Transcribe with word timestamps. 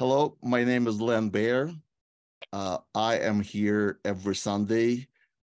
Hello, 0.00 0.34
my 0.42 0.64
name 0.64 0.86
is 0.86 0.98
Len 0.98 1.28
Ber. 1.28 1.74
Uh, 2.54 2.78
I 2.94 3.18
am 3.18 3.38
here 3.38 4.00
every 4.02 4.34
Sunday 4.34 5.06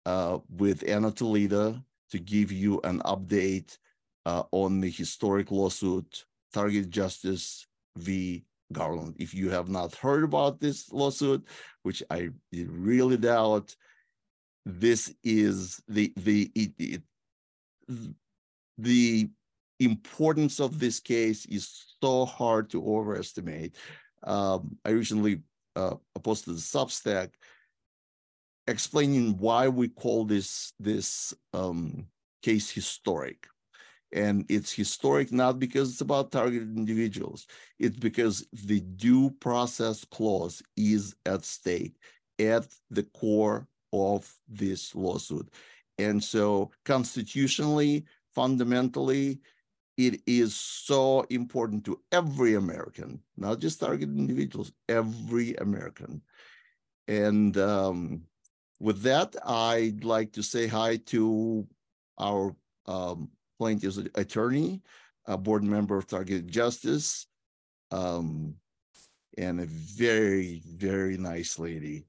uh, 0.06 0.38
with 0.50 0.88
Anna 0.88 1.12
Toledo 1.12 1.84
to 2.12 2.18
give 2.18 2.54
you 2.54 2.80
an 2.86 3.00
update 3.00 3.78
uh, 4.26 4.44
on 4.54 4.80
the 4.80 4.90
historic 4.90 5.52
lawsuit, 5.52 6.24
Target 6.54 6.90
Justice 6.90 7.68
v. 7.98 8.46
Garland. 8.72 9.16
If 9.20 9.34
you 9.34 9.50
have 9.50 9.68
not 9.68 9.94
heard 9.96 10.24
about 10.24 10.62
this 10.62 10.94
lawsuit, 10.94 11.46
which 11.84 12.02
I 12.10 12.30
really 12.54 13.18
doubt, 13.18 13.76
this 14.66 15.14
is 15.26 15.82
the 15.90 16.14
the 16.16 16.50
it, 16.56 16.72
it, 16.80 17.02
the 18.78 19.30
importance 19.82 20.62
of 20.62 20.80
this 20.80 21.02
case 21.02 21.46
is 21.48 21.98
so 22.02 22.24
hard 22.24 22.70
to 22.70 22.82
overestimate. 22.82 23.76
Um, 24.24 24.78
I 24.86 24.90
recently 24.90 25.42
uh, 25.76 25.96
posted 26.24 26.56
a 26.56 26.58
Substack 26.58 27.30
explaining 28.68 29.38
why 29.38 29.68
we 29.70 29.88
call 29.88 30.26
this 30.26 30.74
this 30.80 31.34
um, 31.54 32.08
case 32.42 32.70
historic. 32.70 33.48
And 34.14 34.46
it's 34.48 34.72
historic 34.72 35.34
not 35.34 35.60
because 35.60 35.92
it's 35.92 36.02
about 36.02 36.32
targeted 36.32 36.78
individuals, 36.78 37.46
it's 37.78 37.98
because 37.98 38.48
the 38.54 38.80
due 38.80 39.32
process 39.42 40.06
clause 40.06 40.62
is 40.78 41.16
at 41.26 41.44
stake 41.44 41.96
at 42.40 42.68
the 42.90 43.04
core 43.04 43.68
of 43.92 44.34
this 44.48 44.96
lawsuit. 44.96 45.50
And 45.98 46.24
so, 46.24 46.72
constitutionally, 46.86 48.06
fundamentally, 48.34 49.40
it 49.98 50.22
is 50.28 50.56
so 50.56 51.22
important 51.30 51.84
to 51.86 52.00
every 52.12 52.54
American, 52.54 53.20
not 53.36 53.60
just 53.60 53.80
targeted 53.80 54.16
individuals, 54.16 54.72
every 54.88 55.56
American. 55.56 56.22
And 57.08 57.58
um, 57.58 58.22
with 58.80 59.02
that, 59.04 59.36
I'd 59.44 60.04
like 60.04 60.34
to 60.34 60.44
say 60.44 60.68
hi 60.68 60.98
to 61.08 61.68
our 62.20 62.56
um, 62.86 63.30
plaintiff's 63.58 63.98
attorney, 64.16 64.82
a 65.26 65.38
board 65.38 65.64
member 65.64 65.98
of 65.98 66.06
Targeted 66.06 66.48
Justice, 66.48 67.26
um, 67.92 68.56
and 69.38 69.60
a 69.60 69.66
very, 69.66 70.62
very 70.66 71.18
nice 71.18 71.58
lady 71.58 72.06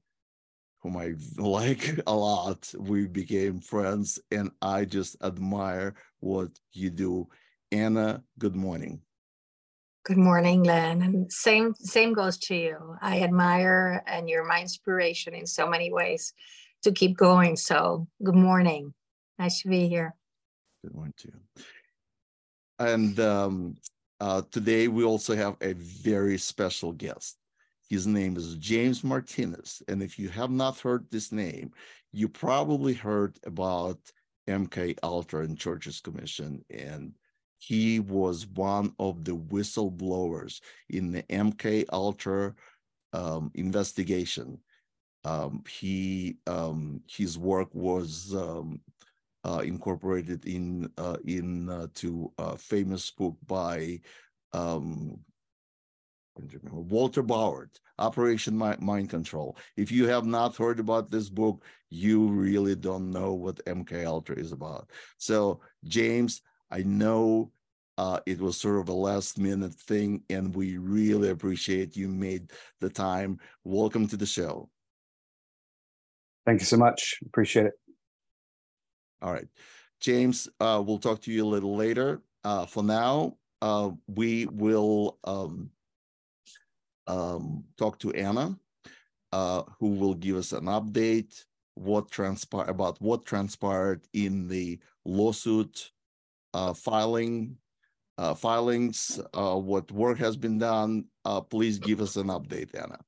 whom 0.81 0.95
I 0.95 1.13
like 1.37 1.99
a 2.07 2.13
lot. 2.13 2.71
We 2.77 3.07
became 3.07 3.59
friends, 3.59 4.19
and 4.31 4.51
I 4.61 4.85
just 4.85 5.17
admire 5.23 5.95
what 6.19 6.49
you 6.71 6.89
do. 6.89 7.27
Anna, 7.71 8.23
good 8.39 8.55
morning. 8.55 9.01
Good 10.03 10.17
morning, 10.17 10.63
Len. 10.63 11.01
And 11.03 11.31
same 11.31 11.75
same 11.75 12.13
goes 12.13 12.37
to 12.39 12.55
you. 12.55 12.95
I 13.01 13.21
admire 13.21 14.03
and 14.07 14.27
you're 14.27 14.45
my 14.45 14.61
inspiration 14.61 15.35
in 15.35 15.45
so 15.45 15.67
many 15.67 15.91
ways 15.91 16.33
to 16.83 16.91
keep 16.91 17.15
going. 17.15 17.55
So 17.57 18.07
good 18.23 18.35
morning. 18.35 18.93
Nice 19.37 19.61
to 19.61 19.67
be 19.67 19.87
here. 19.87 20.15
Good 20.83 20.95
morning 20.95 21.13
to 21.17 21.27
you. 21.27 21.63
And 22.79 23.19
um, 23.19 23.75
uh, 24.19 24.41
today 24.49 24.87
we 24.87 25.03
also 25.03 25.35
have 25.35 25.57
a 25.61 25.73
very 25.73 26.37
special 26.37 26.91
guest. 26.91 27.37
His 27.89 28.07
name 28.07 28.37
is 28.37 28.55
James 28.55 29.03
Martinez. 29.03 29.83
And 29.87 30.01
if 30.01 30.17
you 30.17 30.29
have 30.29 30.51
not 30.51 30.79
heard 30.79 31.05
this 31.11 31.31
name, 31.31 31.71
you 32.11 32.29
probably 32.29 32.93
heard 32.93 33.37
about 33.45 33.99
MK 34.47 34.97
Ultra 35.03 35.43
and 35.43 35.57
Church's 35.57 36.01
Commission. 36.01 36.63
And 36.69 37.13
he 37.59 37.99
was 37.99 38.47
one 38.47 38.93
of 38.99 39.23
the 39.23 39.35
whistleblowers 39.35 40.61
in 40.89 41.11
the 41.11 41.23
MK 41.23 41.85
Ultra 41.91 42.55
um, 43.13 43.51
investigation. 43.53 44.59
Um, 45.25 45.63
he 45.69 46.37
um, 46.47 47.01
his 47.07 47.37
work 47.37 47.67
was 47.73 48.33
um, 48.33 48.79
uh, 49.43 49.61
incorporated 49.65 50.45
in 50.45 50.89
uh, 50.97 51.17
in 51.25 51.69
uh, 51.69 51.87
to 51.95 52.31
a 52.37 52.57
famous 52.57 53.11
book 53.11 53.35
by 53.45 53.99
um, 54.53 55.19
Walter 56.71 57.21
Bowart, 57.21 57.79
Operation 57.97 58.57
Mind 58.57 59.09
Control. 59.09 59.57
If 59.75 59.91
you 59.91 60.07
have 60.07 60.25
not 60.25 60.55
heard 60.55 60.79
about 60.79 61.11
this 61.11 61.29
book, 61.29 61.65
you 61.89 62.27
really 62.27 62.75
don't 62.75 63.11
know 63.11 63.33
what 63.33 63.63
MK 63.65 64.05
Ultra 64.05 64.37
is 64.37 64.51
about. 64.51 64.89
So, 65.17 65.59
James, 65.83 66.41
I 66.71 66.83
know 66.83 67.51
uh, 67.97 68.19
it 68.25 68.39
was 68.39 68.57
sort 68.57 68.79
of 68.79 68.89
a 68.89 68.93
last 68.93 69.37
minute 69.37 69.73
thing, 69.73 70.23
and 70.29 70.55
we 70.55 70.77
really 70.77 71.29
appreciate 71.29 71.97
you 71.97 72.07
made 72.07 72.51
the 72.79 72.89
time. 72.89 73.39
Welcome 73.63 74.07
to 74.07 74.17
the 74.17 74.25
show. 74.25 74.69
Thank 76.45 76.61
you 76.61 76.65
so 76.65 76.77
much. 76.77 77.19
Appreciate 77.25 77.67
it. 77.67 77.73
All 79.21 79.33
right. 79.33 79.47
James, 79.99 80.47
uh, 80.59 80.81
we'll 80.85 80.99
talk 80.99 81.21
to 81.21 81.31
you 81.31 81.43
a 81.43 81.45
little 81.45 81.75
later. 81.75 82.21
Uh, 82.43 82.65
for 82.65 82.83
now, 82.83 83.35
uh, 83.61 83.91
we 84.07 84.45
will 84.45 85.17
um, 85.25 85.69
um, 87.07 87.65
talk 87.77 87.99
to 87.99 88.11
Anna, 88.13 88.57
uh, 89.33 89.63
who 89.79 89.89
will 89.89 90.13
give 90.13 90.37
us 90.37 90.53
an 90.53 90.65
update 90.65 91.43
what 91.79 92.11
transpired 92.11 92.69
about 92.69 93.01
what 93.01 93.25
transpired 93.25 94.01
in 94.13 94.47
the 94.47 94.77
lawsuit 95.05 95.91
uh, 96.53 96.73
filing 96.73 97.57
uh, 98.17 98.33
filings, 98.33 99.19
uh, 99.33 99.55
what 99.55 99.89
work 99.93 100.17
has 100.17 100.35
been 100.35 100.57
done. 100.57 101.05
Uh, 101.23 101.39
please 101.39 101.79
give 101.79 102.01
us 102.01 102.17
an 102.17 102.27
update, 102.27 102.75
Anna. 102.75 102.99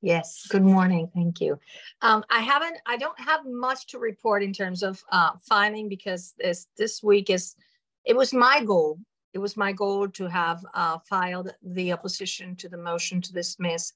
Yes, 0.00 0.46
good 0.48 0.62
morning. 0.62 1.10
Thank 1.12 1.40
you. 1.40 1.58
Um, 2.02 2.24
I 2.30 2.38
haven't, 2.38 2.76
I 2.86 2.98
don't 2.98 3.18
have 3.18 3.40
much 3.44 3.88
to 3.88 3.98
report 3.98 4.44
in 4.44 4.52
terms 4.52 4.84
of 4.84 5.02
uh, 5.10 5.32
filing 5.48 5.88
because 5.88 6.34
this 6.38 6.68
this 6.78 7.02
week 7.02 7.30
is, 7.30 7.56
it 8.04 8.16
was 8.16 8.32
my 8.32 8.62
goal 8.62 9.00
it 9.36 9.38
was 9.38 9.54
my 9.54 9.70
goal 9.70 10.08
to 10.08 10.28
have 10.28 10.64
uh, 10.72 10.96
filed 11.06 11.52
the 11.62 11.92
opposition 11.92 12.56
to 12.56 12.70
the 12.70 12.78
motion 12.78 13.20
to 13.20 13.34
dismiss 13.34 13.92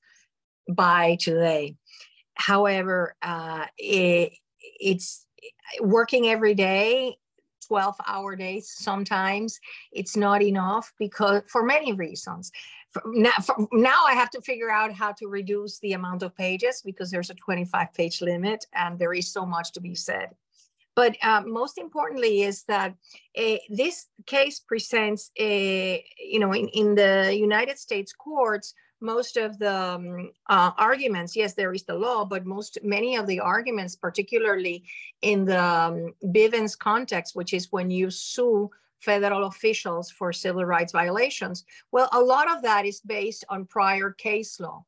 by 0.69 1.17
today. 1.19 1.77
However, 2.35 3.17
uh, 3.23 3.65
it, 3.79 4.35
it's 4.59 5.25
working 5.81 6.27
every 6.29 6.55
day 6.55 7.17
12 7.71 7.95
hour 8.09 8.35
days 8.35 8.69
sometimes 8.69 9.61
it's 9.93 10.17
not 10.17 10.43
enough 10.43 10.93
because 10.99 11.43
for 11.47 11.63
many 11.63 11.93
reasons. 11.93 12.51
Now, 13.07 13.39
now 13.71 14.01
i 14.09 14.15
have 14.15 14.31
to 14.31 14.41
figure 14.41 14.73
out 14.79 14.93
how 14.93 15.13
to 15.13 15.29
reduce 15.29 15.79
the 15.79 15.93
amount 15.93 16.25
of 16.25 16.35
pages 16.35 16.83
because 16.85 17.09
there's 17.13 17.31
a 17.31 17.35
25 17.35 17.95
page 17.95 18.21
limit 18.21 18.67
and 18.75 18.99
there 18.99 19.15
is 19.15 19.33
so 19.33 19.47
much 19.47 19.71
to 19.75 19.81
be 19.81 19.95
said. 19.95 20.31
But 20.97 21.17
uh, 21.23 21.43
most 21.47 21.79
importantly 21.79 22.43
is 22.43 22.65
that 22.65 22.91
uh, 23.39 23.59
this 23.69 24.09
case 24.27 24.59
presents, 24.59 25.31
a, 25.39 26.05
you 26.19 26.41
know, 26.41 26.53
in, 26.53 26.67
in 26.81 26.97
the 26.97 27.33
United 27.49 27.79
States 27.79 28.13
courts, 28.13 28.75
most 29.01 29.37
of 29.37 29.59
the 29.59 29.75
um, 29.75 30.31
uh, 30.49 30.71
arguments, 30.79 31.35
yes, 31.35 31.55
there 31.55 31.73
is 31.73 31.85
the 31.85 31.95
law, 31.95 32.25
but 32.25 32.47
most, 32.47 32.79
many 32.83 33.17
of 33.17 33.27
the 33.27 33.41
arguments, 33.41 33.97
particularly 33.97 34.85
in 35.23 35.45
the 35.45 35.63
um, 35.63 36.15
Bivens 36.25 36.79
context, 36.79 37.35
which 37.35 37.53
is 37.53 37.73
when 37.73 37.91
you 37.91 38.11
sue 38.11 38.71
federal 38.99 39.47
officials 39.47 40.11
for 40.11 40.33
civil 40.33 40.65
rights 40.65 40.93
violations, 40.93 41.65
well, 41.91 42.09
a 42.13 42.21
lot 42.21 42.51
of 42.51 42.63
that 42.63 42.85
is 42.85 43.01
based 43.01 43.45
on 43.49 43.65
prior 43.65 44.11
case 44.13 44.61
law. 44.61 44.85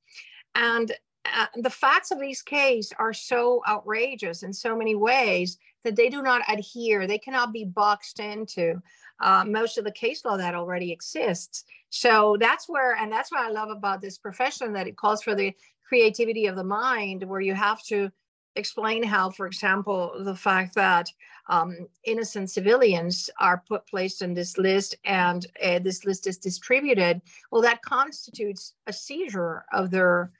And 0.54 0.92
uh, 1.24 1.46
the 1.56 1.70
facts 1.70 2.10
of 2.10 2.20
these 2.20 2.42
cases 2.42 2.92
are 2.98 3.12
so 3.12 3.62
outrageous 3.68 4.42
in 4.42 4.52
so 4.52 4.76
many 4.76 4.94
ways 4.94 5.58
that 5.84 5.96
they 5.96 6.08
do 6.08 6.22
not 6.22 6.42
adhere, 6.48 7.06
they 7.06 7.18
cannot 7.18 7.52
be 7.52 7.64
boxed 7.64 8.20
into 8.20 8.80
uh, 9.22 9.44
most 9.46 9.78
of 9.78 9.84
the 9.84 9.92
case 9.92 10.24
law 10.24 10.36
that 10.36 10.54
already 10.54 10.92
exists. 10.92 11.64
So 11.90 12.36
that's 12.40 12.68
where, 12.68 12.96
and 12.96 13.10
that's 13.10 13.30
what 13.30 13.42
I 13.42 13.50
love 13.50 13.70
about 13.70 14.00
this 14.00 14.18
profession 14.18 14.72
that 14.72 14.86
it 14.86 14.96
calls 14.96 15.22
for 15.22 15.34
the 15.34 15.54
creativity 15.86 16.46
of 16.46 16.56
the 16.56 16.64
mind, 16.64 17.22
where 17.22 17.40
you 17.40 17.54
have 17.54 17.82
to 17.84 18.10
explain 18.56 19.02
how, 19.02 19.30
for 19.30 19.46
example, 19.46 20.12
the 20.20 20.34
fact 20.34 20.74
that 20.74 21.08
um, 21.48 21.86
innocent 22.04 22.50
civilians 22.50 23.30
are 23.40 23.62
put 23.68 23.86
placed 23.86 24.22
in 24.22 24.34
this 24.34 24.58
list 24.58 24.94
and 25.04 25.46
uh, 25.62 25.78
this 25.78 26.04
list 26.04 26.26
is 26.26 26.38
distributed, 26.38 27.20
well, 27.50 27.62
that 27.62 27.82
constitutes 27.82 28.74
a 28.86 28.92
seizure 28.92 29.64
of 29.72 29.90
their 29.90 30.32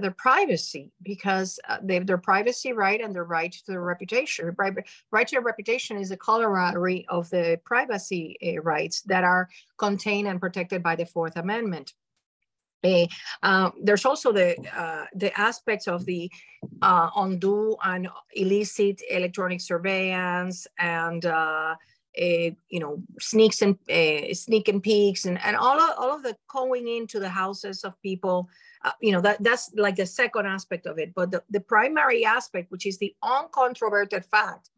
their 0.00 0.10
privacy 0.12 0.92
because 1.02 1.58
uh, 1.68 1.78
they 1.82 1.94
have 1.94 2.06
their 2.06 2.18
privacy 2.18 2.72
right 2.72 3.00
and 3.00 3.14
their 3.14 3.24
right 3.24 3.52
to 3.52 3.66
their 3.66 3.82
reputation. 3.82 4.54
Right, 4.56 5.28
to 5.28 5.32
their 5.32 5.40
reputation 5.40 5.96
is 5.98 6.10
a 6.10 6.16
corollary 6.16 7.06
of 7.08 7.28
the 7.30 7.60
privacy 7.64 8.36
uh, 8.42 8.60
rights 8.62 9.02
that 9.02 9.24
are 9.24 9.48
contained 9.78 10.28
and 10.28 10.40
protected 10.40 10.82
by 10.82 10.96
the 10.96 11.06
Fourth 11.06 11.36
Amendment. 11.36 11.94
Uh, 12.84 13.06
uh, 13.42 13.70
there's 13.82 14.04
also 14.04 14.32
the 14.32 14.56
uh, 14.76 15.06
the 15.14 15.38
aspects 15.38 15.88
of 15.88 16.04
the 16.04 16.30
uh, 16.82 17.10
undue 17.16 17.76
and 17.84 18.08
illicit 18.34 19.00
electronic 19.10 19.60
surveillance 19.60 20.66
and 20.78 21.26
uh, 21.26 21.74
uh, 22.20 22.50
you 22.70 22.80
know, 22.80 23.02
sneaks 23.20 23.60
and 23.60 23.76
sneak 24.32 24.68
and 24.68 24.82
peeks 24.82 25.26
and, 25.26 25.38
and 25.44 25.54
all 25.54 25.78
of, 25.78 25.90
all 25.98 26.16
of 26.16 26.22
the 26.22 26.34
going 26.48 26.88
into 26.88 27.20
the 27.20 27.28
houses 27.28 27.84
of 27.84 28.00
people, 28.00 28.48
uh, 28.86 28.92
you 29.00 29.10
know, 29.10 29.20
that 29.20 29.42
that's 29.42 29.72
like 29.74 29.96
the 29.96 30.06
second 30.06 30.46
aspect 30.46 30.86
of 30.86 30.98
it. 30.98 31.12
But 31.12 31.32
the, 31.32 31.42
the 31.50 31.60
primary 31.60 32.24
aspect, 32.24 32.70
which 32.70 32.86
is 32.86 32.98
the 32.98 33.14
uncontroverted 33.22 34.24
fact 34.24 34.70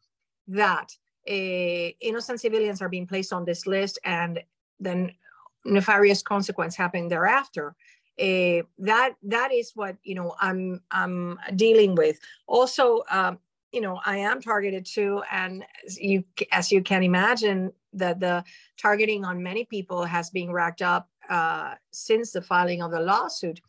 that 0.48 0.96
uh, 1.28 1.92
innocent 2.00 2.40
civilians 2.40 2.80
are 2.80 2.88
being 2.88 3.06
placed 3.06 3.34
on 3.34 3.44
this 3.44 3.66
list 3.66 3.98
and 4.04 4.42
then 4.80 5.12
nefarious 5.66 6.22
consequence 6.22 6.74
happening 6.74 7.08
thereafter. 7.08 7.76
Uh, 8.18 8.62
that 8.78 9.14
that 9.22 9.52
is 9.52 9.72
what 9.74 9.96
you 10.02 10.14
know 10.14 10.34
I'm 10.40 10.80
I'm 10.90 11.38
dealing 11.54 11.94
with. 11.94 12.18
Also, 12.46 13.02
um, 13.10 13.38
you 13.72 13.82
know, 13.82 14.00
I 14.06 14.16
am 14.16 14.40
targeted 14.40 14.86
too, 14.86 15.22
and 15.30 15.64
as 15.86 15.98
you 15.98 16.24
as 16.50 16.72
you 16.72 16.82
can 16.82 17.02
imagine, 17.02 17.72
that 17.92 18.20
the 18.20 18.42
targeting 18.78 19.26
on 19.26 19.42
many 19.42 19.66
people 19.66 20.04
has 20.04 20.30
been 20.30 20.50
racked 20.50 20.82
up 20.82 21.08
uh, 21.28 21.74
since 21.92 22.32
the 22.32 22.42
filing 22.42 22.82
of 22.82 22.90
the 22.90 23.00
lawsuit. 23.00 23.60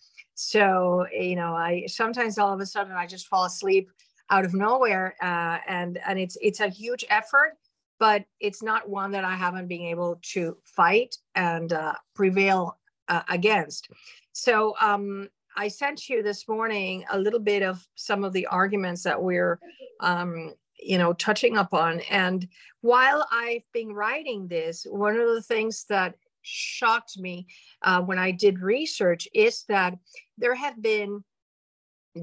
So 0.41 1.06
you 1.12 1.36
know, 1.36 1.53
I 1.53 1.86
sometimes 1.88 2.38
all 2.38 2.53
of 2.53 2.62
a 2.62 2.65
sudden 2.65 2.94
I 2.94 3.06
just 3.06 3.27
fall 3.27 3.44
asleep 3.44 3.91
out 4.30 4.45
of 4.45 4.53
nowhere, 4.53 5.15
uh, 5.21 5.57
and 5.68 6.00
and 6.07 6.18
it's 6.18 6.38
it's 6.41 6.62
a 6.62 6.69
huge 6.69 7.03
effort, 7.09 7.57
but 8.00 8.24
it's 8.39 8.63
not 8.63 8.88
one 8.88 9.12
that 9.12 9.25
I 9.25 9.36
haven't 9.36 9.68
been 9.68 9.81
able 9.81 10.18
to 10.33 10.57
fight 10.63 11.18
and 11.36 11.74
uh, 11.74 11.94
prevail 12.15 12.77
uh, 13.09 13.24
against. 13.27 13.89
So 14.31 14.75
um, 14.80 15.27
I 15.57 15.68
sent 15.68 16.07
you 16.07 16.24
this 16.24 16.47
morning 16.47 17.03
a 17.12 17.19
little 17.19 17.41
bit 17.41 17.62
of 17.62 17.86
some 17.95 18.24
of 18.24 18.31
the 18.31 18.47
arguments 18.47 19.03
that 19.03 19.21
we're, 19.21 19.59
um, 20.00 20.53
you 20.80 20.97
know, 20.97 21.12
touching 21.12 21.57
upon. 21.57 22.00
And 22.09 22.47
while 22.80 23.27
I've 23.30 23.69
been 23.74 23.91
writing 23.91 24.47
this, 24.47 24.88
one 24.89 25.19
of 25.19 25.27
the 25.27 25.41
things 25.41 25.83
that 25.89 26.15
shocked 26.41 27.18
me 27.18 27.47
uh, 27.81 28.01
when 28.01 28.18
I 28.18 28.31
did 28.31 28.59
research 28.59 29.27
is 29.33 29.63
that 29.68 29.97
there 30.39 30.56
have 30.56 30.81
been 30.81 31.24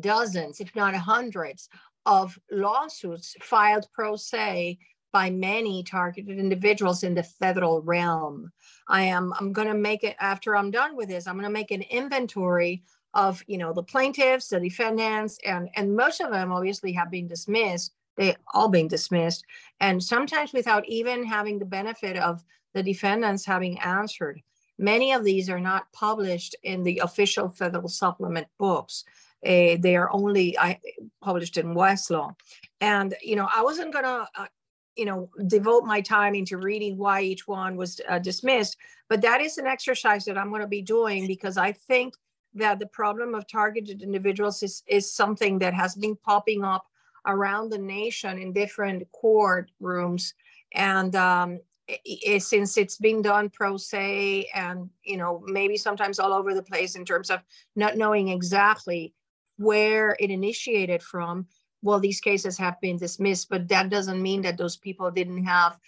dozens, 0.00 0.60
if 0.60 0.74
not 0.74 0.94
hundreds, 0.94 1.68
of 2.06 2.38
lawsuits 2.50 3.36
filed 3.42 3.88
pro 3.92 4.16
se 4.16 4.78
by 5.12 5.30
many 5.30 5.82
targeted 5.82 6.38
individuals 6.38 7.02
in 7.02 7.14
the 7.14 7.22
federal 7.22 7.80
realm. 7.82 8.50
I 8.88 9.02
am 9.02 9.32
I'm 9.38 9.52
going 9.52 9.68
to 9.68 9.74
make 9.74 10.04
it 10.04 10.16
after 10.20 10.56
I'm 10.56 10.70
done 10.70 10.96
with 10.96 11.08
this. 11.08 11.26
I'm 11.26 11.34
going 11.34 11.44
to 11.44 11.50
make 11.50 11.70
an 11.70 11.82
inventory 11.82 12.82
of 13.14 13.42
you 13.46 13.58
know 13.58 13.72
the 13.72 13.82
plaintiffs, 13.82 14.48
the 14.48 14.60
defendants, 14.60 15.38
and 15.44 15.68
and 15.74 15.96
most 15.96 16.20
of 16.20 16.30
them 16.30 16.52
obviously 16.52 16.92
have 16.92 17.10
been 17.10 17.26
dismissed. 17.26 17.94
They 18.16 18.36
all 18.54 18.68
been 18.68 18.88
dismissed, 18.88 19.44
and 19.80 20.02
sometimes 20.02 20.52
without 20.52 20.86
even 20.86 21.24
having 21.24 21.58
the 21.58 21.64
benefit 21.64 22.16
of 22.16 22.44
the 22.74 22.82
defendants 22.82 23.44
having 23.44 23.78
answered. 23.78 24.42
Many 24.78 25.12
of 25.12 25.24
these 25.24 25.48
are 25.48 25.60
not 25.60 25.90
published 25.92 26.54
in 26.62 26.82
the 26.82 27.00
official 27.02 27.48
federal 27.48 27.88
supplement 27.88 28.46
books. 28.58 29.04
Uh, 29.44 29.76
they 29.80 29.96
are 29.96 30.10
only 30.12 30.58
I, 30.58 30.80
published 31.22 31.56
in 31.56 31.74
Westlaw, 31.74 32.34
and 32.80 33.14
you 33.22 33.36
know 33.36 33.48
I 33.54 33.62
wasn't 33.62 33.92
gonna 33.92 34.28
uh, 34.34 34.46
you 34.96 35.04
know 35.04 35.30
devote 35.46 35.84
my 35.84 36.00
time 36.00 36.34
into 36.34 36.58
reading 36.58 36.96
why 36.96 37.22
each 37.22 37.46
one 37.46 37.76
was 37.76 38.00
uh, 38.08 38.18
dismissed, 38.18 38.76
but 39.08 39.22
that 39.22 39.40
is 39.40 39.58
an 39.58 39.66
exercise 39.66 40.24
that 40.24 40.38
I'm 40.38 40.50
going 40.50 40.62
to 40.62 40.66
be 40.66 40.82
doing 40.82 41.26
because 41.26 41.56
I 41.56 41.72
think 41.72 42.14
that 42.56 42.78
the 42.78 42.86
problem 42.86 43.34
of 43.34 43.46
targeted 43.46 44.02
individuals 44.02 44.62
is, 44.62 44.82
is 44.86 45.12
something 45.12 45.58
that 45.58 45.74
has 45.74 45.94
been 45.94 46.16
popping 46.16 46.64
up 46.64 46.86
around 47.26 47.70
the 47.70 47.78
nation 47.78 48.38
in 48.38 48.52
different 48.52 49.10
court 49.12 49.70
rooms. 49.80 50.34
And 50.72 51.14
um, 51.14 51.60
since 52.38 52.76
it's 52.76 52.98
being 52.98 53.22
done 53.22 53.50
pro 53.50 53.76
se 53.76 54.48
and, 54.54 54.90
you 55.04 55.16
know, 55.16 55.42
maybe 55.46 55.76
sometimes 55.76 56.18
all 56.18 56.32
over 56.32 56.54
the 56.54 56.62
place 56.62 56.96
in 56.96 57.04
terms 57.04 57.30
of 57.30 57.40
not 57.74 57.96
knowing 57.96 58.28
exactly 58.28 59.14
where 59.56 60.16
it 60.18 60.30
initiated 60.30 61.02
from, 61.02 61.46
well, 61.82 62.00
these 62.00 62.20
cases 62.20 62.58
have 62.58 62.80
been 62.80 62.96
dismissed, 62.96 63.48
but 63.48 63.68
that 63.68 63.88
doesn't 63.88 64.20
mean 64.20 64.42
that 64.42 64.58
those 64.58 64.76
people 64.76 65.10
didn't 65.10 65.44
have 65.44 65.78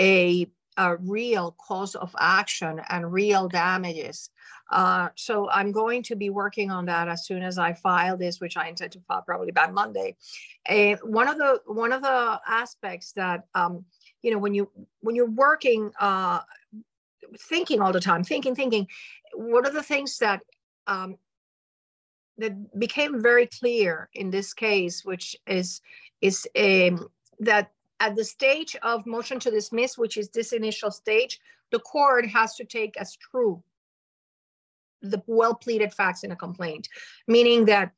a, 0.00 0.46
a 0.78 0.96
real 0.96 1.54
cause 1.58 1.94
of 1.94 2.14
action 2.18 2.80
and 2.88 3.12
real 3.12 3.48
damages 3.48 4.30
uh, 4.72 5.10
so 5.16 5.50
I'm 5.50 5.70
going 5.70 6.02
to 6.04 6.16
be 6.16 6.30
working 6.30 6.70
on 6.70 6.86
that 6.86 7.06
as 7.06 7.26
soon 7.26 7.42
as 7.42 7.58
I 7.58 7.74
file 7.74 8.16
this, 8.16 8.40
which 8.40 8.56
I 8.56 8.68
intend 8.68 8.92
to 8.92 9.00
file 9.00 9.22
probably 9.22 9.52
by 9.52 9.66
Monday. 9.66 10.16
And 10.66 10.98
one 11.02 11.28
of 11.28 11.36
the 11.36 11.60
one 11.66 11.92
of 11.92 12.00
the 12.00 12.40
aspects 12.48 13.12
that 13.12 13.44
um, 13.54 13.84
you 14.22 14.30
know 14.30 14.38
when 14.38 14.54
you 14.54 14.70
when 15.00 15.14
you're 15.14 15.30
working, 15.30 15.92
uh, 16.00 16.40
thinking 17.38 17.80
all 17.80 17.92
the 17.92 18.00
time, 18.00 18.24
thinking, 18.24 18.54
thinking, 18.54 18.86
one 19.34 19.66
of 19.66 19.74
the 19.74 19.82
things 19.82 20.18
that 20.18 20.40
um, 20.86 21.16
that 22.38 22.78
became 22.78 23.20
very 23.20 23.46
clear 23.46 24.08
in 24.14 24.30
this 24.30 24.54
case, 24.54 25.04
which 25.04 25.36
is 25.46 25.80
is 26.20 26.46
um, 26.56 27.08
that 27.40 27.70
at 28.00 28.16
the 28.16 28.24
stage 28.24 28.76
of 28.82 29.06
motion 29.06 29.38
to 29.40 29.50
dismiss, 29.50 29.98
which 29.98 30.16
is 30.16 30.28
this 30.30 30.52
initial 30.52 30.90
stage, 30.90 31.40
the 31.70 31.80
court 31.80 32.26
has 32.26 32.54
to 32.56 32.64
take 32.64 32.96
as 32.96 33.16
true 33.16 33.62
the 35.02 35.22
well 35.26 35.54
pleaded 35.54 35.92
facts 35.92 36.22
in 36.22 36.30
a 36.30 36.36
complaint, 36.36 36.88
meaning 37.26 37.64
that 37.64 37.92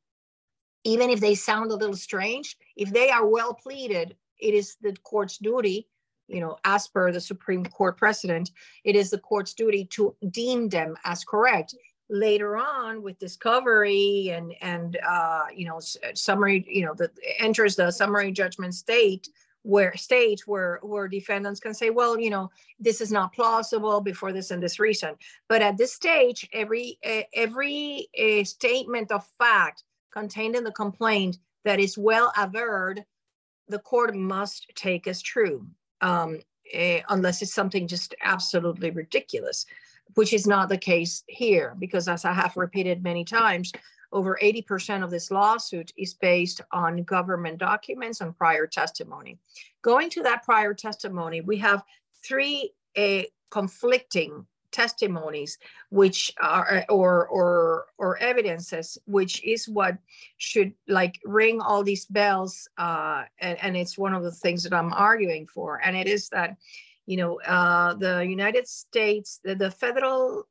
even 0.84 1.10
if 1.10 1.20
they 1.20 1.34
sound 1.34 1.70
a 1.70 1.76
little 1.76 1.96
strange, 1.96 2.56
if 2.76 2.90
they 2.90 3.10
are 3.10 3.26
well 3.26 3.54
pleaded, 3.54 4.16
it 4.38 4.54
is 4.54 4.76
the 4.82 4.94
court's 5.02 5.38
duty, 5.38 5.86
you 6.28 6.40
know, 6.40 6.56
as 6.64 6.88
per 6.88 7.12
the 7.12 7.20
Supreme 7.20 7.64
Court 7.64 7.96
precedent, 7.96 8.50
it 8.84 8.96
is 8.96 9.10
the 9.10 9.18
court's 9.18 9.54
duty 9.54 9.84
to 9.92 10.14
deem 10.30 10.68
them 10.68 10.96
as 11.04 11.24
correct. 11.24 11.74
Later 12.10 12.56
on, 12.56 13.02
with 13.02 13.18
discovery 13.18 14.30
and 14.30 14.54
and 14.60 14.98
uh, 15.06 15.44
you 15.54 15.66
know 15.66 15.80
summary, 16.14 16.64
you 16.68 16.84
know, 16.84 16.94
that 16.94 17.10
enters 17.38 17.76
the 17.76 17.90
summary 17.90 18.30
judgment 18.30 18.74
state 18.74 19.28
where 19.64 19.96
stage 19.96 20.46
where 20.46 20.78
where 20.82 21.08
defendants 21.08 21.58
can 21.58 21.72
say 21.72 21.88
well 21.88 22.20
you 22.20 22.28
know 22.28 22.50
this 22.78 23.00
is 23.00 23.10
not 23.10 23.32
plausible 23.32 23.98
before 24.00 24.30
this 24.30 24.50
and 24.50 24.62
this 24.62 24.78
reason 24.78 25.14
but 25.48 25.62
at 25.62 25.78
this 25.78 25.94
stage 25.94 26.46
every 26.52 26.98
every 27.32 28.06
statement 28.44 29.10
of 29.10 29.26
fact 29.38 29.82
contained 30.12 30.54
in 30.54 30.64
the 30.64 30.72
complaint 30.72 31.38
that 31.64 31.80
is 31.80 31.96
well 31.96 32.30
averred 32.36 33.04
the 33.68 33.78
court 33.78 34.14
must 34.14 34.70
take 34.74 35.06
as 35.06 35.22
true 35.22 35.66
um, 36.04 36.38
uh, 36.78 37.00
unless 37.08 37.42
it's 37.42 37.54
something 37.54 37.88
just 37.88 38.14
absolutely 38.22 38.90
ridiculous 38.90 39.66
which 40.14 40.32
is 40.32 40.46
not 40.46 40.68
the 40.68 40.78
case 40.78 41.24
here 41.26 41.74
because 41.78 42.08
as 42.08 42.24
i 42.24 42.32
have 42.32 42.56
repeated 42.56 43.02
many 43.02 43.24
times 43.24 43.72
over 44.14 44.38
80% 44.40 45.02
of 45.02 45.10
this 45.10 45.32
lawsuit 45.32 45.93
is 45.98 46.14
based 46.14 46.60
on 46.70 47.02
government 47.02 47.58
documents 47.58 48.20
and 48.20 48.36
prior 48.38 48.64
testimony. 48.67 49.40
Going 49.82 50.08
to 50.10 50.22
that 50.22 50.44
prior 50.44 50.72
testimony, 50.72 51.40
we 51.40 51.58
have 51.58 51.82
three 52.24 52.70
uh, 52.96 53.22
conflicting 53.50 54.46
testimonies 54.74 55.56
which 55.90 56.32
are 56.40 56.84
or 56.88 57.28
or 57.28 57.86
or 57.96 58.19
evidences 58.19 58.98
which 59.06 59.43
is 59.44 59.69
what 59.69 59.96
should 60.36 60.72
like 60.88 61.14
ring 61.24 61.60
all 61.60 61.84
these 61.84 62.06
bells 62.06 62.69
uh 62.76 63.22
and, 63.38 63.56
and 63.62 63.76
it's 63.76 63.96
one 63.96 64.14
of 64.14 64.24
the 64.24 64.32
things 64.32 64.64
that 64.64 64.74
i'm 64.74 64.93
arguing 64.93 65.46
for. 65.46 65.81
And 65.84 65.96
it 65.96 66.08
is 66.08 66.28
that 66.31 66.56
you 67.06 67.16
know 67.16 67.40
uh 67.43 67.94
the 67.94 68.26
united 68.26 68.66
states 68.66 69.40
the, 69.44 69.54
the 69.54 69.70
federal 69.70 70.48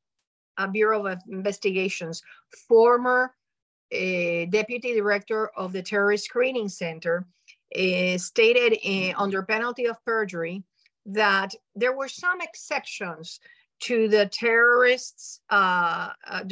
uh, 0.57 0.67
bureau 0.67 1.05
of 1.07 1.19
investigations 1.29 2.23
former 2.67 3.33
deputy 3.91 4.93
director 4.95 5.49
of 5.55 5.71
the 5.71 5.81
Terrorist 5.83 6.25
Screening 6.25 6.69
Center, 6.69 7.27
uh, 7.77 8.17
stated 8.17 8.79
uh, 8.85 9.21
under 9.21 9.43
penalty 9.43 9.85
of 9.85 10.03
perjury 10.05 10.63
that 11.05 11.53
there 11.75 11.95
were 11.95 12.07
some 12.07 12.39
exceptions 12.41 13.39
to 13.83 14.07
the 14.07 14.25
terrorists 14.27 15.41
uh, 15.49 16.09
uh 16.25 16.43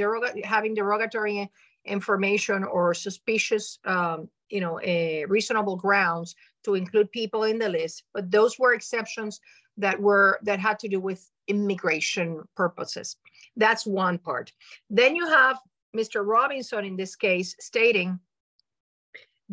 having 0.43 0.73
derogatory 0.73 1.50
information 1.85 2.63
or 2.63 2.93
suspicious, 2.93 3.79
um, 3.85 4.29
you 4.50 4.59
know, 4.59 4.79
reasonable 5.27 5.75
grounds 5.75 6.35
to 6.63 6.75
include 6.75 7.11
people 7.11 7.43
in 7.43 7.57
the 7.57 7.69
list. 7.69 8.03
But 8.13 8.29
those 8.29 8.59
were 8.59 8.73
exceptions 8.73 9.39
that 9.77 10.00
were 10.00 10.39
that 10.43 10.59
had 10.59 10.77
to 10.79 10.88
do 10.88 11.00
with 11.00 11.29
immigration 11.47 12.43
purposes. 12.55 13.17
That's 13.55 13.85
one 13.85 14.17
part. 14.17 14.51
Then 14.89 15.15
you 15.15 15.27
have 15.27 15.57
Mr. 15.95 16.25
Robinson 16.25 16.85
in 16.85 16.95
this 16.95 17.15
case 17.15 17.55
stating 17.59 18.19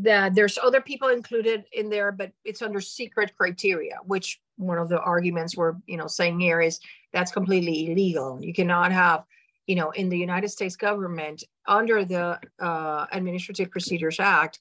that 0.01 0.35
there's 0.35 0.59
other 0.59 0.81
people 0.81 1.09
included 1.09 1.65
in 1.73 1.91
there, 1.91 2.13
but 2.13 2.33
it's 2.45 2.63
under 2.63 2.81
secret 2.81 3.37
criteria, 3.37 3.97
which 4.05 4.41
one 4.57 4.79
of 4.79 4.89
the 4.89 5.01
arguments 5.01 5.57
we're 5.57 5.75
you 5.87 5.97
know 5.97 6.07
saying 6.07 6.39
here 6.39 6.61
is 6.61 6.79
that's 7.13 7.33
completely 7.33 7.91
illegal. 7.91 8.39
You 8.41 8.55
cannot 8.55 8.93
have, 8.93 9.25
you 9.67 9.75
know, 9.75 9.91
in 9.91 10.09
the 10.09 10.19
United 10.19 10.49
States 10.49 10.77
government 10.77 11.43
under 11.67 12.05
the 12.05 12.39
uh, 12.61 13.07
Administrative 13.13 13.71
Procedures 13.71 14.21
Act, 14.21 14.61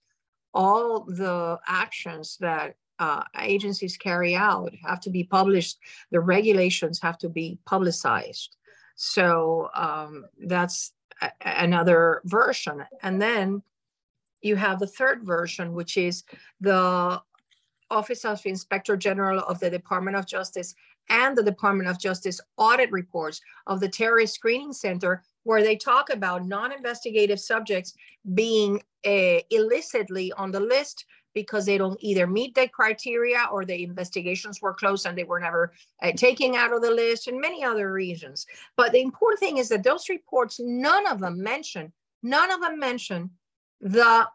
all 0.53 1.01
the 1.01 1.59
actions 1.67 2.37
that 2.39 2.75
uh, 2.99 3.23
agencies 3.39 3.95
carry 3.95 4.35
out 4.35 4.73
have 4.83 4.99
to 5.01 5.11
be 5.11 5.23
published. 5.23 5.77
The 6.09 6.19
regulations 6.19 6.99
have 7.01 7.17
to 7.19 7.29
be 7.29 7.59
publicized. 7.65 8.55
So 8.95 9.69
um, 9.75 10.25
that's 10.47 10.93
a- 11.21 11.31
another 11.45 12.21
version. 12.25 12.83
And 13.03 13.21
then 13.21 13.61
you 14.41 14.55
have 14.55 14.79
the 14.79 14.87
third 14.87 15.23
version, 15.23 15.73
which 15.73 15.97
is 15.97 16.23
the 16.61 17.21
Office 17.89 18.25
of 18.25 18.45
Inspector 18.45 18.95
General 18.97 19.39
of 19.39 19.59
the 19.59 19.69
Department 19.69 20.17
of 20.17 20.25
Justice 20.25 20.75
and 21.09 21.37
the 21.37 21.43
Department 21.43 21.89
of 21.89 21.99
Justice 21.99 22.41
audit 22.57 22.91
reports 22.91 23.39
of 23.65 23.79
the 23.79 23.87
Terrorist 23.87 24.35
Screening 24.35 24.73
Center, 24.73 25.23
where 25.43 25.63
they 25.63 25.75
talk 25.75 26.09
about 26.09 26.45
non-investigative 26.45 27.39
subjects 27.39 27.93
being 28.33 28.81
uh, 29.05 29.39
illicitly 29.49 30.33
on 30.33 30.51
the 30.51 30.59
list 30.59 31.05
because 31.33 31.65
they 31.65 31.77
don't 31.77 32.01
either 32.01 32.25
meet 32.25 32.55
the 32.55 32.67
criteria 32.67 33.47
or 33.51 33.63
the 33.63 33.83
investigations 33.83 34.61
were 34.61 34.73
closed 34.73 35.05
and 35.05 35.17
they 35.17 35.23
were 35.23 35.39
never 35.39 35.71
uh, 36.01 36.11
taken 36.13 36.55
out 36.55 36.73
of 36.73 36.81
the 36.81 36.89
list 36.89 37.27
and 37.27 37.39
many 37.39 37.63
other 37.63 37.93
reasons. 37.93 38.45
But 38.75 38.91
the 38.91 39.01
important 39.01 39.39
thing 39.39 39.57
is 39.57 39.69
that 39.69 39.83
those 39.83 40.09
reports, 40.09 40.59
none 40.59 41.05
of 41.07 41.19
them 41.19 41.41
mention, 41.41 41.93
none 42.23 42.51
of 42.51 42.59
them 42.59 42.79
mention 42.79 43.29
the 43.81 44.27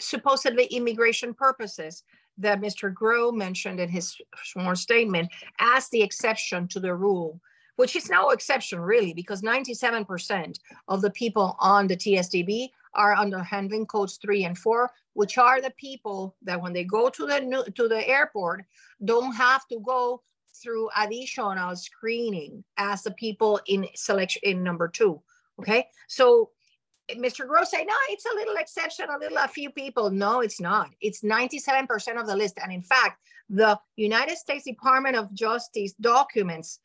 supposedly 0.00 0.64
immigration 0.66 1.34
purposes 1.34 2.02
that 2.38 2.60
Mr. 2.60 2.92
Groh 2.92 3.32
mentioned 3.32 3.78
in 3.78 3.88
his 3.88 4.16
sworn 4.44 4.76
statement 4.76 5.30
as 5.60 5.88
the 5.88 6.02
exception 6.02 6.66
to 6.68 6.80
the 6.80 6.94
rule, 6.94 7.40
which 7.76 7.94
is 7.94 8.10
no 8.10 8.30
exception 8.30 8.80
really, 8.80 9.14
because 9.14 9.42
97% 9.42 10.58
of 10.88 11.00
the 11.00 11.10
people 11.10 11.56
on 11.60 11.86
the 11.86 11.96
TSDB 11.96 12.70
are 12.94 13.14
under 13.14 13.38
handling 13.40 13.86
codes 13.86 14.18
three 14.20 14.44
and 14.44 14.58
four, 14.58 14.90
which 15.14 15.38
are 15.38 15.60
the 15.60 15.72
people 15.76 16.36
that 16.42 16.60
when 16.60 16.72
they 16.72 16.84
go 16.84 17.08
to 17.08 17.26
the 17.26 17.40
new, 17.40 17.64
to 17.74 17.88
the 17.88 18.06
airport, 18.08 18.64
don't 19.04 19.34
have 19.34 19.66
to 19.68 19.78
go 19.80 20.22
through 20.54 20.88
additional 20.96 21.74
screening 21.76 22.64
as 22.76 23.02
the 23.02 23.10
people 23.12 23.60
in 23.66 23.86
selection 23.94 24.40
in 24.44 24.62
number 24.62 24.88
two. 24.88 25.20
Okay, 25.58 25.86
so 26.08 26.50
Mr. 27.12 27.46
Groh's 27.46 27.70
say, 27.70 27.84
no, 27.84 27.94
it's 28.08 28.24
a 28.24 28.34
little 28.34 28.56
exception, 28.56 29.06
a 29.10 29.18
little, 29.18 29.38
a 29.38 29.48
few 29.48 29.70
people. 29.70 30.10
No, 30.10 30.40
it's 30.40 30.60
not. 30.60 30.90
It's 31.00 31.22
97% 31.22 32.18
of 32.18 32.26
the 32.26 32.36
list. 32.36 32.58
And 32.62 32.72
in 32.72 32.82
fact, 32.82 33.20
the 33.50 33.78
United 33.96 34.36
States 34.38 34.64
Department 34.64 35.16
of 35.16 35.32
Justice 35.34 35.92
documents 36.00 36.80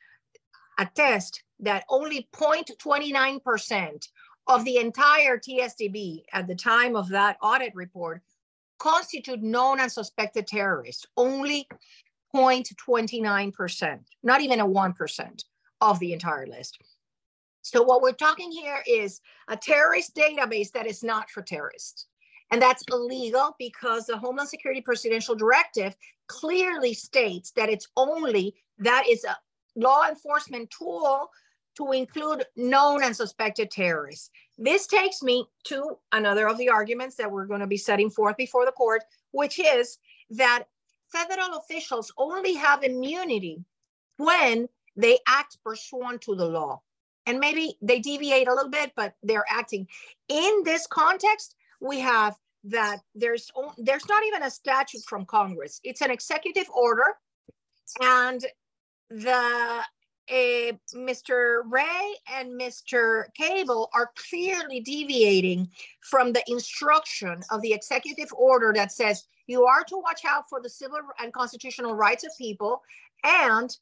attest 0.77 1.43
that 1.61 1.85
only 1.89 2.27
0.29% 2.33 4.07
of 4.47 4.65
the 4.65 4.77
entire 4.77 5.37
TSDB 5.37 6.23
at 6.33 6.47
the 6.47 6.55
time 6.55 6.95
of 6.95 7.09
that 7.09 7.37
audit 7.41 7.73
report 7.75 8.21
constitute 8.79 9.41
known 9.41 9.79
and 9.79 9.91
suspected 9.91 10.47
terrorists. 10.47 11.05
Only 11.15 11.67
0.29%, 12.35 13.99
not 14.23 14.41
even 14.41 14.59
a 14.59 14.67
1% 14.67 15.43
of 15.81 15.99
the 15.99 16.13
entire 16.13 16.47
list. 16.47 16.79
So 17.69 17.83
what 17.83 18.01
we're 18.01 18.13
talking 18.13 18.51
here 18.51 18.83
is 18.87 19.21
a 19.47 19.55
terrorist 19.55 20.15
database 20.15 20.71
that 20.71 20.87
is 20.87 21.03
not 21.03 21.29
for 21.29 21.43
terrorists. 21.43 22.07
And 22.49 22.59
that's 22.59 22.83
illegal 22.91 23.55
because 23.59 24.07
the 24.07 24.17
Homeland 24.17 24.49
Security 24.49 24.81
Presidential 24.81 25.35
Directive 25.35 25.95
clearly 26.25 26.95
states 26.95 27.51
that 27.51 27.69
it's 27.69 27.87
only, 27.95 28.55
that 28.79 29.03
is 29.07 29.23
a 29.23 29.37
law 29.75 30.07
enforcement 30.09 30.71
tool 30.71 31.29
to 31.77 31.91
include 31.91 32.43
known 32.55 33.03
and 33.03 33.15
suspected 33.15 33.69
terrorists. 33.69 34.31
This 34.57 34.87
takes 34.87 35.21
me 35.21 35.45
to 35.65 35.95
another 36.11 36.47
of 36.47 36.57
the 36.57 36.69
arguments 36.69 37.17
that 37.17 37.31
we're 37.31 37.45
going 37.45 37.59
to 37.59 37.67
be 37.67 37.77
setting 37.77 38.09
forth 38.09 38.35
before 38.35 38.65
the 38.65 38.71
court, 38.71 39.03
which 39.29 39.59
is 39.59 39.99
that 40.31 40.63
federal 41.11 41.59
officials 41.59 42.11
only 42.17 42.55
have 42.55 42.81
immunity 42.81 43.63
when 44.17 44.67
they 44.95 45.19
act 45.27 45.59
pursuant 45.63 46.21
to 46.21 46.33
the 46.33 46.47
law 46.47 46.81
and 47.29 47.39
maybe 47.39 47.77
they 47.79 47.99
deviate 47.99 48.47
a 48.47 48.53
little 48.53 48.71
bit, 48.71 48.91
but 48.95 49.13
they're 49.21 49.45
acting. 49.49 49.87
In 50.29 50.63
this 50.65 50.87
context, 50.87 51.55
we 51.79 51.99
have 51.99 52.35
that 52.63 52.97
there's 53.13 53.51
there's 53.77 54.07
not 54.09 54.23
even 54.25 54.43
a 54.43 54.49
statute 54.49 55.03
from 55.07 55.25
Congress. 55.25 55.79
It's 55.83 56.01
an 56.01 56.09
executive 56.09 56.67
order, 56.71 57.05
and 58.01 58.43
the 59.11 59.83
uh, 60.31 60.71
Mr. 60.95 61.61
Wray 61.65 62.15
and 62.33 62.59
Mr. 62.59 63.25
Kable 63.39 63.87
are 63.93 64.11
clearly 64.29 64.79
deviating 64.79 65.69
from 66.01 66.33
the 66.33 66.43
instruction 66.47 67.41
of 67.51 67.61
the 67.61 67.73
executive 67.73 68.31
order 68.33 68.73
that 68.75 68.91
says 68.91 69.27
you 69.45 69.65
are 69.65 69.83
to 69.83 69.97
watch 69.97 70.21
out 70.27 70.45
for 70.49 70.61
the 70.61 70.69
civil 70.69 70.99
and 71.19 71.31
constitutional 71.31 71.93
rights 71.93 72.23
of 72.23 72.31
people, 72.39 72.81
and 73.23 73.77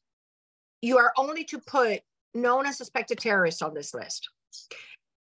you 0.82 0.98
are 0.98 1.12
only 1.16 1.44
to 1.44 1.58
put 1.58 2.02
known 2.34 2.66
as 2.66 2.76
suspected 2.76 3.18
terrorists 3.18 3.62
on 3.62 3.74
this 3.74 3.94
list. 3.94 4.28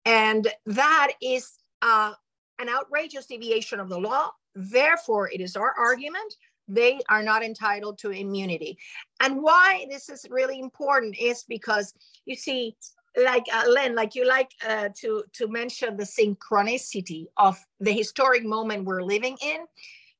And 0.06 0.48
that 0.66 1.14
is 1.22 1.52
uh, 1.82 2.14
an 2.60 2.70
outrageous 2.70 3.26
deviation 3.26 3.80
of 3.80 3.90
the 3.90 4.00
law. 4.00 4.32
Therefore, 4.56 5.30
it 5.32 5.42
is 5.42 5.56
our 5.56 5.74
argument 5.78 6.36
they 6.68 7.00
are 7.10 7.24
not 7.24 7.44
entitled 7.44 7.98
to 8.00 8.12
immunity. 8.12 8.78
And 9.20 9.42
why 9.42 9.86
this 9.90 10.10
is 10.10 10.26
really 10.30 10.60
important 10.60 11.18
is 11.20 11.44
because 11.48 11.94
you 12.26 12.36
see, 12.36 12.76
like 13.22 13.44
uh, 13.54 13.66
Len, 13.70 13.96
like 13.96 14.16
you 14.16 14.28
like 14.28 14.52
uh, 14.68 14.90
to 15.02 15.24
to 15.34 15.48
mention 15.48 15.98
the 15.98 16.04
synchronicity 16.04 17.26
of 17.38 17.60
the 17.80 17.92
historic 17.92 18.44
moment 18.44 18.86
we're 18.86 19.04
living 19.04 19.38
in 19.42 19.66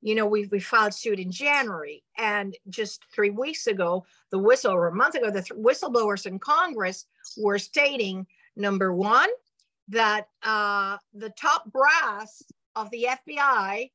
you 0.04 0.16
know, 0.16 0.26
we, 0.26 0.48
we 0.48 0.60
filed 0.60 0.94
suit 0.94 1.18
in 1.18 1.32
January. 1.32 2.04
And 2.18 2.56
just 2.70 3.06
three 3.16 3.30
weeks 3.30 3.68
ago, 3.68 4.06
the 4.32 4.38
whistle, 4.38 4.74
or 4.74 4.88
a 4.88 4.94
month 4.94 5.16
ago, 5.16 5.32
the 5.32 5.42
th- 5.42 5.58
whistleblowers 5.58 6.26
in 6.26 6.40
Congress 6.40 7.06
were 7.38 7.58
stating 7.58 8.28
number 8.58 8.94
one, 8.94 9.30
that 9.88 10.28
uh, 10.44 10.98
the 11.14 11.30
top 11.32 11.72
brass 11.72 12.44
of 12.76 12.92
the 12.92 13.08
FBI 13.28 13.92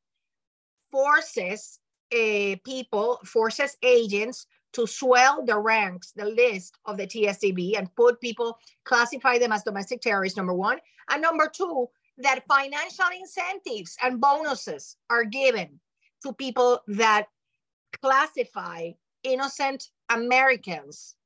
forces 0.90 1.78
uh, 2.12 2.56
people, 2.64 3.20
forces 3.26 3.76
agents 3.82 4.46
to 4.72 4.86
swell 4.86 5.44
the 5.44 5.58
ranks, 5.58 6.12
the 6.12 6.24
list 6.24 6.78
of 6.86 6.96
the 6.96 7.06
TSDB 7.06 7.78
and 7.78 7.94
put 7.96 8.18
people, 8.20 8.58
classify 8.84 9.38
them 9.38 9.52
as 9.52 9.62
domestic 9.62 10.00
terrorists, 10.00 10.38
number 10.38 10.54
one. 10.54 10.78
And 11.10 11.20
number 11.20 11.50
two, 11.54 11.86
that 12.18 12.44
financial 12.48 13.06
incentives 13.18 13.96
and 14.02 14.20
bonuses 14.20 14.96
are 15.10 15.24
given 15.24 15.78
to 16.22 16.32
people 16.32 16.80
that 16.88 17.26
classify 18.00 18.90
innocent 19.22 19.90
Americans 20.08 21.16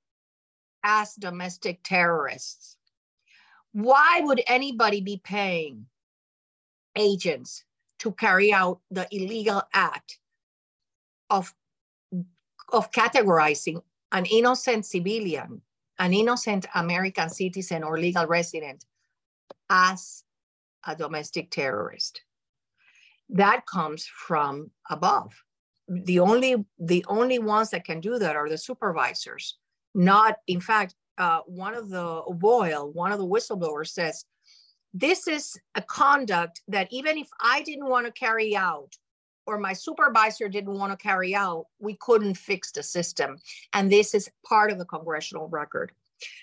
as 0.84 1.14
domestic 1.14 1.80
terrorists. 1.82 2.76
Why 3.72 4.20
would 4.22 4.42
anybody 4.46 5.00
be 5.00 5.20
paying 5.22 5.86
agents 6.96 7.64
to 8.00 8.12
carry 8.12 8.52
out 8.52 8.80
the 8.90 9.06
illegal 9.10 9.62
act 9.72 10.18
of, 11.30 11.54
of 12.72 12.90
categorizing 12.90 13.82
an 14.10 14.26
innocent 14.26 14.84
civilian, 14.84 15.62
an 15.98 16.12
innocent 16.12 16.66
American 16.74 17.30
citizen 17.30 17.82
or 17.82 17.98
legal 17.98 18.26
resident 18.26 18.84
as 19.70 20.24
a 20.86 20.94
domestic 20.96 21.50
terrorist? 21.50 22.22
That 23.32 23.66
comes 23.66 24.06
from 24.06 24.70
above. 24.90 25.32
The 25.88 26.20
only 26.20 26.64
the 26.78 27.04
only 27.08 27.38
ones 27.38 27.70
that 27.70 27.84
can 27.84 28.00
do 28.00 28.18
that 28.18 28.36
are 28.36 28.48
the 28.48 28.58
supervisors. 28.58 29.58
Not, 29.94 30.36
in 30.46 30.60
fact, 30.60 30.94
uh, 31.18 31.40
one 31.46 31.74
of 31.74 31.90
the 31.90 32.22
Boyle, 32.28 32.90
one 32.92 33.12
of 33.12 33.18
the 33.18 33.26
whistleblowers 33.26 33.88
says, 33.88 34.24
this 34.94 35.26
is 35.26 35.58
a 35.74 35.82
conduct 35.82 36.62
that 36.68 36.88
even 36.90 37.18
if 37.18 37.28
I 37.40 37.62
didn't 37.62 37.88
want 37.88 38.06
to 38.06 38.12
carry 38.12 38.56
out 38.56 38.94
or 39.46 39.58
my 39.58 39.72
supervisor 39.72 40.48
didn't 40.48 40.78
want 40.78 40.92
to 40.92 41.02
carry 41.02 41.34
out, 41.34 41.66
we 41.78 41.96
couldn't 42.00 42.34
fix 42.34 42.72
the 42.72 42.82
system. 42.82 43.38
And 43.72 43.90
this 43.90 44.14
is 44.14 44.30
part 44.46 44.70
of 44.70 44.78
the 44.78 44.84
congressional 44.84 45.48
record. 45.48 45.92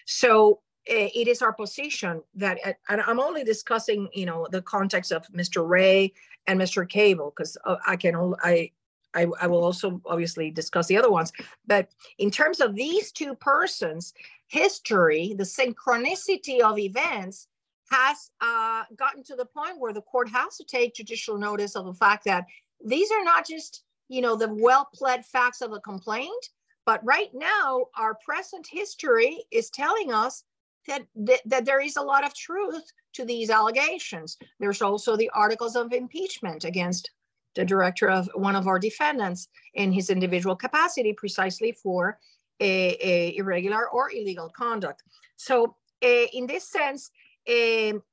So 0.06 0.62
it 0.90 1.28
is 1.28 1.42
our 1.42 1.54
position 1.54 2.22
that, 2.36 2.58
and 2.90 3.02
I'm 3.02 3.20
only 3.20 3.44
discussing, 3.44 4.10
you 4.14 4.26
know, 4.26 4.48
the 4.52 4.62
context 4.62 5.12
of 5.12 5.26
Mr. 5.28 5.68
Wray 5.68 6.14
and 6.48 6.60
Mr. 6.60 6.90
Kable, 6.90 7.32
because 7.36 7.58
uh, 7.66 7.76
I 7.86 7.96
can 7.96 8.16
I, 8.44 8.72
I 9.14 9.28
I 9.40 9.48
will 9.48 9.64
also 9.64 10.02
obviously 10.06 10.50
discuss 10.50 10.88
the 10.88 10.98
other 10.98 11.12
ones. 11.12 11.32
But 11.68 11.90
in 12.18 12.32
terms 12.32 12.60
of 12.60 12.76
these 12.76 13.12
two 13.12 13.36
persons, 13.36 14.14
history, 14.48 15.36
the 15.38 15.44
synchronicity 15.44 16.62
of 16.62 16.80
events 16.80 17.48
has 17.92 18.32
uh, 18.42 18.84
gotten 18.96 19.24
to 19.24 19.36
the 19.36 19.46
point 19.46 19.80
where 19.80 19.94
the 19.94 20.02
court 20.02 20.30
has 20.30 20.58
to 20.58 20.64
take 20.64 20.96
judicial 20.96 21.38
notice 21.38 21.76
of 21.76 21.86
the 21.86 21.94
fact 21.94 22.26
that 22.26 22.46
these 22.84 23.12
are 23.12 23.24
not 23.24 23.48
just 23.48 23.84
you 24.08 24.22
know 24.22 24.36
the 24.36 24.52
well-pled 24.52 25.24
facts 25.24 25.62
of 25.62 25.72
a 25.72 25.80
complaint, 25.82 26.50
but 26.86 27.00
right 27.06 27.30
now 27.36 27.86
our 27.96 28.16
present 28.26 28.68
history 28.72 29.44
is 29.52 29.70
telling 29.70 30.12
us 30.12 30.44
that, 30.90 31.04
that, 31.16 31.42
that 31.46 31.66
there 31.66 31.82
is 31.82 31.96
a 31.98 32.02
lot 32.02 32.26
of 32.26 32.34
truth 32.36 32.86
to 33.14 33.26
these 33.26 33.50
allegations. 33.50 34.38
There's 34.60 34.82
also 34.82 35.16
the 35.16 35.32
articles 35.34 35.76
of 35.76 35.94
impeachment 35.94 36.66
against 36.66 37.12
the 37.56 37.66
director 37.66 38.10
of 38.10 38.30
one 38.36 38.56
of 38.56 38.68
our 38.68 38.80
defendants 38.80 39.48
in 39.74 39.92
his 39.92 40.10
individual 40.10 40.56
capacity 40.56 41.14
precisely 41.14 41.72
for 41.72 42.20
a, 42.60 42.98
a 43.02 43.38
irregular 43.38 43.90
or 43.90 44.12
illegal 44.12 44.50
conduct. 44.50 45.04
So 45.38 45.76
uh, 46.04 46.28
in 46.34 46.46
this 46.48 46.70
sense, 46.70 47.12
um, 47.50 48.04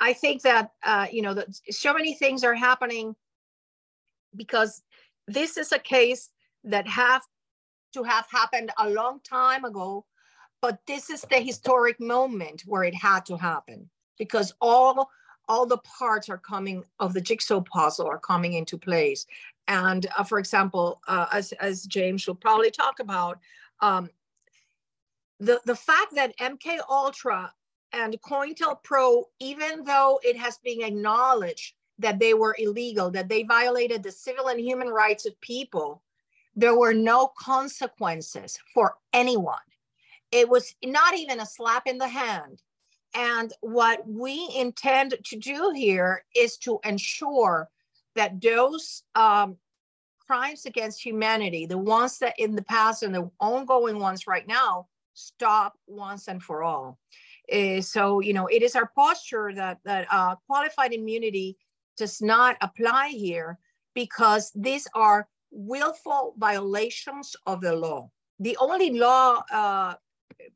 I 0.00 0.12
think 0.12 0.42
that, 0.42 0.72
uh, 0.84 1.06
you 1.10 1.22
know, 1.22 1.34
that 1.34 1.48
so 1.70 1.94
many 1.94 2.14
things 2.14 2.44
are 2.44 2.54
happening 2.54 3.14
because 4.34 4.82
this 5.28 5.56
is 5.56 5.72
a 5.72 5.78
case 5.78 6.30
that 6.64 6.86
have 6.88 7.22
to 7.94 8.02
have 8.02 8.26
happened 8.30 8.70
a 8.78 8.90
long 8.90 9.20
time 9.20 9.64
ago, 9.64 10.04
but 10.64 10.80
this 10.86 11.10
is 11.10 11.20
the 11.28 11.36
historic 11.36 12.00
moment 12.00 12.62
where 12.64 12.84
it 12.84 12.94
had 12.94 13.26
to 13.26 13.36
happen 13.36 13.86
because 14.18 14.54
all 14.62 15.10
all 15.46 15.66
the 15.66 15.76
parts 15.98 16.30
are 16.30 16.38
coming 16.38 16.82
of 17.00 17.12
the 17.12 17.20
jigsaw 17.20 17.60
puzzle 17.60 18.06
are 18.06 18.18
coming 18.18 18.54
into 18.54 18.78
place. 18.78 19.26
And 19.68 20.06
uh, 20.16 20.24
for 20.24 20.38
example, 20.38 21.02
uh, 21.06 21.26
as, 21.30 21.52
as 21.60 21.84
James 21.84 22.26
will 22.26 22.34
probably 22.34 22.70
talk 22.70 22.98
about, 22.98 23.40
um, 23.82 24.08
the, 25.38 25.60
the 25.66 25.76
fact 25.76 26.14
that 26.14 26.34
MK 26.38 26.78
Ultra 26.88 27.52
and 27.92 28.16
COINTELPRO, 28.22 29.24
even 29.40 29.84
though 29.84 30.18
it 30.24 30.38
has 30.38 30.56
been 30.64 30.80
acknowledged 30.80 31.74
that 31.98 32.18
they 32.18 32.32
were 32.32 32.56
illegal, 32.58 33.10
that 33.10 33.28
they 33.28 33.42
violated 33.42 34.02
the 34.02 34.12
civil 34.12 34.48
and 34.48 34.58
human 34.58 34.88
rights 34.88 35.26
of 35.26 35.38
people, 35.42 36.02
there 36.56 36.78
were 36.78 36.94
no 36.94 37.32
consequences 37.38 38.58
for 38.72 38.94
anyone. 39.12 39.58
It 40.30 40.48
was 40.48 40.74
not 40.84 41.14
even 41.14 41.40
a 41.40 41.46
slap 41.46 41.86
in 41.86 41.98
the 41.98 42.08
hand. 42.08 42.62
And 43.14 43.52
what 43.60 44.06
we 44.06 44.50
intend 44.56 45.14
to 45.24 45.36
do 45.36 45.72
here 45.74 46.24
is 46.34 46.56
to 46.58 46.80
ensure 46.84 47.68
that 48.16 48.40
those 48.40 49.04
um, 49.14 49.56
crimes 50.26 50.66
against 50.66 51.04
humanity, 51.04 51.66
the 51.66 51.78
ones 51.78 52.18
that 52.18 52.34
in 52.38 52.56
the 52.56 52.62
past 52.64 53.02
and 53.02 53.14
the 53.14 53.30
ongoing 53.40 53.98
ones 53.98 54.26
right 54.26 54.46
now, 54.46 54.88
stop 55.14 55.74
once 55.86 56.26
and 56.28 56.42
for 56.42 56.64
all. 56.64 56.98
Uh, 57.52 57.80
so, 57.80 58.20
you 58.20 58.32
know, 58.32 58.46
it 58.46 58.62
is 58.62 58.74
our 58.74 58.90
posture 58.96 59.52
that, 59.54 59.78
that 59.84 60.06
uh, 60.10 60.34
qualified 60.46 60.92
immunity 60.92 61.56
does 61.96 62.20
not 62.20 62.56
apply 62.60 63.08
here 63.08 63.58
because 63.94 64.50
these 64.54 64.88
are 64.94 65.28
willful 65.50 66.34
violations 66.38 67.36
of 67.46 67.60
the 67.60 67.74
law. 67.74 68.10
The 68.40 68.56
only 68.56 68.98
law, 68.98 69.44
uh, 69.52 69.94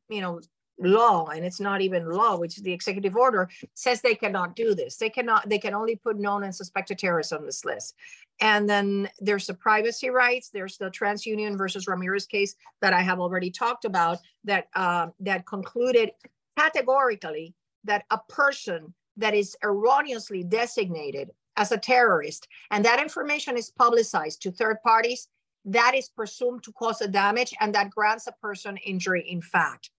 you 0.08 0.20
know, 0.20 0.40
law, 0.80 1.26
and 1.26 1.44
it's 1.44 1.60
not 1.60 1.80
even 1.80 2.08
law, 2.08 2.36
which 2.36 2.56
is 2.56 2.62
the 2.62 2.72
executive 2.72 3.16
order, 3.16 3.48
says 3.74 4.00
they 4.00 4.14
cannot 4.14 4.54
do 4.54 4.74
this. 4.74 4.96
They 4.96 5.10
cannot, 5.10 5.48
they 5.48 5.58
can 5.58 5.74
only 5.74 5.96
put 5.96 6.18
known 6.18 6.44
and 6.44 6.54
suspected 6.54 6.98
terrorists 6.98 7.32
on 7.32 7.44
this 7.44 7.64
list. 7.64 7.94
And 8.40 8.68
then 8.68 9.08
there's 9.18 9.46
the 9.48 9.54
privacy 9.54 10.10
rights. 10.10 10.50
There's 10.50 10.78
the 10.78 10.90
TransUnion 10.90 11.58
versus 11.58 11.88
Ramirez 11.88 12.26
case 12.26 12.54
that 12.80 12.92
I 12.92 13.00
have 13.00 13.18
already 13.18 13.50
talked 13.50 13.84
about 13.84 14.18
that 14.44 14.68
uh, 14.74 15.08
that 15.20 15.46
concluded 15.46 16.12
categorically 16.56 17.54
that 17.84 18.04
a 18.10 18.18
person 18.28 18.94
that 19.16 19.34
is 19.34 19.56
erroneously 19.64 20.44
designated 20.44 21.30
as 21.56 21.72
a 21.72 21.78
terrorist 21.78 22.46
and 22.70 22.84
that 22.84 23.02
information 23.02 23.56
is 23.56 23.70
publicized 23.70 24.40
to 24.42 24.52
third 24.52 24.76
parties, 24.84 25.26
that 25.72 25.94
is 25.94 26.08
presumed 26.08 26.62
to 26.64 26.72
cause 26.72 27.00
a 27.00 27.08
damage 27.08 27.54
and 27.60 27.74
that 27.74 27.90
grants 27.90 28.26
a 28.26 28.32
person 28.32 28.76
injury 28.78 29.24
in 29.28 29.42
fact. 29.42 29.90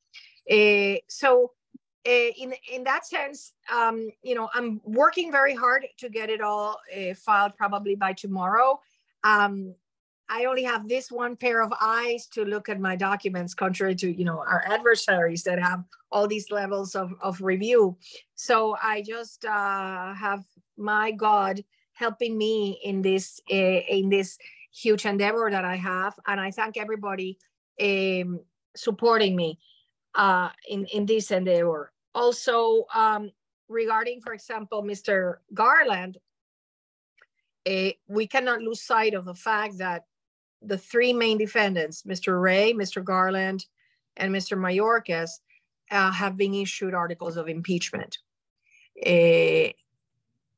Uh, 0.51 0.97
so 1.09 1.53
uh, 2.07 2.31
in, 2.39 2.55
in 2.73 2.85
that 2.85 3.07
sense, 3.07 3.53
um, 3.73 4.09
you 4.23 4.35
know, 4.35 4.49
I'm 4.55 4.81
working 4.85 5.31
very 5.31 5.55
hard 5.55 5.87
to 5.99 6.09
get 6.09 6.31
it 6.31 6.41
all 6.41 6.79
uh, 6.97 7.15
filed 7.15 7.57
probably 7.57 7.97
by 7.97 8.13
tomorrow. 8.13 8.81
Um, 9.25 9.75
I 10.31 10.45
only 10.45 10.63
have 10.65 10.89
this 10.89 11.11
one 11.11 11.37
pair 11.37 11.63
of 11.63 11.73
eyes 11.81 12.27
to 12.33 12.45
look 12.45 12.69
at 12.69 12.81
my 12.81 12.97
documents, 12.97 13.55
contrary 13.55 13.95
to 13.97 14.11
you 14.11 14.25
know 14.25 14.39
our 14.39 14.63
adversaries 14.67 15.43
that 15.45 15.59
have 15.59 15.85
all 16.13 16.27
these 16.27 16.51
levels 16.51 16.95
of, 16.95 17.13
of 17.23 17.41
review. 17.41 17.97
So 18.35 18.77
I 18.83 19.03
just 19.03 19.45
uh, 19.45 20.15
have 20.15 20.45
my 20.77 21.13
God 21.13 21.65
helping 21.93 22.37
me 22.37 22.79
in 22.85 23.03
this 23.03 23.41
uh, 23.51 23.55
in 23.55 24.09
this 24.11 24.39
huge 24.73 25.07
endeavor 25.07 25.51
that 25.51 25.65
I 25.65 25.77
have, 25.77 26.15
and 26.27 26.41
I 26.41 26.51
thank 26.51 26.77
everybody 26.77 27.39
um, 27.81 28.41
supporting 28.77 29.37
me 29.37 29.59
uh, 30.15 30.51
in, 30.69 30.87
in 30.87 31.07
this 31.07 31.31
endeavor. 31.31 31.93
Also, 32.15 32.85
um, 32.95 33.31
regarding, 33.69 34.21
for 34.21 34.33
example, 34.33 34.83
Mr. 34.83 35.37
Garland, 35.55 36.19
uh, 37.69 37.91
we 38.09 38.27
cannot 38.27 38.61
lose 38.61 38.83
sight 38.83 39.15
of 39.15 39.25
the 39.25 39.35
fact 39.35 39.79
that 39.79 40.05
the 40.63 40.79
three 40.79 41.13
main 41.13 41.39
defendants, 41.39 42.03
Mr. 42.03 42.41
Wray, 42.41 42.73
Mr. 42.73 43.05
Garland, 43.05 43.67
and 44.17 44.35
Mr. 44.35 44.59
Mayorkas, 44.59 45.31
uh, 45.91 46.11
have 46.11 46.37
been 46.37 46.55
issued 46.55 46.95
articles 46.95 47.37
of 47.37 47.49
impeachment. 47.49 48.19
Uh, 49.01 49.73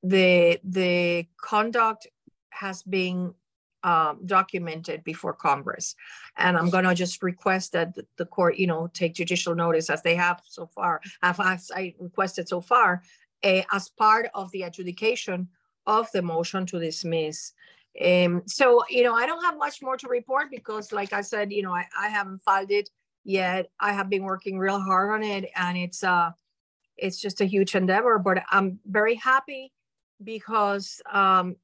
the 0.03 0.59
the 0.65 1.27
conduct 1.37 2.07
has 2.51 2.83
been 2.83 3.35
um, 3.83 4.21
documented 4.27 5.03
before 5.05 5.33
Congress. 5.33 5.95
And 6.37 6.57
I'm 6.57 6.71
going 6.71 6.85
to 6.85 6.95
just 6.95 7.23
request 7.23 7.73
that 7.73 7.97
the 8.17 8.27
court, 8.27 8.57
you 8.57 8.67
know, 8.67 8.89
take 8.93 9.15
judicial 9.15 9.55
notice 9.55 9.91
as 9.91 10.03
they 10.03 10.15
have 10.15 10.43
so 10.47 10.67
far, 10.67 11.01
have 11.23 11.41
as 11.41 11.71
I 11.75 11.95
requested 11.99 12.49
so 12.49 12.61
far, 12.61 13.03
uh, 13.45 13.63
as 13.73 13.89
part 13.89 14.31
of 14.35 14.51
the 14.53 14.63
adjudication 14.63 15.49
of 15.87 16.11
the 16.13 16.23
motion 16.23 16.67
to 16.67 16.79
dismiss. 16.79 17.53
Um, 18.05 18.43
so, 18.47 18.85
you 18.89 19.03
know, 19.03 19.15
I 19.15 19.27
don't 19.27 19.43
have 19.45 19.59
much 19.59 19.83
more 19.83 19.97
to 19.97 20.09
report 20.09 20.51
because, 20.51 20.93
like 20.93 21.13
I 21.13 21.23
said, 21.23 21.53
you 21.53 21.63
know, 21.63 21.73
I, 21.73 21.87
I 21.99 22.09
haven't 22.09 22.43
filed 22.43 22.71
it 22.71 22.89
yet. 23.25 23.71
I 23.81 23.93
have 23.93 24.09
been 24.09 24.23
working 24.23 24.59
real 24.59 24.81
hard 24.81 25.11
on 25.11 25.23
it, 25.23 25.51
and 25.57 25.77
it's 25.77 26.05
uh, 26.05 26.31
it's 26.97 27.21
just 27.21 27.41
a 27.41 27.47
huge 27.47 27.75
endeavor. 27.75 28.19
But 28.19 28.45
I'm 28.51 28.79
very 28.87 29.17
happy 29.17 29.73
because 30.23 31.01
um, 31.11 31.57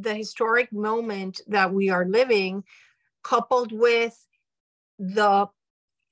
the 0.00 0.14
historic 0.14 0.72
moment 0.72 1.40
that 1.48 1.72
we 1.72 1.90
are 1.90 2.06
living, 2.06 2.64
coupled 3.22 3.72
with 3.72 4.26
the 4.98 5.46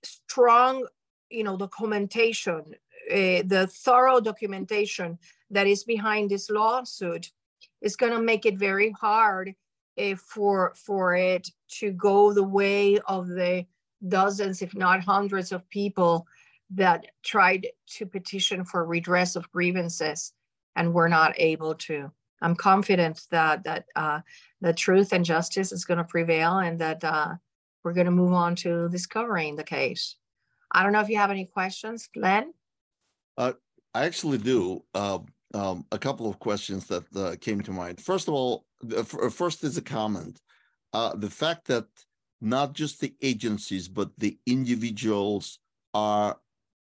strong, 0.03 0.87
you 1.31 1.45
know, 1.45 1.57
documentation, 1.57 2.63
uh, 3.11 3.43
the 3.47 3.69
thorough 3.71 4.21
documentation 4.21 5.19
that 5.51 5.67
is 5.67 5.85
behind 5.85 6.31
this 6.31 6.51
lawsuit, 6.51 7.31
is 7.81 7.97
going 7.97 8.13
to 8.13 8.21
make 8.21 8.47
it 8.47 8.59
very 8.59 8.91
hard 8.93 9.55
uh, 9.99 10.15
for 10.17 10.75
for 10.77 11.15
it 11.15 11.49
to 11.69 11.93
go 11.93 12.33
the 12.33 12.43
way 12.43 12.99
of 13.07 13.29
the 13.29 13.65
dozens, 14.09 14.63
if 14.63 14.75
not 14.75 15.01
hundreds, 15.01 15.53
of 15.53 15.69
people 15.69 16.27
that 16.71 17.07
tried 17.23 17.67
to 17.87 18.07
petition 18.07 18.65
for 18.65 18.85
redress 18.85 19.37
of 19.37 19.51
grievances 19.53 20.33
and 20.75 20.93
were 20.93 21.09
not 21.09 21.33
able 21.39 21.75
to. 21.75 22.11
I'm 22.43 22.55
confident 22.55 23.21
that 23.31 23.65
that 23.65 23.87
uh, 23.95 24.21
the 24.61 24.73
truth 24.73 25.13
and 25.13 25.25
justice 25.25 25.73
is 25.73 25.85
going 25.85 25.99
to 25.99 26.05
prevail, 26.05 26.59
and 26.59 26.79
that 26.79 27.03
uh, 27.05 27.35
we're 27.83 27.95
going 27.95 28.07
to 28.07 28.13
move 28.13 28.33
on 28.33 28.57
to 28.57 28.89
discovering 28.89 29.57
the 29.57 29.65
case. 29.65 30.17
I 30.73 30.83
don't 30.83 30.93
know 30.93 31.01
if 31.01 31.09
you 31.09 31.19
have 31.19 31.31
any 31.31 31.47
questions, 31.47 32.09
Len. 32.15 32.53
Uh, 33.39 33.53
I 33.95 34.05
actually 34.05 34.39
do. 34.39 34.85
Uh, 34.95 35.19
um, 35.55 35.87
a 35.93 35.99
couple 35.99 36.29
of 36.29 36.39
questions 36.39 36.87
that 36.89 37.05
uh, 37.17 37.37
came 37.41 37.61
to 37.63 37.73
mind. 37.73 38.01
First 38.01 38.29
of 38.29 38.35
all, 38.35 38.67
the, 38.83 39.05
first 39.05 39.65
is 39.65 39.77
a 39.77 39.83
comment. 39.83 40.41
Uh, 40.93 41.15
the 41.15 41.31
fact 41.31 41.67
that 41.67 41.87
not 42.41 42.75
just 42.75 43.01
the 43.01 43.15
agencies 43.23 43.89
but 43.89 44.11
the 44.19 44.39
individuals 44.47 45.59
are 45.95 46.39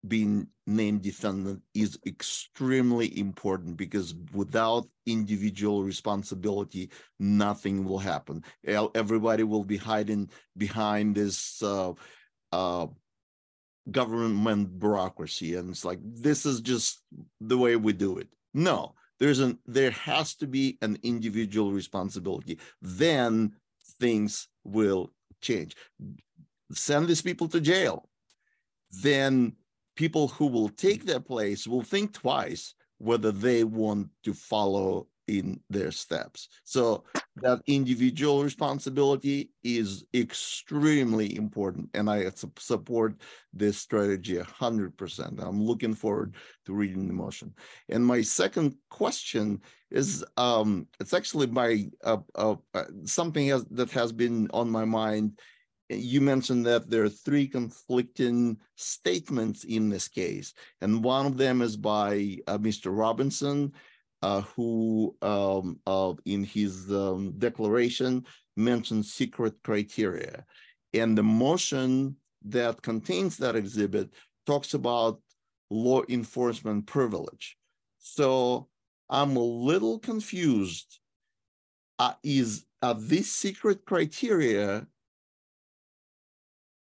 being 0.06 0.46
named 0.66 1.02
defendant 1.02 1.60
is 1.74 1.98
extremely 2.06 3.18
important 3.18 3.76
because 3.76 4.14
without 4.32 4.86
individual 5.06 5.82
responsibility, 5.82 6.90
nothing 7.18 7.84
will 7.84 7.98
happen. 7.98 8.44
Everybody 8.94 9.42
will 9.42 9.64
be 9.64 9.76
hiding 9.76 10.30
behind 10.56 11.16
this 11.16 11.60
uh, 11.62 11.94
uh, 12.52 12.86
government 13.90 14.78
bureaucracy, 14.78 15.56
and 15.56 15.70
it's 15.70 15.84
like 15.84 15.98
this 16.02 16.46
is 16.46 16.60
just 16.60 17.02
the 17.40 17.58
way 17.58 17.74
we 17.76 17.92
do 17.92 18.18
it. 18.18 18.28
No, 18.54 18.94
there's 19.18 19.40
an 19.40 19.58
there 19.66 19.90
has 19.90 20.34
to 20.36 20.46
be 20.46 20.78
an 20.80 20.98
individual 21.02 21.72
responsibility. 21.72 22.58
Then 22.80 23.54
things 23.98 24.48
will 24.64 25.12
change. 25.40 25.74
Send 26.72 27.08
these 27.08 27.22
people 27.22 27.48
to 27.48 27.60
jail. 27.60 28.08
Then 29.02 29.54
people 29.98 30.28
who 30.28 30.46
will 30.46 30.68
take 30.68 31.04
their 31.04 31.18
place 31.18 31.66
will 31.66 31.82
think 31.82 32.12
twice 32.12 32.74
whether 32.98 33.32
they 33.32 33.64
want 33.64 34.08
to 34.22 34.32
follow 34.32 35.08
in 35.26 35.58
their 35.68 35.90
steps. 35.90 36.48
So 36.62 37.02
that 37.42 37.60
individual 37.66 38.44
responsibility 38.44 39.50
is 39.64 40.04
extremely 40.14 41.36
important 41.36 41.88
and 41.94 42.10
i 42.10 42.30
support 42.58 43.14
this 43.52 43.78
strategy 43.78 44.36
100% 44.36 45.46
i'm 45.46 45.62
looking 45.62 45.94
forward 45.94 46.34
to 46.66 46.72
reading 46.72 47.06
the 47.06 47.14
motion 47.14 47.54
and 47.88 48.04
my 48.04 48.20
second 48.22 48.74
question 48.90 49.60
is 49.90 50.24
um, 50.36 50.86
it's 51.00 51.14
actually 51.14 51.46
my 51.46 51.88
uh, 52.04 52.18
uh, 52.34 52.56
uh, 52.74 52.84
something 53.04 53.46
that 53.70 53.90
has 53.90 54.10
been 54.10 54.48
on 54.52 54.68
my 54.68 54.84
mind 54.84 55.38
you 55.88 56.20
mentioned 56.20 56.66
that 56.66 56.90
there 56.90 57.04
are 57.04 57.08
three 57.08 57.46
conflicting 57.46 58.58
statements 58.76 59.64
in 59.64 59.88
this 59.88 60.08
case 60.08 60.52
and 60.80 61.02
one 61.02 61.26
of 61.26 61.36
them 61.36 61.62
is 61.62 61.76
by 61.76 62.36
uh, 62.46 62.58
mr 62.58 62.96
robinson 62.96 63.72
uh, 64.22 64.40
who 64.40 65.16
um, 65.22 65.78
uh, 65.86 66.12
in 66.24 66.42
his 66.42 66.90
um, 66.90 67.32
declaration 67.38 68.24
mentioned 68.56 69.06
secret 69.06 69.54
criteria. 69.62 70.44
And 70.92 71.16
the 71.16 71.22
motion 71.22 72.16
that 72.44 72.82
contains 72.82 73.36
that 73.38 73.56
exhibit 73.56 74.10
talks 74.46 74.74
about 74.74 75.20
law 75.70 76.02
enforcement 76.08 76.86
privilege. 76.86 77.56
So 77.98 78.68
I'm 79.08 79.36
a 79.36 79.40
little 79.40 79.98
confused. 79.98 80.98
Uh, 82.00 82.12
is 82.22 82.64
are 82.80 82.94
these 82.94 83.32
secret 83.32 83.84
criteria 83.84 84.86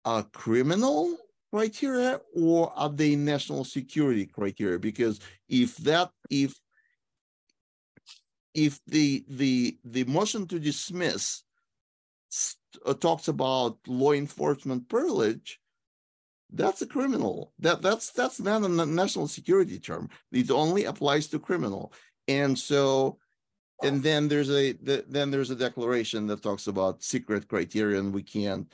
a 0.06 0.24
criminal 0.32 1.18
criteria 1.52 2.20
or 2.36 2.72
are 2.76 2.90
they 2.90 3.16
national 3.16 3.64
security 3.64 4.26
criteria? 4.26 4.80
Because 4.80 5.20
if 5.50 5.78
that 5.78 6.12
if 6.30 6.54
if 8.54 8.80
the 8.86 9.26
the 9.28 9.78
the 9.84 10.04
motion 10.06 10.48
to 10.48 10.60
dismiss 10.60 11.44
uh, 12.86 12.94
talks 12.94 13.28
about 13.28 13.78
law 13.88 14.14
enforcement 14.14 14.88
privilege, 14.90 15.60
that's 16.52 16.82
a 16.82 16.88
criminal. 16.88 17.54
That 17.60 17.82
that's 17.82 18.12
that's 18.12 18.40
not 18.40 18.64
a 18.64 18.70
national 18.86 19.28
security 19.28 19.80
term. 19.80 20.10
It 20.32 20.52
only 20.52 20.86
applies 20.86 21.28
to 21.28 21.40
criminal. 21.40 21.94
And 22.28 22.58
so, 22.58 23.20
and 23.84 24.02
then 24.02 24.28
there's 24.28 24.50
a 24.50 24.74
the, 24.74 25.06
then 25.08 25.32
there's 25.32 25.52
a 25.52 25.56
declaration 25.56 26.28
that 26.28 26.42
talks 26.42 26.68
about 26.68 27.04
secret 27.04 27.48
criteria, 27.48 28.00
and 28.00 28.14
we 28.14 28.24
can't 28.24 28.72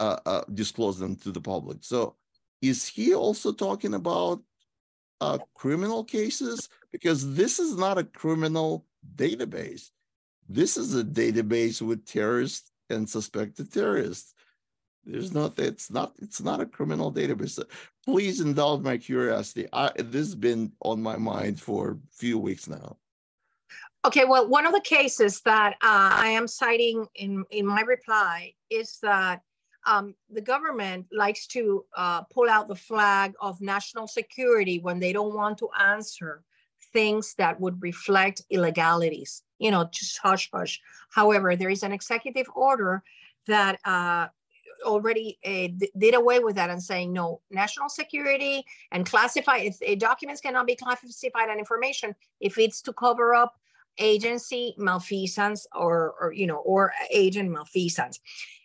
uh, 0.00 0.18
uh, 0.26 0.42
disclose 0.52 0.98
them 0.98 1.16
to 1.16 1.32
the 1.32 1.40
public. 1.40 1.78
So, 1.80 2.16
is 2.62 2.86
he 2.86 3.14
also 3.14 3.52
talking 3.52 3.94
about 3.94 4.42
uh, 5.20 5.38
criminal 5.54 6.04
cases? 6.04 6.68
Because 6.92 7.34
this 7.34 7.58
is 7.58 7.76
not 7.76 7.98
a 7.98 8.04
criminal 8.04 8.86
database. 9.14 9.90
This 10.48 10.76
is 10.76 10.94
a 10.94 11.04
database 11.04 11.82
with 11.82 12.06
terrorists 12.06 12.70
and 12.88 13.08
suspected 13.08 13.72
terrorists. 13.72 14.34
There's 15.04 15.32
not, 15.32 15.58
it's 15.58 15.90
not, 15.90 16.14
it's 16.20 16.40
not 16.40 16.60
a 16.60 16.66
criminal 16.66 17.12
database. 17.12 17.62
Please 18.04 18.40
indulge 18.40 18.82
my 18.82 18.96
curiosity. 18.96 19.68
I, 19.72 19.90
this 19.96 20.26
has 20.26 20.34
been 20.34 20.72
on 20.80 21.02
my 21.02 21.16
mind 21.16 21.60
for 21.60 21.92
a 21.92 21.96
few 22.12 22.38
weeks 22.38 22.68
now. 22.68 22.96
Okay, 24.04 24.24
well, 24.24 24.48
one 24.48 24.66
of 24.66 24.72
the 24.72 24.80
cases 24.80 25.40
that 25.44 25.74
uh, 25.74 26.10
I 26.12 26.28
am 26.28 26.46
citing 26.46 27.06
in, 27.16 27.44
in 27.50 27.66
my 27.66 27.80
reply 27.80 28.52
is 28.70 28.98
that 29.02 29.40
um, 29.86 30.14
the 30.30 30.40
government 30.40 31.06
likes 31.12 31.46
to 31.48 31.84
uh, 31.96 32.22
pull 32.22 32.50
out 32.50 32.68
the 32.68 32.76
flag 32.76 33.34
of 33.40 33.60
national 33.60 34.08
security 34.08 34.78
when 34.80 34.98
they 34.98 35.12
don't 35.12 35.34
want 35.34 35.58
to 35.58 35.68
answer 35.78 36.42
things 36.92 37.34
that 37.38 37.60
would 37.60 37.80
reflect 37.82 38.42
illegalities, 38.50 39.42
you 39.58 39.70
know, 39.70 39.88
just 39.92 40.18
hush 40.18 40.50
hush. 40.52 40.80
However, 41.10 41.56
there 41.56 41.70
is 41.70 41.82
an 41.82 41.92
executive 41.92 42.46
order 42.54 43.02
that 43.46 43.78
uh, 43.84 44.26
already 44.84 45.38
uh, 45.44 45.68
did 45.98 46.14
away 46.14 46.38
with 46.40 46.56
that 46.56 46.70
and 46.70 46.82
saying 46.82 47.12
no 47.12 47.40
national 47.50 47.88
security 47.88 48.64
and 48.92 49.06
classify 49.06 49.58
if 49.58 49.76
uh, 49.86 49.94
documents 49.96 50.40
cannot 50.40 50.66
be 50.66 50.76
classified 50.76 51.48
and 51.48 51.58
information 51.58 52.14
if 52.40 52.58
it's 52.58 52.82
to 52.82 52.92
cover 52.92 53.34
up 53.34 53.54
agency 53.98 54.74
malfeasance 54.76 55.66
or, 55.74 56.14
or 56.20 56.32
you 56.32 56.46
know 56.46 56.58
or 56.58 56.92
agent 57.10 57.50
malfeasance 57.50 58.20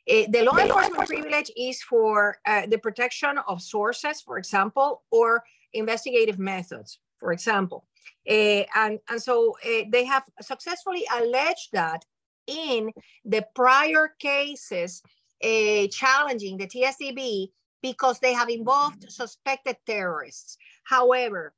uh, 0.10 0.24
the 0.30 0.44
law 0.44 0.58
enforcement 0.58 1.08
privilege 1.08 1.52
is 1.56 1.82
for 1.84 2.38
uh, 2.46 2.66
the 2.68 2.78
protection 2.78 3.38
of 3.48 3.62
sources 3.62 4.22
for 4.22 4.38
example 4.38 5.04
or 5.12 5.44
investigative 5.74 6.40
methods 6.40 7.00
for 7.20 7.32
example 7.32 7.86
uh, 8.30 8.64
and, 8.76 9.00
and 9.10 9.22
so 9.22 9.56
uh, 9.66 9.84
they 9.92 10.06
have 10.06 10.24
successfully 10.42 11.04
alleged 11.16 11.70
that 11.74 12.04
in 12.48 12.92
the 13.26 13.46
prior 13.56 14.14
cases 14.20 15.02
uh, 15.44 15.88
challenging 15.92 16.58
the 16.58 16.68
TSDB 16.68 17.50
because 17.82 18.20
they 18.20 18.34
have 18.34 18.50
involved 18.50 19.12
suspected 19.12 19.76
terrorists. 19.86 20.58
However, 20.84 21.54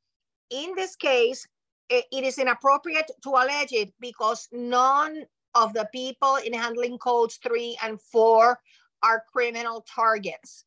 in 0.49 0.73
this 0.75 0.95
case, 0.95 1.45
it 1.89 2.23
is 2.23 2.37
inappropriate 2.37 3.11
to 3.23 3.29
allege 3.29 3.73
it 3.73 3.93
because 3.99 4.47
none 4.51 5.25
of 5.55 5.73
the 5.73 5.87
people 5.93 6.37
in 6.37 6.53
handling 6.53 6.97
codes 6.97 7.39
three 7.41 7.77
and 7.83 8.01
four 8.01 8.59
are 9.01 9.23
criminal 9.31 9.85
targets. 9.93 10.65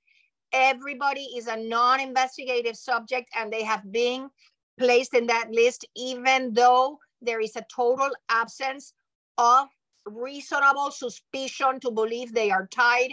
Everybody 0.52 1.24
is 1.36 1.46
a 1.48 1.56
non 1.56 2.00
investigative 2.00 2.76
subject 2.76 3.28
and 3.36 3.52
they 3.52 3.64
have 3.64 3.90
been 3.90 4.30
placed 4.78 5.14
in 5.14 5.26
that 5.26 5.50
list, 5.50 5.86
even 5.96 6.52
though 6.52 6.98
there 7.22 7.40
is 7.40 7.56
a 7.56 7.66
total 7.74 8.10
absence 8.28 8.92
of 9.38 9.68
reasonable 10.06 10.90
suspicion 10.90 11.80
to 11.80 11.90
believe 11.90 12.32
they 12.32 12.50
are 12.50 12.68
tied 12.68 13.12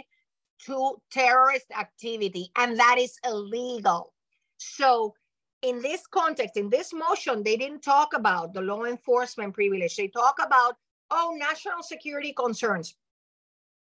to 0.66 0.96
terrorist 1.10 1.66
activity, 1.76 2.50
and 2.56 2.78
that 2.78 2.96
is 2.98 3.18
illegal. 3.24 4.14
So, 4.58 5.14
in 5.62 5.80
this 5.80 6.06
context, 6.06 6.56
in 6.56 6.68
this 6.68 6.92
motion, 6.92 7.42
they 7.42 7.56
didn't 7.56 7.82
talk 7.82 8.14
about 8.14 8.52
the 8.52 8.60
law 8.60 8.84
enforcement 8.84 9.54
privilege. 9.54 9.96
They 9.96 10.08
talk 10.08 10.36
about, 10.44 10.76
oh, 11.10 11.36
national 11.38 11.82
security 11.82 12.32
concerns. 12.32 12.94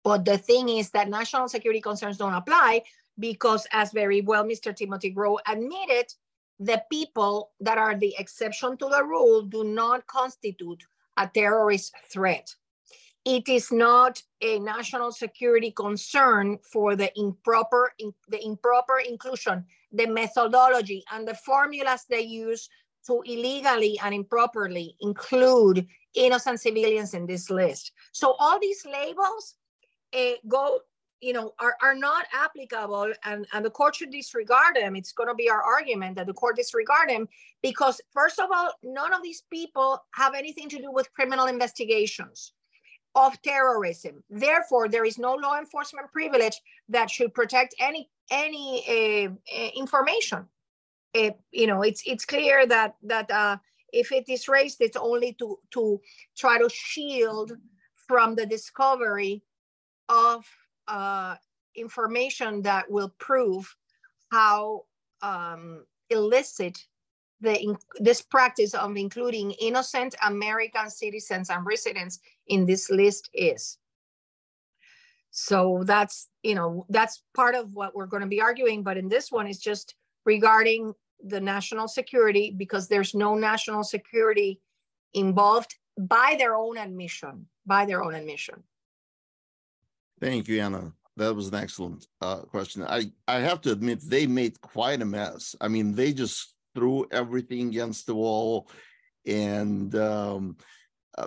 But 0.05 0.25
the 0.25 0.39
thing 0.39 0.69
is 0.69 0.91
that 0.91 1.09
national 1.09 1.49
security 1.49 1.81
concerns 1.81 2.17
don't 2.17 2.35
apply 2.35 2.83
because, 3.19 3.67
as 3.73 3.93
very 3.93 4.21
well 4.21 4.45
Mr. 4.45 4.75
Timothy 4.75 5.15
Groh 5.15 5.39
admitted, 5.47 6.13
the 6.59 6.83
people 6.91 7.51
that 7.61 7.79
are 7.79 7.97
the 7.97 8.15
exception 8.19 8.77
to 8.77 8.89
the 8.89 9.05
rule 9.05 9.43
do 9.43 9.65
not 9.65 10.07
constitute 10.07 10.83
a 11.17 11.29
terrorist 11.29 11.95
threat. 12.11 12.55
It 13.25 13.49
is 13.49 13.71
not 13.71 14.23
a 14.41 14.59
national 14.59 15.13
security 15.13 15.71
concern 15.71 16.59
for 16.63 16.97
the 16.97 17.17
improper, 17.19 17.93
the 18.29 18.45
improper 18.45 18.99
inclusion, 18.99 19.65
the 19.93 20.07
methodology 20.07 21.05
and 21.13 21.27
the 21.27 21.35
formulas 21.35 22.05
they 22.09 22.23
use 22.23 22.69
to 23.07 23.23
illegally 23.25 23.99
and 24.03 24.15
improperly 24.15 24.97
include 25.01 25.87
innocent 26.15 26.61
civilians 26.61 27.15
in 27.15 27.27
this 27.27 27.51
list. 27.51 27.93
So 28.13 28.35
all 28.39 28.61
these 28.61 28.85
labels 28.87 29.55
uh, 30.15 30.33
go 30.49 30.81
you 31.23 31.33
know, 31.33 31.55
are, 31.61 31.77
are 31.81 31.95
not 31.95 32.27
applicable 32.35 33.13
and, 33.25 33.47
and 33.53 33.65
the 33.65 33.71
court 33.71 33.95
should 33.95 34.11
disregard 34.11 34.75
them. 34.75 34.97
It's 34.97 35.13
going 35.13 35.29
to 35.29 35.35
be 35.35 35.49
our 35.49 35.63
argument 35.63 36.17
that 36.17 36.27
the 36.27 36.33
court 36.33 36.57
disregard 36.57 37.09
them 37.09 37.29
because, 37.63 38.01
first 38.13 38.41
of 38.41 38.51
all, 38.53 38.73
none 38.83 39.15
of 39.15 39.23
these 39.23 39.45
people 39.51 40.03
have 40.15 40.35
anything 40.35 40.69
to 40.71 40.79
do 40.79 40.91
with 40.91 41.13
criminal 41.15 41.47
investigations 41.47 42.53
of 43.15 43.41
terrorism. 43.43 44.25
Therefore, 44.31 44.89
there 44.89 45.05
is 45.05 45.17
no 45.17 45.35
law 45.35 45.59
enforcement 45.59 46.11
privilege 46.13 46.61
that 46.89 47.09
should 47.09 47.33
protect 47.33 47.75
any 47.79 48.11
any 48.31 49.29
uh, 49.29 49.69
information. 49.77 50.47
Uh, 51.15 51.31
you 51.51 51.67
know, 51.67 51.83
it's 51.83 52.03
it's 52.07 52.25
clear 52.25 52.67
that 52.67 52.97
that 53.03 53.31
uh, 53.31 53.57
if 53.93 54.13
it 54.13 54.29
is 54.29 54.49
raised, 54.49 54.81
it's 54.81 54.97
only 54.97 55.35
to 55.35 55.59
to 55.73 56.01
try 56.37 56.59
to 56.59 56.69
shield 56.71 57.53
from 57.95 58.35
the 58.35 58.47
discovery 58.47 59.43
of 60.09 60.47
uh, 60.89 61.37
information 61.75 62.63
that 62.63 62.91
will 62.91 63.13
prove 63.19 63.75
how 64.31 64.85
um, 65.23 65.85
illicit 66.11 66.79
the 67.41 67.77
this 67.97 68.23
practice 68.23 68.73
of 68.73 68.97
including 68.97 69.51
innocent 69.53 70.15
American 70.27 70.89
citizens 70.89 71.51
and 71.51 71.67
residents 71.67 72.21
in 72.47 72.65
this 72.65 72.91
list 72.91 73.29
is. 73.35 73.79
So 75.31 75.83
that's 75.85 76.29
you 76.43 76.55
know 76.55 76.87
that's 76.89 77.23
part 77.35 77.55
of 77.55 77.75
what 77.75 77.95
we're 77.95 78.07
going 78.07 78.23
to 78.23 78.29
be 78.29 78.41
arguing, 78.41 78.83
but 78.83 78.97
in 78.97 79.09
this 79.09 79.31
one 79.31 79.47
is 79.47 79.59
just 79.59 79.95
regarding 80.25 80.95
the 81.25 81.41
national 81.41 81.89
security 81.89 82.55
because 82.57 82.89
there's 82.89 83.15
no 83.15 83.35
national 83.35 83.85
security 83.85 84.61
involved 85.15 85.75
by 85.99 86.35
their 86.39 86.55
own 86.55 86.79
admission 86.79 87.47
by 87.67 87.85
their 87.85 88.03
own 88.03 88.15
admission 88.15 88.63
Thank 90.23 90.47
you, 90.47 90.61
Anna. 90.61 90.93
That 91.17 91.35
was 91.35 91.49
an 91.49 91.57
excellent 91.57 92.07
uh, 92.21 92.43
question. 92.43 92.85
I, 92.85 93.11
I 93.27 93.41
have 93.41 93.61
to 93.63 93.73
admit, 93.73 94.09
they 94.09 94.29
made 94.29 94.61
quite 94.61 95.03
a 95.03 95.05
mess. 95.05 95.57
I 95.61 95.67
mean, 95.67 95.97
they 95.97 96.13
just 96.13 96.55
threw 96.77 97.09
everything 97.11 97.71
against 97.71 98.07
the 98.07 98.15
wall. 98.15 98.69
And 99.27 99.93
um, 99.97 100.59
uh, 101.19 101.27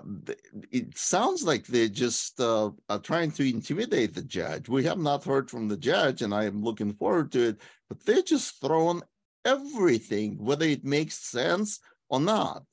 it 0.72 0.98
sounds 0.98 1.44
like 1.44 1.68
they're 1.68 1.90
just 1.90 2.40
uh, 2.40 2.72
uh, 2.88 3.00
trying 3.00 3.32
to 3.32 3.44
intimidate 3.44 4.14
the 4.14 4.24
judge. 4.24 4.70
We 4.70 4.86
have 4.86 4.98
not 4.98 5.26
heard 5.26 5.52
from 5.52 5.68
the 5.68 5.78
judge, 5.78 6.22
and 6.22 6.34
I 6.34 6.46
am 6.46 6.64
looking 6.64 6.94
forward 6.94 7.34
to 7.34 7.50
it. 7.50 7.62
But 7.90 8.06
they're 8.06 8.22
just 8.22 8.62
throwing 8.62 9.02
everything, 9.46 10.38
whether 10.44 10.66
it 10.66 10.84
makes 10.84 11.16
sense 11.18 11.80
or 12.10 12.20
not. 12.20 12.64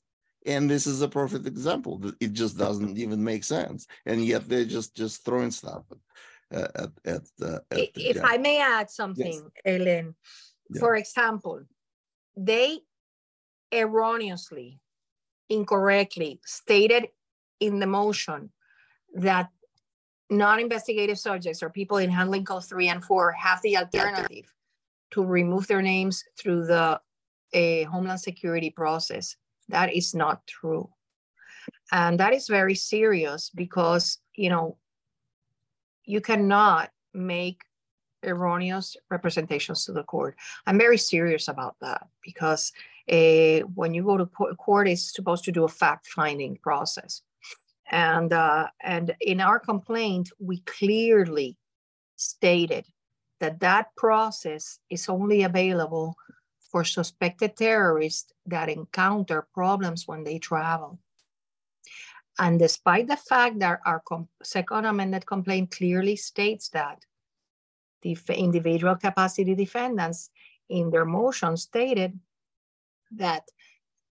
And 0.45 0.69
this 0.69 0.85
is 0.87 1.01
a 1.01 1.07
perfect 1.07 1.47
example. 1.47 2.01
It 2.19 2.33
just 2.33 2.57
doesn't 2.57 2.97
even 2.97 3.23
make 3.23 3.45
sense, 3.45 3.87
and 4.05 4.25
yet 4.25 4.49
they're 4.49 4.65
just 4.65 4.93
just 4.93 5.23
throwing 5.23 5.51
stuff 5.51 5.83
at 6.51 6.75
at, 6.75 6.91
at, 7.05 7.21
uh, 7.41 7.59
at 7.71 7.89
If. 7.95 8.23
I 8.23 8.37
may 8.37 8.61
add 8.61 8.89
something, 8.89 9.49
Ellen, 9.63 10.15
Yeah. 10.69 10.79
for 10.79 10.95
example, 10.97 11.63
they 12.35 12.79
erroneously, 13.71 14.79
incorrectly 15.49 16.41
stated 16.45 17.07
in 17.59 17.79
the 17.79 17.87
motion 17.87 18.51
that 19.15 19.49
non-investigative 20.29 21.19
subjects 21.19 21.63
or 21.63 21.69
people 21.69 21.97
in 21.97 22.09
handling 22.09 22.45
codes 22.45 22.67
three 22.67 22.89
and 22.89 23.03
four 23.03 23.31
have 23.31 23.61
the 23.61 23.77
alternative 23.77 24.51
to 25.13 25.23
remove 25.23 25.67
their 25.67 25.81
names 25.81 26.23
through 26.37 26.65
the 26.65 26.99
uh, 27.53 27.89
Homeland 27.91 28.19
Security 28.19 28.69
process. 28.69 29.35
That 29.69 29.93
is 29.93 30.13
not 30.13 30.45
true. 30.47 30.89
And 31.91 32.19
that 32.19 32.33
is 32.33 32.47
very 32.47 32.75
serious 32.75 33.49
because, 33.53 34.19
you 34.35 34.49
know, 34.49 34.77
you 36.03 36.19
cannot 36.19 36.89
make 37.13 37.61
erroneous 38.23 38.97
representations 39.09 39.85
to 39.85 39.93
the 39.93 40.03
court. 40.03 40.35
I'm 40.65 40.77
very 40.77 40.97
serious 40.97 41.47
about 41.47 41.75
that 41.81 42.07
because 42.23 42.71
uh, 43.11 43.59
when 43.75 43.93
you 43.93 44.03
go 44.03 44.17
to 44.17 44.25
court, 44.25 44.87
it's 44.87 45.13
supposed 45.13 45.43
to 45.45 45.51
do 45.51 45.65
a 45.65 45.69
fact-finding 45.69 46.57
process. 46.57 47.21
And, 47.91 48.33
uh, 48.33 48.67
and 48.81 49.15
in 49.21 49.39
our 49.41 49.59
complaint, 49.59 50.31
we 50.39 50.61
clearly 50.61 51.57
stated 52.15 52.85
that 53.39 53.59
that 53.59 53.95
process 53.95 54.79
is 54.89 55.09
only 55.09 55.43
available 55.43 56.15
for 56.71 56.83
suspected 56.83 57.55
terrorists 57.55 58.33
that 58.45 58.69
encounter 58.69 59.47
problems 59.53 60.07
when 60.07 60.23
they 60.23 60.39
travel. 60.39 60.99
And 62.39 62.57
despite 62.57 63.07
the 63.07 63.17
fact 63.17 63.59
that 63.59 63.79
our 63.85 64.01
second 64.41 64.85
amended 64.85 65.25
complaint 65.25 65.71
clearly 65.71 66.15
states 66.15 66.69
that, 66.69 67.05
the 68.01 68.17
individual 68.35 68.95
capacity 68.95 69.55
defendants 69.55 70.29
in 70.67 70.89
their 70.89 71.05
motion 71.05 71.55
stated 71.55 72.19
that 73.11 73.43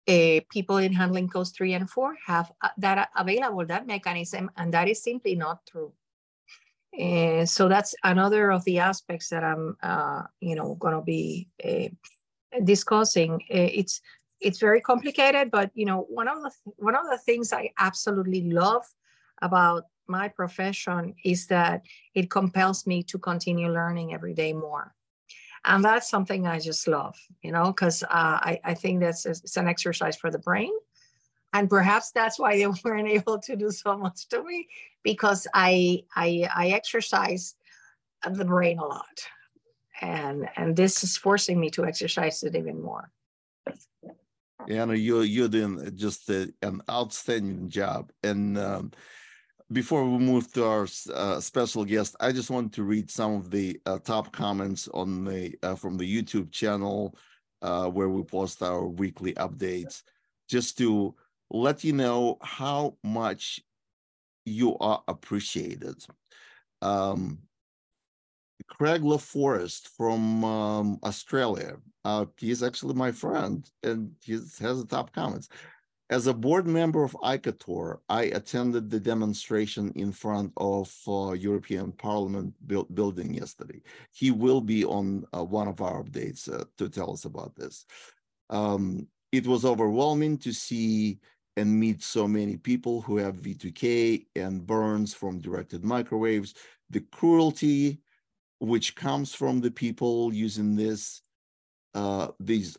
uh, 0.08 0.40
people 0.50 0.78
in 0.78 0.94
handling 0.94 1.28
codes 1.28 1.52
three 1.52 1.74
and 1.74 1.90
four 1.90 2.16
have 2.26 2.52
uh, 2.62 2.70
that 2.78 3.10
available, 3.18 3.66
that 3.66 3.88
mechanism, 3.88 4.50
and 4.56 4.74
that 4.74 4.88
is 4.88 5.04
simply 5.04 5.36
not 5.36 5.66
true. 5.66 5.92
And 6.98 7.50
so 7.50 7.70
that's 7.70 7.96
another 8.04 8.52
of 8.52 8.64
the 8.66 8.80
aspects 8.80 9.30
that 9.30 9.44
I'm, 9.44 9.78
uh, 9.82 10.24
you 10.42 10.56
know, 10.56 10.76
going 10.76 10.96
to 10.96 11.02
be 11.02 11.48
uh, 11.64 11.88
discussing. 12.64 13.36
Uh, 13.50 13.70
it's 13.74 14.02
it's 14.42 14.60
very 14.60 14.82
complicated, 14.82 15.52
but 15.52 15.72
you 15.74 15.86
know, 15.86 16.06
one 16.10 16.28
of 16.28 16.38
the 16.42 16.50
th- 16.50 16.76
one 16.78 16.96
of 16.96 17.06
the 17.10 17.18
things 17.18 17.54
I 17.54 17.72
absolutely 17.80 18.52
love 18.52 18.84
about 19.42 19.84
my 20.08 20.28
profession 20.28 21.14
is 21.24 21.48
that 21.48 21.84
it 22.14 22.30
compels 22.30 22.86
me 22.86 23.04
to 23.04 23.18
continue 23.18 23.72
learning 23.72 24.14
every 24.14 24.34
day 24.34 24.52
more, 24.52 24.94
and 25.64 25.86
that's 25.86 26.10
something 26.10 26.48
I 26.48 26.60
just 26.60 26.88
love, 26.88 27.16
you 27.42 27.52
know, 27.52 27.68
because 27.68 28.04
uh, 28.04 28.08
I 28.12 28.60
I 28.66 28.74
think 28.74 29.00
that's 29.00 29.26
it's 29.26 29.58
an 29.58 29.68
exercise 29.68 30.18
for 30.18 30.32
the 30.32 30.40
brain, 30.40 30.74
and 31.54 31.70
perhaps 31.70 32.12
that's 32.12 32.40
why 32.40 32.58
they 32.58 32.68
weren't 32.84 33.08
able 33.08 33.40
to 33.40 33.56
do 33.56 33.72
so 33.72 33.98
much 33.98 34.28
to 34.30 34.44
me 34.44 34.68
because 35.04 35.48
I 35.54 36.04
I 36.16 36.48
I 36.54 36.68
exercise 36.70 37.56
the 38.30 38.46
brain 38.46 38.80
a 38.80 38.86
lot, 38.86 39.26
and 40.02 40.50
and 40.56 40.76
this 40.76 41.04
is 41.04 41.18
forcing 41.18 41.60
me 41.60 41.70
to 41.72 41.86
exercise 41.86 42.44
it 42.44 42.56
even 42.56 42.82
more. 42.82 43.12
Anna, 44.68 44.94
you're 44.94 45.24
you're 45.24 45.48
doing 45.48 45.96
just 45.96 46.30
a, 46.30 46.54
an 46.62 46.82
outstanding 46.90 47.70
job. 47.70 48.12
And 48.24 48.58
um, 48.58 48.92
before 49.72 50.08
we 50.08 50.18
move 50.18 50.52
to 50.54 50.66
our 50.66 50.88
uh, 51.14 51.40
special 51.40 51.86
guest, 51.86 52.16
I 52.20 52.32
just 52.32 52.50
want 52.50 52.74
to 52.74 52.84
read 52.84 53.10
some 53.10 53.36
of 53.36 53.50
the 53.50 53.80
uh, 53.86 54.00
top 54.00 54.32
comments 54.32 54.88
on 54.94 55.26
the 55.26 55.56
uh, 55.64 55.76
from 55.76 55.98
the 55.98 56.06
YouTube 56.06 56.52
channel 56.52 57.16
uh, 57.62 57.88
where 57.88 58.10
we 58.10 58.24
post 58.24 58.62
our 58.62 58.86
weekly 58.86 59.34
updates, 59.34 60.04
just 60.50 60.78
to 60.80 61.16
let 61.52 61.84
you 61.84 61.94
know 61.94 62.38
how 62.42 62.98
much 63.04 63.62
you 64.46 64.78
are 64.80 65.04
appreciated. 65.08 66.04
Um, 66.82 67.40
Craig 68.68 69.02
LaForest 69.02 69.90
from 69.98 70.44
um, 70.44 71.00
Australia. 71.04 71.76
Uh, 72.06 72.26
he's 72.38 72.64
actually 72.64 72.96
my 72.96 73.12
friend, 73.12 73.70
and 73.84 74.12
he 74.24 74.34
has 74.34 74.58
the 74.60 74.88
top 74.88 75.14
comments. 75.14 75.50
As 76.10 76.28
a 76.28 76.34
board 76.34 76.68
member 76.68 77.04
of 77.04 77.16
ICATOR, 77.24 78.00
I 78.10 78.24
attended 78.24 78.90
the 78.90 79.00
demonstration 79.00 79.94
in 79.96 80.12
front 80.12 80.52
of 80.58 80.94
uh, 81.08 81.32
European 81.32 81.94
Parliament 81.94 82.54
buil- 82.68 82.88
building 82.94 83.34
yesterday. 83.34 83.82
He 84.12 84.30
will 84.30 84.60
be 84.60 84.84
on 84.84 85.26
uh, 85.34 85.44
one 85.44 85.70
of 85.70 85.82
our 85.82 86.04
updates 86.04 86.52
uh, 86.52 86.66
to 86.78 86.90
tell 86.90 87.14
us 87.14 87.24
about 87.24 87.56
this. 87.56 87.86
Um, 88.50 89.08
it 89.32 89.48
was 89.48 89.64
overwhelming 89.64 90.38
to 90.40 90.52
see 90.52 91.20
and 91.58 91.80
meet 91.80 92.02
so 92.02 92.28
many 92.28 92.58
people 92.58 93.02
who 93.02 93.18
have 93.18 93.36
V2K 93.36 94.26
and 94.36 94.66
burns 94.66 95.14
from 95.14 95.40
directed 95.40 95.84
microwaves. 95.84 96.54
The 96.90 97.02
cruelty 97.12 98.00
which 98.60 98.96
comes 98.96 99.34
from 99.34 99.60
the 99.60 99.72
people 99.72 100.34
using 100.34 100.76
this 100.76 101.22
uh 101.96 102.28
these 102.40 102.78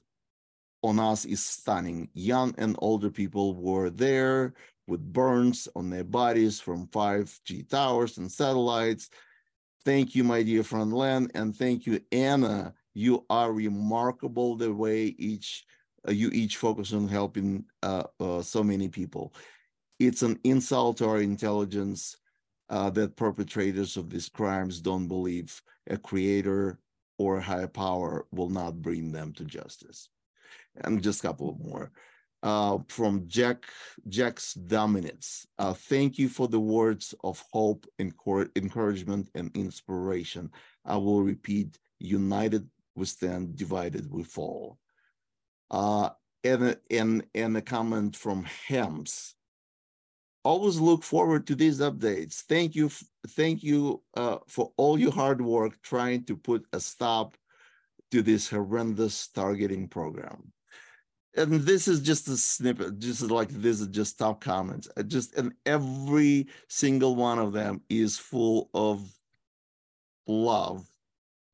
on 0.82 0.98
us 0.98 1.24
is 1.24 1.44
stunning. 1.44 2.08
Young 2.14 2.54
and 2.58 2.76
older 2.80 3.10
people 3.10 3.54
were 3.54 3.90
there 3.90 4.54
with 4.86 5.12
burns 5.12 5.68
on 5.76 5.90
their 5.90 6.04
bodies 6.04 6.60
from 6.60 6.88
5g 6.88 7.68
towers 7.68 8.18
and 8.18 8.30
satellites. 8.30 9.10
Thank 9.84 10.14
you 10.14 10.24
my 10.24 10.42
dear 10.42 10.62
friend 10.62 10.92
len 10.92 11.30
and 11.34 11.54
thank 11.54 11.86
you 11.86 12.00
anna. 12.10 12.74
You 12.94 13.24
are 13.30 13.52
remarkable 13.52 14.56
the 14.56 14.72
way 14.72 15.14
each 15.18 15.64
you 16.08 16.30
each 16.32 16.56
focus 16.56 16.92
on 16.92 17.08
helping 17.08 17.64
uh, 17.82 18.04
uh, 18.20 18.42
so 18.42 18.62
many 18.62 18.88
people 18.88 19.32
it's 19.98 20.22
an 20.22 20.38
insult 20.44 20.98
to 20.98 21.06
our 21.06 21.20
intelligence 21.20 22.16
uh, 22.70 22.90
that 22.90 23.16
perpetrators 23.16 23.96
of 23.96 24.10
these 24.10 24.28
crimes 24.28 24.80
don't 24.80 25.06
believe 25.06 25.60
a 25.88 25.96
creator 25.96 26.78
or 27.18 27.36
a 27.36 27.42
higher 27.42 27.68
power 27.68 28.26
will 28.32 28.48
not 28.48 28.80
bring 28.82 29.12
them 29.12 29.32
to 29.34 29.44
justice. 29.44 30.08
And 30.76 31.02
just 31.02 31.20
a 31.22 31.28
couple 31.28 31.58
more. 31.62 31.92
Uh, 32.42 32.78
from 32.88 33.28
Jack 33.28 33.66
Jack's 34.08 34.54
Dominance. 34.54 35.46
Uh, 35.60 35.74
thank 35.74 36.18
you 36.18 36.28
for 36.28 36.48
the 36.48 36.58
words 36.58 37.14
of 37.22 37.44
hope, 37.52 37.86
encouragement, 38.00 39.30
and 39.36 39.56
inspiration. 39.56 40.50
I 40.84 40.96
will 40.96 41.22
repeat: 41.22 41.78
united 42.00 42.68
we 42.96 43.04
stand, 43.06 43.54
divided 43.54 44.10
we 44.10 44.24
fall. 44.24 44.78
Uh, 45.72 46.10
and 46.44 46.76
and 46.90 47.24
and 47.34 47.56
a 47.56 47.62
comment 47.62 48.16
from 48.16 48.44
Hems 48.68 49.34
always 50.44 50.80
look 50.80 51.02
forward 51.02 51.46
to 51.46 51.54
these 51.54 51.80
updates. 51.80 52.42
Thank 52.42 52.74
you, 52.74 52.90
thank 53.28 53.62
you 53.62 54.02
uh, 54.16 54.38
for 54.48 54.72
all 54.76 54.98
your 54.98 55.12
hard 55.12 55.40
work 55.40 55.80
trying 55.82 56.24
to 56.24 56.36
put 56.36 56.66
a 56.72 56.80
stop 56.80 57.36
to 58.10 58.22
this 58.22 58.48
horrendous 58.48 59.28
targeting 59.28 59.88
program. 59.88 60.52
And 61.34 61.62
this 61.62 61.88
is 61.88 62.00
just 62.00 62.28
a 62.28 62.36
snippet, 62.36 62.98
just 62.98 63.22
like 63.22 63.48
this 63.48 63.80
is 63.80 63.86
just 63.86 64.18
top 64.18 64.42
comments. 64.42 64.86
Just 65.06 65.34
and 65.34 65.52
every 65.64 66.48
single 66.68 67.16
one 67.16 67.38
of 67.38 67.52
them 67.52 67.80
is 67.88 68.18
full 68.18 68.68
of 68.74 69.02
love. 70.26 70.86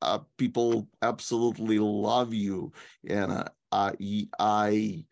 Uh, 0.03 0.19
people 0.37 0.89
absolutely 1.03 1.79
love 1.79 2.33
you, 2.33 2.73
uh, 3.11 3.45
I, 3.71 4.29
I, 4.39 5.05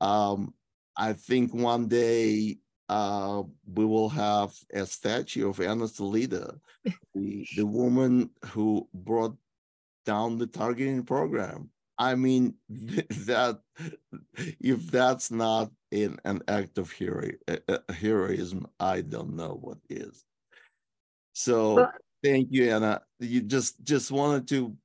um, 0.00 0.54
I 0.96 1.12
think 1.14 1.54
one 1.54 1.88
day 1.88 2.58
uh, 2.88 3.42
we 3.74 3.84
will 3.84 4.08
have 4.10 4.52
a 4.72 4.84
statue 4.86 5.48
of 5.48 5.60
Anna 5.60 5.88
Salida, 5.88 6.54
the, 7.14 7.46
the 7.56 7.66
woman 7.66 8.30
who 8.46 8.88
brought 8.92 9.36
down 10.04 10.38
the 10.38 10.46
targeting 10.46 11.04
program. 11.04 11.70
I 11.98 12.14
mean, 12.14 12.54
th- 12.88 13.06
that 13.26 13.60
if 14.60 14.90
that's 14.90 15.30
not 15.30 15.70
in 15.90 16.18
an 16.24 16.42
act 16.48 16.78
of 16.78 16.90
hero, 16.90 17.30
uh, 17.48 17.56
uh, 17.68 17.78
heroism, 17.92 18.66
I 18.80 19.02
don't 19.02 19.36
know 19.36 19.58
what 19.60 19.78
is. 19.88 20.24
So 21.34 21.88
thank 22.22 22.48
you, 22.50 22.70
Anna. 22.70 23.02
You 23.20 23.42
just 23.42 23.82
just 23.84 24.10
wanted 24.10 24.48
to 24.48 24.76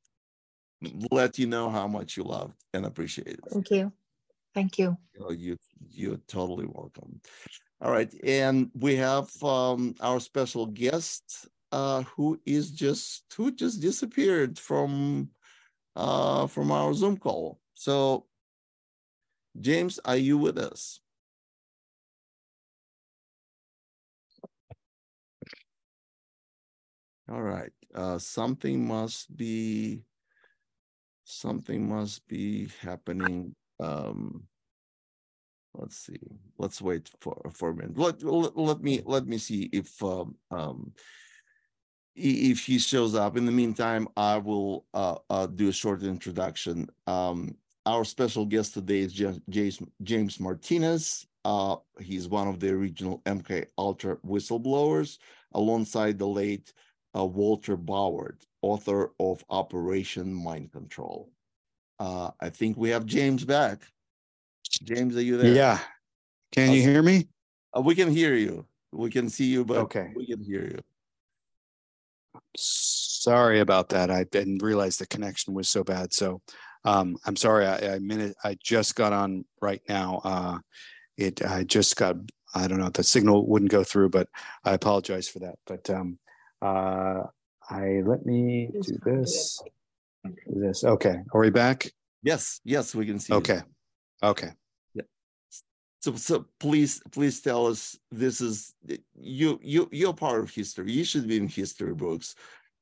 let 1.11 1.39
you 1.39 1.47
know 1.47 1.69
how 1.69 1.87
much 1.87 2.17
you 2.17 2.23
loved 2.23 2.53
and 2.73 2.85
appreciate 2.85 3.27
it 3.27 3.39
Thank 3.51 3.71
you. 3.71 3.91
Thank 4.53 4.79
you. 4.79 4.97
you 5.13 5.19
know, 5.21 5.31
you 5.31 5.57
you're 5.91 6.17
totally 6.27 6.65
welcome. 6.65 7.21
All 7.81 7.91
right, 7.91 8.11
and 8.23 8.71
we 8.73 8.95
have 8.95 9.29
um, 9.43 9.93
our 9.99 10.19
special 10.19 10.65
guest 10.65 11.47
uh, 11.71 12.01
who 12.03 12.39
is 12.45 12.71
just 12.71 13.23
who 13.35 13.51
just 13.51 13.81
disappeared 13.81 14.57
from 14.57 15.29
uh, 15.95 16.47
from 16.47 16.71
our 16.71 16.93
Zoom 16.93 17.17
call. 17.17 17.59
So, 17.75 18.25
James, 19.59 19.99
are 20.05 20.17
you 20.17 20.37
with 20.37 20.57
us? 20.57 20.99
All 27.29 27.41
right, 27.41 27.73
uh, 27.93 28.17
something 28.17 28.87
must 28.87 29.35
be 29.35 30.03
something 31.27 31.89
must 31.89 32.25
be 32.27 32.69
happening. 32.81 33.53
Um, 33.79 34.43
let's 35.75 35.97
see. 35.97 36.19
Let's 36.57 36.81
wait 36.81 37.11
for 37.19 37.51
for 37.53 37.69
a 37.69 37.75
minute. 37.75 37.97
Let 37.97 38.23
let, 38.23 38.57
let 38.57 38.81
me 38.81 39.01
let 39.05 39.27
me 39.27 39.37
see 39.37 39.69
if 39.73 40.01
um, 40.01 40.35
um, 40.49 40.93
if 42.15 42.65
he 42.65 42.79
shows 42.79 43.13
up. 43.13 43.37
In 43.37 43.45
the 43.45 43.51
meantime, 43.51 44.07
I 44.15 44.37
will 44.37 44.85
uh, 44.93 45.17
uh, 45.29 45.47
do 45.47 45.67
a 45.67 45.73
short 45.73 46.01
introduction. 46.01 46.87
Um, 47.05 47.55
our 47.85 48.03
special 48.03 48.45
guest 48.45 48.73
today 48.73 48.99
is 48.99 49.13
James, 49.13 49.79
James 50.01 50.39
Martinez. 50.39 51.27
Uh, 51.45 51.77
he's 51.99 52.27
one 52.27 52.47
of 52.47 52.59
the 52.59 52.69
original 52.69 53.21
MK 53.25 53.67
Ultra 53.77 54.17
whistleblowers, 54.17 55.19
alongside 55.53 56.17
the 56.17 56.27
late 56.27 56.73
uh, 57.17 57.25
Walter 57.25 57.77
Bowart, 57.77 58.37
author 58.61 59.11
of 59.19 59.43
Operation 59.49 60.33
Mind 60.33 60.71
Control. 60.71 61.29
Uh, 61.99 62.31
I 62.39 62.49
think 62.49 62.77
we 62.77 62.89
have 62.89 63.05
James 63.05 63.43
back. 63.43 63.81
James, 64.83 65.15
are 65.15 65.21
you 65.21 65.37
there? 65.37 65.53
Yeah. 65.53 65.79
Can 66.51 66.71
you 66.71 66.81
hear 66.81 67.01
me? 67.01 67.27
Uh, 67.75 67.81
we 67.81 67.95
can 67.95 68.09
hear 68.09 68.35
you. 68.35 68.65
We 68.91 69.09
can 69.09 69.29
see 69.29 69.45
you, 69.45 69.65
but 69.65 69.77
okay. 69.77 70.11
we 70.15 70.25
can 70.27 70.43
hear 70.43 70.63
you. 70.63 70.79
Sorry 72.55 73.59
about 73.59 73.89
that. 73.89 74.11
I 74.11 74.23
didn't 74.25 74.61
realize 74.61 74.97
the 74.97 75.07
connection 75.07 75.53
was 75.53 75.67
so 75.69 75.83
bad. 75.83 76.13
So 76.13 76.41
um, 76.85 77.17
I'm 77.25 77.35
sorry. 77.35 77.65
I, 77.65 77.95
I 77.95 77.99
minute. 77.99 78.35
I 78.43 78.57
just 78.63 78.95
got 78.95 79.11
on 79.11 79.45
right 79.61 79.81
now. 79.89 80.21
Uh, 80.23 80.59
it. 81.17 81.43
I 81.43 81.63
just 81.63 81.95
got. 81.95 82.15
I 82.55 82.67
don't 82.67 82.79
know. 82.79 82.89
The 82.89 83.03
signal 83.03 83.45
wouldn't 83.47 83.71
go 83.71 83.83
through, 83.83 84.09
but 84.09 84.29
I 84.63 84.73
apologize 84.73 85.27
for 85.27 85.39
that. 85.39 85.55
But 85.65 85.89
um, 85.89 86.17
uh, 86.61 87.23
I 87.69 88.01
let 88.05 88.25
me 88.25 88.69
do 88.71 88.97
this. 89.03 89.61
Do 90.23 90.33
this. 90.47 90.83
Okay. 90.83 91.17
Are 91.33 91.41
we 91.41 91.49
back? 91.49 91.91
Yes. 92.23 92.59
Yes, 92.63 92.95
we 92.95 93.05
can 93.05 93.19
see. 93.19 93.33
Okay. 93.33 93.61
You. 94.23 94.29
Okay. 94.29 94.49
Yeah. 94.93 95.03
So, 95.99 96.15
so 96.15 96.45
please, 96.59 97.01
please 97.11 97.41
tell 97.41 97.67
us. 97.67 97.97
This 98.11 98.41
is 98.41 98.73
you. 99.19 99.59
You. 99.61 99.89
You're 99.91 100.13
part 100.13 100.41
of 100.41 100.53
history. 100.53 100.91
You 100.91 101.03
should 101.03 101.27
be 101.27 101.37
in 101.37 101.47
history 101.47 101.93
books. 101.93 102.35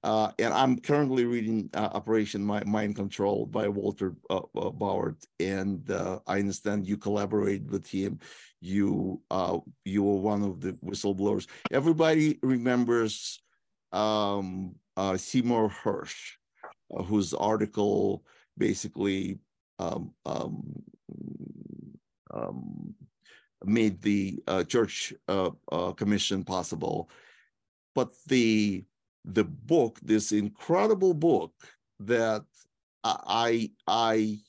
Uh, 0.05 0.31
and 0.37 0.53
I'm 0.53 0.77
currently 0.77 1.25
reading 1.25 1.67
uh, 1.73 1.89
Operation 1.93 2.43
Mind 2.43 2.95
Control 2.95 3.47
by 3.47 3.67
Walter 3.67 4.13
uh, 4.29 4.37
uh 4.37 4.69
Bowart, 4.69 5.15
and 5.39 5.89
uh, 5.89 6.19
I 6.27 6.37
understand 6.37 6.85
you 6.85 6.95
collaborated 6.95 7.71
with 7.71 7.87
him. 7.87 8.19
You 8.61 9.19
uh, 9.31 9.57
you 9.83 10.03
were 10.03 10.21
one 10.21 10.43
of 10.43 10.61
the 10.61 10.73
whistleblowers. 10.73 11.47
Everybody 11.71 12.37
remembers 12.43 13.41
um, 13.91 14.75
Seymour 15.17 15.69
Hersh, 15.69 16.33
whose 17.05 17.33
article 17.33 18.23
basically 18.57 19.39
um, 19.79 20.11
um, 20.25 20.63
um, 22.33 22.95
made 23.63 24.01
the 24.01 24.41
Church 24.67 25.13
Commission 25.97 26.43
possible. 26.43 27.09
But 27.93 28.11
the 28.27 28.85
the 29.25 29.43
book, 29.43 29.99
this 30.03 30.31
incredible 30.31 31.13
book 31.13 31.53
that 31.99 32.43
I 33.03 33.71
I 33.87 34.39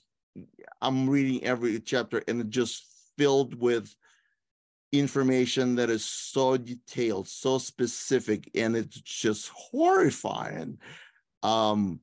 I'm 0.80 1.08
reading 1.08 1.44
every 1.44 1.80
chapter 1.80 2.22
and 2.28 2.40
it 2.40 2.50
just 2.50 2.84
filled 3.16 3.54
with 3.54 3.94
information 4.92 5.74
that 5.76 5.90
is 5.90 6.04
so 6.04 6.56
detailed, 6.56 7.28
so 7.28 7.58
specific, 7.58 8.50
and 8.54 8.76
it's 8.76 9.00
just 9.00 9.48
horrifying. 9.48 10.78
Um, 11.42 12.00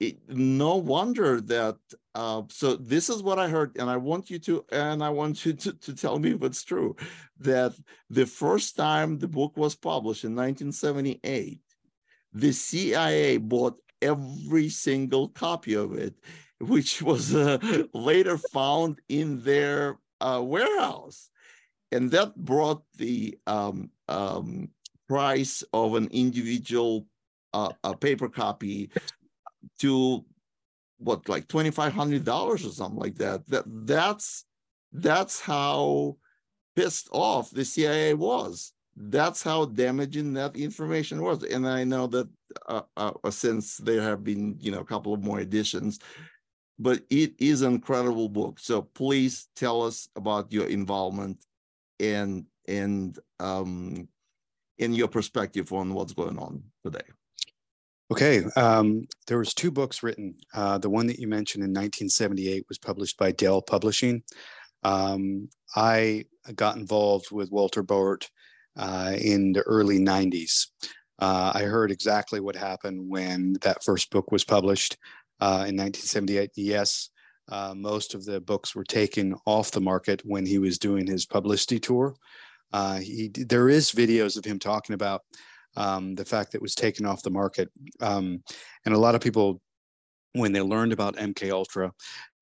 it, 0.00 0.18
no 0.28 0.76
wonder 0.76 1.40
that. 1.40 1.76
Uh, 2.14 2.42
so 2.48 2.76
this 2.76 3.08
is 3.08 3.22
what 3.22 3.38
I 3.38 3.48
heard, 3.48 3.76
and 3.78 3.88
I 3.88 3.96
want 3.96 4.30
you 4.30 4.38
to, 4.40 4.64
and 4.70 5.02
I 5.02 5.10
want 5.10 5.44
you 5.44 5.52
to, 5.64 5.72
to 5.72 5.94
tell 5.94 6.18
me 6.18 6.32
if 6.32 6.42
it's 6.42 6.64
true, 6.64 6.96
that 7.40 7.74
the 8.10 8.26
first 8.26 8.76
time 8.76 9.18
the 9.18 9.28
book 9.28 9.56
was 9.56 9.74
published 9.74 10.24
in 10.24 10.34
1978, 10.34 11.60
the 12.32 12.52
CIA 12.52 13.36
bought 13.38 13.80
every 14.02 14.68
single 14.68 15.28
copy 15.28 15.74
of 15.74 15.94
it, 15.94 16.14
which 16.60 17.02
was 17.02 17.34
uh, 17.34 17.58
later 17.94 18.38
found 18.38 19.00
in 19.08 19.42
their 19.42 19.98
uh, 20.20 20.42
warehouse. 20.44 21.30
And 21.92 22.10
that 22.10 22.36
brought 22.36 22.82
the 22.96 23.38
um, 23.46 23.90
um, 24.08 24.70
price 25.08 25.64
of 25.72 25.94
an 25.94 26.08
individual 26.10 27.06
uh, 27.54 27.72
a 27.82 27.96
paper 27.96 28.28
copy 28.28 28.90
to 29.78 30.24
what 30.98 31.28
like 31.28 31.48
twenty 31.48 31.70
five 31.70 31.92
hundred 31.92 32.24
dollars 32.24 32.66
or 32.66 32.70
something 32.70 33.00
like 33.00 33.16
that. 33.16 33.46
That 33.48 33.64
that's 33.66 34.44
that's 34.92 35.40
how 35.40 36.16
pissed 36.76 37.08
off 37.10 37.50
the 37.50 37.64
CIA 37.64 38.14
was 38.14 38.72
that's 38.98 39.42
how 39.42 39.64
damaging 39.66 40.32
that 40.34 40.56
information 40.56 41.22
was. 41.22 41.44
And 41.44 41.66
I 41.66 41.84
know 41.84 42.06
that 42.08 42.28
uh, 42.66 42.82
uh, 42.96 43.12
uh, 43.22 43.30
since 43.30 43.76
there 43.76 44.02
have 44.02 44.24
been, 44.24 44.56
you 44.60 44.72
know, 44.72 44.80
a 44.80 44.84
couple 44.84 45.14
of 45.14 45.22
more 45.22 45.40
editions, 45.40 46.00
but 46.78 47.02
it 47.10 47.34
is 47.38 47.62
an 47.62 47.74
incredible 47.74 48.28
book. 48.28 48.58
So 48.58 48.82
please 48.82 49.48
tell 49.54 49.82
us 49.82 50.08
about 50.16 50.52
your 50.52 50.66
involvement 50.66 51.44
and 52.00 52.46
and 52.66 53.18
um, 53.40 54.08
in 54.78 54.94
your 54.94 55.08
perspective 55.08 55.72
on 55.72 55.94
what's 55.94 56.12
going 56.12 56.38
on 56.38 56.62
today. 56.84 57.00
Okay, 58.10 58.44
um, 58.56 59.06
there 59.26 59.38
was 59.38 59.52
two 59.52 59.70
books 59.70 60.02
written. 60.02 60.34
Uh, 60.54 60.78
the 60.78 60.88
one 60.88 61.06
that 61.08 61.18
you 61.18 61.28
mentioned 61.28 61.62
in 61.62 61.70
1978 61.70 62.64
was 62.68 62.78
published 62.78 63.18
by 63.18 63.32
Dell 63.32 63.60
Publishing. 63.60 64.22
Um, 64.82 65.50
I 65.76 66.24
got 66.54 66.76
involved 66.76 67.30
with 67.30 67.50
Walter 67.50 67.84
Bowart 67.84 68.28
uh, 68.76 69.14
in 69.20 69.52
the 69.52 69.60
early 69.62 69.98
90s. 69.98 70.68
Uh, 71.18 71.52
I 71.54 71.62
heard 71.64 71.90
exactly 71.90 72.40
what 72.40 72.56
happened 72.56 73.10
when 73.10 73.56
that 73.60 73.84
first 73.84 74.10
book 74.10 74.30
was 74.32 74.44
published 74.44 74.96
uh, 75.40 75.66
in 75.68 75.76
1978. 75.76 76.52
Yes, 76.54 77.10
uh, 77.48 77.74
most 77.76 78.14
of 78.14 78.24
the 78.24 78.40
books 78.40 78.74
were 78.74 78.84
taken 78.84 79.34
off 79.46 79.70
the 79.70 79.80
market 79.80 80.22
when 80.24 80.44
he 80.44 80.58
was 80.58 80.78
doing 80.78 81.06
his 81.06 81.26
publicity 81.26 81.78
tour. 81.78 82.14
Uh, 82.72 82.98
he, 82.98 83.28
there 83.34 83.68
is 83.68 83.92
videos 83.92 84.36
of 84.36 84.44
him 84.44 84.58
talking 84.58 84.94
about 84.94 85.22
um, 85.76 86.14
the 86.14 86.24
fact 86.24 86.52
that 86.52 86.58
it 86.58 86.62
was 86.62 86.74
taken 86.74 87.06
off 87.06 87.22
the 87.22 87.30
market. 87.30 87.70
Um, 88.00 88.42
and 88.84 88.94
a 88.94 88.98
lot 88.98 89.14
of 89.14 89.20
people, 89.20 89.60
when 90.32 90.52
they 90.52 90.60
learned 90.60 90.92
about 90.92 91.16
MK 91.16 91.50
Ultra, 91.50 91.92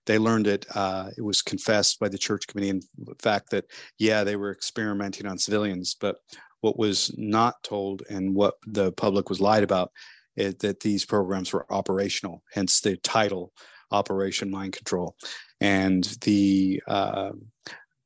they 0.07 0.19
learned 0.19 0.47
it. 0.47 0.67
Uh, 0.75 1.11
it 1.17 1.23
was 1.23 1.43
confessed 1.43 1.99
by 2.01 2.09
the 2.09 2.19
church 2.19 2.47
committee, 2.47 2.71
in 2.71 2.81
fact, 3.21 3.51
that 3.51 3.67
yeah, 3.99 4.25
they 4.25 4.37
were 4.37 4.53
experimenting 4.53 5.27
on 5.27 5.39
civilians. 5.39 5.97
But 6.01 6.17
what 6.61 6.79
was 6.79 7.13
not 7.17 7.63
told 7.63 8.03
and 8.09 8.35
what 8.35 8.55
the 8.67 8.93
public 8.93 9.29
was 9.29 9.41
lied 9.41 9.63
about 9.63 9.91
is 10.37 10.55
that 10.57 10.81
these 10.81 11.05
programs 11.05 11.53
were 11.53 11.71
operational. 11.73 12.43
Hence 12.53 12.81
the 12.81 12.97
title, 12.99 13.53
Operation 13.91 14.51
Mind 14.51 14.73
Control, 14.73 15.17
and 15.61 16.05
the 16.23 16.83
uh, 16.87 17.33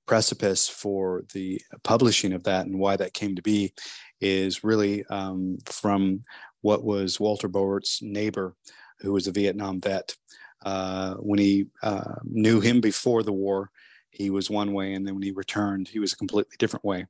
precipice 0.06 0.68
for 0.68 1.24
the 1.34 1.60
publishing 1.84 2.32
of 2.32 2.44
that 2.44 2.66
and 2.66 2.78
why 2.78 2.96
that 2.96 3.14
came 3.14 3.36
to 3.36 3.42
be 3.42 3.72
is 4.20 4.64
really 4.64 5.04
um, 5.06 5.58
from 5.66 6.24
what 6.62 6.84
was 6.84 7.20
Walter 7.20 7.48
Bowart's 7.48 8.02
neighbor, 8.02 8.54
who 9.00 9.12
was 9.12 9.26
a 9.26 9.32
Vietnam 9.32 9.80
vet 9.80 10.14
uh, 10.62 11.14
when 11.14 11.38
he 11.38 11.66
uh, 11.82 12.16
knew 12.24 12.60
him 12.60 12.80
before 12.80 13.22
the 13.22 13.32
war, 13.32 13.70
he 14.10 14.30
was 14.30 14.50
one 14.50 14.72
way, 14.72 14.94
and 14.94 15.06
then 15.06 15.14
when 15.14 15.22
he 15.22 15.30
returned, 15.30 15.88
he 15.88 15.98
was 15.98 16.12
a 16.12 16.16
completely 16.16 16.56
different 16.58 16.84
way. 16.84 17.06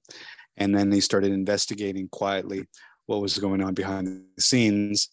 And 0.56 0.74
then 0.74 0.92
he 0.92 1.00
started 1.00 1.32
investigating 1.32 2.08
quietly 2.08 2.66
what 3.06 3.20
was 3.20 3.38
going 3.38 3.62
on 3.62 3.74
behind 3.74 4.24
the 4.36 4.42
scenes. 4.42 5.08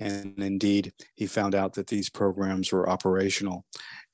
And 0.00 0.34
indeed, 0.38 0.92
he 1.14 1.26
found 1.26 1.54
out 1.54 1.74
that 1.74 1.86
these 1.86 2.08
programs 2.08 2.72
were 2.72 2.88
operational. 2.88 3.64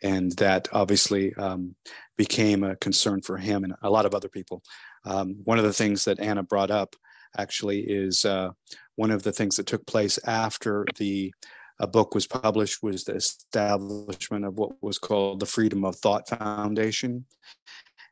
And 0.02 0.32
that 0.32 0.68
obviously 0.72 1.32
um, 1.36 1.74
became 2.16 2.64
a 2.64 2.76
concern 2.76 3.22
for 3.22 3.38
him 3.38 3.64
and 3.64 3.74
a 3.82 3.90
lot 3.90 4.04
of 4.04 4.14
other 4.14 4.28
people. 4.28 4.62
Um, 5.04 5.36
one 5.44 5.58
of 5.58 5.64
the 5.64 5.72
things 5.72 6.04
that 6.04 6.20
Anna 6.20 6.42
brought 6.42 6.70
up 6.70 6.96
actually 7.38 7.80
is 7.80 8.24
uh, 8.24 8.50
one 8.96 9.10
of 9.10 9.22
the 9.22 9.32
things 9.32 9.56
that 9.56 9.66
took 9.66 9.86
place 9.86 10.18
after 10.26 10.84
the 10.96 11.32
a 11.78 11.86
book 11.86 12.14
was 12.14 12.26
published 12.26 12.82
was 12.82 13.04
the 13.04 13.14
establishment 13.14 14.44
of 14.44 14.58
what 14.58 14.82
was 14.82 14.98
called 14.98 15.40
the 15.40 15.46
Freedom 15.46 15.84
of 15.84 15.96
Thought 15.96 16.28
Foundation. 16.28 17.26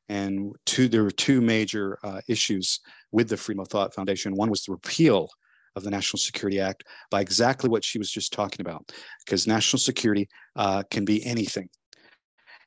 And 0.08 0.54
two, 0.66 0.86
there 0.86 1.02
were 1.02 1.10
two 1.10 1.40
major 1.40 1.98
uh, 2.04 2.20
issues 2.28 2.80
with 3.10 3.28
the 3.28 3.38
Freedom 3.38 3.62
of 3.62 3.68
Thought 3.68 3.94
Foundation. 3.94 4.36
One 4.36 4.50
was 4.50 4.64
the 4.64 4.72
repeal 4.72 5.30
of 5.76 5.84
the 5.84 5.90
National 5.90 6.18
Security 6.18 6.60
Act 6.60 6.84
by 7.10 7.20
exactly 7.20 7.68
what 7.70 7.84
she 7.84 7.98
was 7.98 8.10
just 8.10 8.32
talking 8.32 8.60
about, 8.60 8.92
because 9.24 9.46
national 9.46 9.80
security 9.80 10.28
uh, 10.56 10.82
can 10.90 11.04
be 11.04 11.24
anything. 11.24 11.68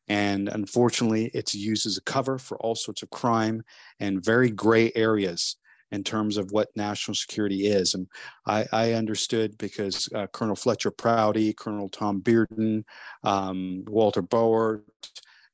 And 0.07 0.47
unfortunately, 0.47 1.29
it's 1.33 1.53
used 1.53 1.85
as 1.85 1.97
a 1.97 2.01
cover 2.01 2.37
for 2.37 2.57
all 2.59 2.75
sorts 2.75 3.03
of 3.03 3.09
crime 3.09 3.63
and 3.99 4.23
very 4.23 4.49
gray 4.49 4.91
areas 4.95 5.57
in 5.91 6.03
terms 6.03 6.37
of 6.37 6.51
what 6.51 6.69
national 6.75 7.15
security 7.15 7.67
is. 7.67 7.93
And 7.93 8.07
I, 8.45 8.65
I 8.71 8.93
understood 8.93 9.57
because 9.57 10.09
uh, 10.13 10.27
Colonel 10.27 10.55
Fletcher 10.55 10.91
Prouty, 10.91 11.53
Colonel 11.53 11.89
Tom 11.89 12.21
Bearden, 12.21 12.83
um, 13.23 13.83
Walter 13.87 14.21
Bowart, 14.21 14.83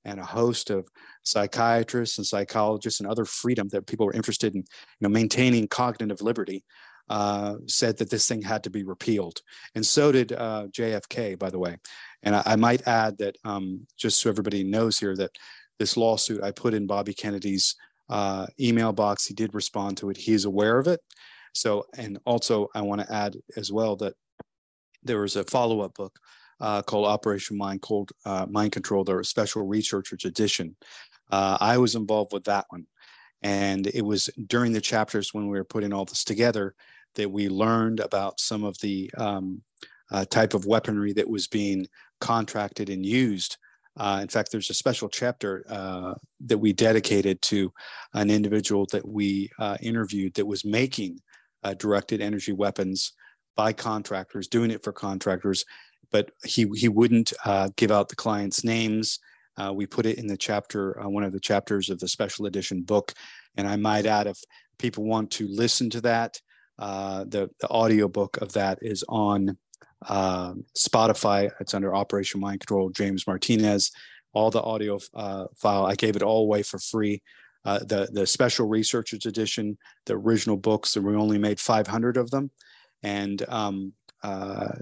and 0.05 0.19
a 0.19 0.25
host 0.25 0.69
of 0.69 0.87
psychiatrists 1.23 2.17
and 2.17 2.27
psychologists 2.27 2.99
and 2.99 3.09
other 3.09 3.25
freedom 3.25 3.69
that 3.69 3.87
people 3.87 4.05
were 4.05 4.13
interested 4.13 4.53
in 4.53 4.59
you 4.59 4.65
know, 5.01 5.09
maintaining 5.09 5.67
cognitive 5.67 6.21
liberty 6.21 6.63
uh, 7.09 7.55
said 7.67 7.97
that 7.97 8.09
this 8.09 8.27
thing 8.27 8.41
had 8.41 8.63
to 8.63 8.69
be 8.69 8.83
repealed. 8.83 9.41
And 9.75 9.85
so 9.85 10.11
did 10.11 10.31
uh, 10.31 10.67
JFK, 10.71 11.37
by 11.37 11.49
the 11.49 11.59
way. 11.59 11.77
And 12.23 12.35
I, 12.35 12.43
I 12.45 12.55
might 12.55 12.87
add 12.87 13.17
that 13.19 13.37
um, 13.43 13.85
just 13.97 14.21
so 14.21 14.29
everybody 14.29 14.63
knows 14.63 14.97
here 14.97 15.15
that 15.17 15.31
this 15.79 15.97
lawsuit 15.97 16.43
I 16.43 16.51
put 16.51 16.73
in 16.73 16.87
Bobby 16.87 17.13
Kennedy's 17.13 17.75
uh, 18.09 18.47
email 18.59 18.93
box. 18.93 19.25
He 19.25 19.33
did 19.33 19.53
respond 19.53 19.97
to 19.97 20.09
it. 20.09 20.17
He's 20.17 20.45
aware 20.45 20.79
of 20.79 20.87
it. 20.87 21.01
So, 21.53 21.85
and 21.97 22.19
also 22.25 22.69
I 22.73 22.81
want 22.81 23.01
to 23.01 23.13
add 23.13 23.37
as 23.57 23.71
well 23.71 23.95
that 23.97 24.13
there 25.03 25.19
was 25.19 25.35
a 25.35 25.43
follow-up 25.43 25.93
book 25.95 26.17
uh, 26.59 26.81
called 26.81 27.07
Operation 27.07 27.57
Mind, 27.57 27.81
called 27.81 28.11
uh, 28.25 28.45
Mind 28.49 28.71
Control, 28.71 29.03
the 29.03 29.23
Special 29.23 29.65
Researchers 29.65 30.25
Edition. 30.25 30.75
Uh, 31.31 31.57
I 31.59 31.77
was 31.77 31.95
involved 31.95 32.33
with 32.33 32.45
that 32.45 32.65
one. 32.69 32.85
And 33.43 33.87
it 33.87 34.03
was 34.03 34.29
during 34.47 34.71
the 34.71 34.81
chapters 34.81 35.33
when 35.33 35.47
we 35.47 35.57
were 35.57 35.63
putting 35.65 35.93
all 35.93 36.05
this 36.05 36.23
together 36.23 36.75
that 37.15 37.29
we 37.29 37.49
learned 37.49 37.99
about 37.99 38.39
some 38.39 38.63
of 38.63 38.77
the 38.79 39.11
um, 39.17 39.61
uh, 40.11 40.25
type 40.25 40.53
of 40.53 40.65
weaponry 40.65 41.13
that 41.13 41.29
was 41.29 41.47
being 41.47 41.87
contracted 42.19 42.89
and 42.89 43.05
used. 43.05 43.57
Uh, 43.97 44.19
in 44.21 44.27
fact, 44.27 44.51
there's 44.51 44.69
a 44.69 44.73
special 44.73 45.09
chapter 45.09 45.65
uh, 45.69 46.13
that 46.45 46.57
we 46.57 46.73
dedicated 46.73 47.41
to 47.41 47.71
an 48.13 48.29
individual 48.29 48.87
that 48.91 49.07
we 49.07 49.51
uh, 49.59 49.77
interviewed 49.81 50.33
that 50.33 50.45
was 50.45 50.65
making 50.65 51.19
uh, 51.63 51.73
directed 51.75 52.21
energy 52.21 52.53
weapons 52.53 53.13
by 53.55 53.71
contractors, 53.71 54.47
doing 54.47 54.71
it 54.71 54.83
for 54.83 54.91
contractors, 54.91 55.63
but 56.11 56.31
he, 56.43 56.65
he 56.75 56.87
wouldn't 56.87 57.33
uh, 57.45 57.69
give 57.75 57.91
out 57.91 58.09
the 58.09 58.15
client's 58.15 58.63
names 58.63 59.19
uh, 59.57 59.71
we 59.73 59.85
put 59.85 60.05
it 60.05 60.17
in 60.17 60.27
the 60.27 60.37
chapter, 60.37 60.99
uh, 60.99 61.09
one 61.09 61.23
of 61.23 61.31
the 61.31 61.39
chapters 61.39 61.89
of 61.89 61.99
the 61.99 62.07
special 62.07 62.45
edition 62.45 62.81
book. 62.81 63.13
And 63.55 63.67
I 63.67 63.75
might 63.75 64.05
add, 64.05 64.27
if 64.27 64.39
people 64.79 65.03
want 65.03 65.31
to 65.31 65.47
listen 65.47 65.89
to 65.91 66.01
that, 66.01 66.39
uh, 66.79 67.25
the, 67.27 67.49
the 67.59 67.69
audio 67.69 68.07
book 68.07 68.37
of 68.37 68.53
that 68.53 68.79
is 68.81 69.03
on 69.07 69.57
uh, 70.07 70.53
Spotify. 70.77 71.51
It's 71.59 71.73
under 71.73 71.95
Operation 71.95 72.41
Mind 72.41 72.61
Control, 72.61 72.89
James 72.89 73.27
Martinez. 73.27 73.91
All 74.33 74.49
the 74.49 74.61
audio 74.61 74.99
uh, 75.13 75.45
file, 75.55 75.85
I 75.85 75.95
gave 75.95 76.15
it 76.15 76.23
all 76.23 76.41
away 76.41 76.63
for 76.63 76.79
free. 76.79 77.21
Uh, 77.65 77.79
the, 77.79 78.09
the 78.11 78.27
special 78.27 78.67
researchers 78.67 79.25
edition, 79.25 79.77
the 80.05 80.15
original 80.15 80.57
books, 80.57 80.95
and 80.95 81.05
we 81.05 81.15
only 81.15 81.37
made 81.37 81.59
500 81.59 82.17
of 82.17 82.31
them. 82.31 82.51
And 83.03 83.47
um, 83.47 83.93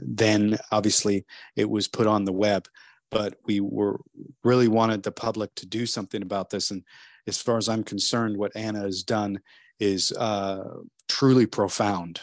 then 0.01 0.57
obviously 0.71 1.25
it 1.55 1.69
was 1.69 1.87
put 1.87 2.07
on 2.07 2.23
the 2.25 2.31
web 2.31 2.67
but 3.11 3.35
we 3.45 3.59
were 3.59 3.99
really 4.43 4.67
wanted 4.67 5.03
the 5.03 5.11
public 5.11 5.53
to 5.55 5.65
do 5.65 5.85
something 5.85 6.21
about 6.21 6.49
this. 6.49 6.71
And 6.71 6.83
as 7.27 7.41
far 7.41 7.57
as 7.57 7.69
I'm 7.69 7.83
concerned, 7.83 8.37
what 8.37 8.55
Anna 8.55 8.79
has 8.79 9.03
done 9.03 9.39
is 9.79 10.11
uh, 10.13 10.63
truly 11.07 11.45
profound. 11.45 12.21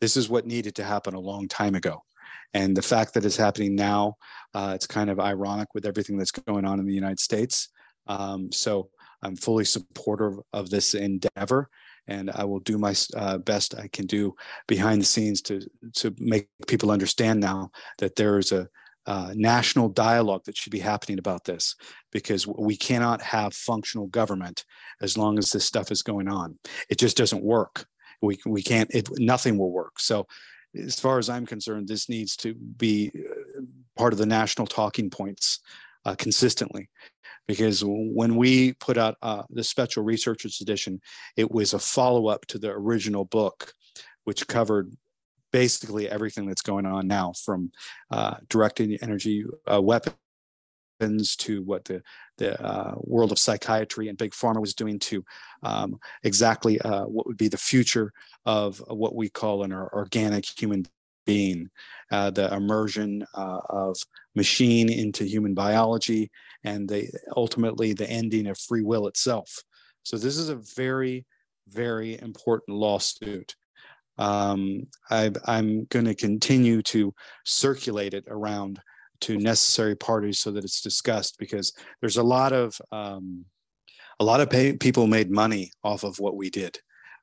This 0.00 0.16
is 0.16 0.28
what 0.28 0.46
needed 0.46 0.74
to 0.76 0.84
happen 0.84 1.14
a 1.14 1.20
long 1.20 1.48
time 1.48 1.74
ago. 1.74 2.02
And 2.54 2.76
the 2.76 2.82
fact 2.82 3.14
that 3.14 3.24
it's 3.24 3.36
happening 3.36 3.74
now, 3.74 4.16
uh, 4.54 4.72
it's 4.74 4.86
kind 4.86 5.10
of 5.10 5.20
ironic 5.20 5.68
with 5.74 5.86
everything 5.86 6.16
that's 6.16 6.32
going 6.32 6.64
on 6.64 6.80
in 6.80 6.86
the 6.86 6.94
United 6.94 7.20
States. 7.20 7.68
Um, 8.06 8.50
so 8.50 8.90
I'm 9.22 9.36
fully 9.36 9.64
supportive 9.64 10.38
of 10.52 10.70
this 10.70 10.94
endeavor 10.94 11.68
and 12.08 12.30
I 12.30 12.44
will 12.44 12.60
do 12.60 12.76
my 12.76 12.94
uh, 13.16 13.38
best 13.38 13.74
I 13.78 13.88
can 13.88 14.06
do 14.06 14.34
behind 14.66 15.00
the 15.00 15.06
scenes 15.06 15.40
to 15.42 15.60
to 15.94 16.14
make 16.18 16.48
people 16.66 16.90
understand 16.90 17.40
now 17.40 17.70
that 17.98 18.16
there 18.16 18.38
is 18.38 18.52
a 18.52 18.68
uh, 19.06 19.32
national 19.34 19.88
dialogue 19.88 20.42
that 20.44 20.56
should 20.56 20.72
be 20.72 20.78
happening 20.78 21.18
about 21.18 21.44
this 21.44 21.74
because 22.12 22.46
we 22.46 22.76
cannot 22.76 23.22
have 23.22 23.54
functional 23.54 24.06
government 24.08 24.64
as 25.00 25.16
long 25.16 25.38
as 25.38 25.50
this 25.50 25.64
stuff 25.64 25.90
is 25.90 26.02
going 26.02 26.28
on. 26.28 26.58
It 26.88 26.98
just 26.98 27.16
doesn't 27.16 27.42
work. 27.42 27.86
We, 28.22 28.38
we 28.46 28.62
can't, 28.62 28.90
it, 28.94 29.08
nothing 29.18 29.56
will 29.56 29.72
work. 29.72 29.98
So, 29.98 30.26
as 30.76 31.00
far 31.00 31.18
as 31.18 31.28
I'm 31.28 31.46
concerned, 31.46 31.88
this 31.88 32.08
needs 32.08 32.36
to 32.36 32.54
be 32.54 33.10
uh, 33.12 33.62
part 33.96 34.12
of 34.12 34.20
the 34.20 34.26
national 34.26 34.68
talking 34.68 35.10
points 35.10 35.58
uh, 36.04 36.14
consistently. 36.16 36.88
Because 37.48 37.82
when 37.84 38.36
we 38.36 38.74
put 38.74 38.96
out 38.96 39.16
uh, 39.22 39.42
the 39.50 39.64
Special 39.64 40.04
Researchers 40.04 40.60
Edition, 40.60 41.00
it 41.36 41.50
was 41.50 41.74
a 41.74 41.80
follow 41.80 42.28
up 42.28 42.46
to 42.46 42.58
the 42.58 42.70
original 42.70 43.24
book, 43.24 43.72
which 44.24 44.46
covered 44.46 44.92
basically 45.52 46.08
everything 46.08 46.46
that's 46.46 46.62
going 46.62 46.86
on 46.86 47.06
now 47.06 47.32
from 47.44 47.70
uh, 48.10 48.36
directing 48.48 48.96
energy 49.02 49.44
uh, 49.72 49.80
weapons 49.80 50.16
to 51.36 51.62
what 51.62 51.84
the 51.84 52.02
the 52.38 52.60
uh, 52.62 52.94
world 52.98 53.32
of 53.32 53.38
psychiatry 53.38 54.08
and 54.08 54.18
big 54.18 54.32
pharma 54.32 54.60
was 54.60 54.74
doing 54.74 54.98
to 54.98 55.24
um, 55.62 55.98
exactly 56.24 56.80
uh, 56.80 57.04
what 57.04 57.26
would 57.26 57.36
be 57.36 57.48
the 57.48 57.56
future 57.56 58.12
of 58.46 58.82
what 58.88 59.14
we 59.14 59.28
call 59.28 59.62
an 59.62 59.72
organic 59.72 60.44
human 60.44 60.86
being, 61.26 61.68
uh, 62.10 62.30
the 62.30 62.52
immersion 62.54 63.24
uh, 63.34 63.60
of 63.68 63.96
machine 64.34 64.90
into 64.90 65.24
human 65.24 65.54
biology, 65.54 66.30
and 66.64 66.88
the 66.88 67.08
ultimately 67.36 67.92
the 67.92 68.08
ending 68.08 68.46
of 68.46 68.58
free 68.58 68.82
will 68.82 69.06
itself. 69.06 69.62
So 70.02 70.16
this 70.16 70.36
is 70.36 70.48
a 70.48 70.56
very 70.76 71.24
very 71.68 72.18
important 72.20 72.76
lawsuit 72.76 73.54
um, 74.20 74.86
I, 75.10 75.32
I'm 75.46 75.86
going 75.86 76.04
to 76.04 76.14
continue 76.14 76.82
to 76.82 77.14
circulate 77.44 78.14
it 78.14 78.24
around 78.28 78.80
to 79.22 79.38
necessary 79.38 79.96
parties 79.96 80.38
so 80.38 80.50
that 80.52 80.64
it's 80.64 80.82
discussed 80.82 81.38
because 81.38 81.72
there's 82.00 82.18
a 82.18 82.22
lot 82.22 82.52
of 82.52 82.80
um, 82.92 83.46
a 84.20 84.24
lot 84.24 84.40
of 84.40 84.50
pay, 84.50 84.74
people 84.74 85.06
made 85.06 85.30
money 85.30 85.72
off 85.82 86.04
of 86.04 86.20
what 86.20 86.36
we 86.36 86.50
did. 86.50 86.78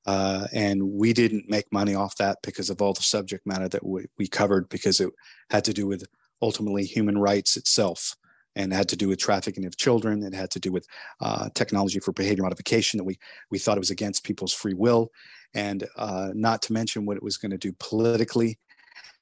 Uh, 0.07 0.47
and 0.53 0.81
we 0.81 1.13
didn't 1.13 1.49
make 1.49 1.71
money 1.71 1.93
off 1.93 2.15
that 2.15 2.37
because 2.41 2.69
of 2.69 2.81
all 2.81 2.93
the 2.93 3.03
subject 3.03 3.45
matter 3.45 3.67
that 3.67 3.85
we, 3.85 4.05
we 4.17 4.27
covered 4.27 4.67
because 4.69 4.99
it 4.99 5.09
had 5.51 5.63
to 5.65 5.73
do 5.73 5.85
with 5.85 6.05
ultimately 6.41 6.83
human 6.83 7.17
rights 7.17 7.57
itself 7.57 8.15
and 8.57 8.73
it 8.73 8.75
had 8.75 8.89
to 8.89 8.97
do 8.97 9.07
with 9.07 9.19
trafficking 9.19 9.65
of 9.65 9.77
children. 9.77 10.23
It 10.23 10.33
had 10.33 10.49
to 10.51 10.59
do 10.59 10.71
with 10.71 10.87
uh, 11.21 11.49
technology 11.53 11.99
for 11.99 12.11
behavior 12.11 12.43
modification 12.43 12.97
that 12.97 13.03
we 13.03 13.17
we 13.51 13.59
thought 13.59 13.77
it 13.77 13.79
was 13.79 13.91
against 13.91 14.25
people's 14.25 14.51
free 14.51 14.73
will, 14.73 15.11
and 15.53 15.87
uh, 15.95 16.31
not 16.33 16.61
to 16.63 16.73
mention 16.73 17.05
what 17.05 17.17
it 17.17 17.23
was 17.23 17.37
going 17.37 17.51
to 17.51 17.57
do 17.57 17.71
politically 17.79 18.59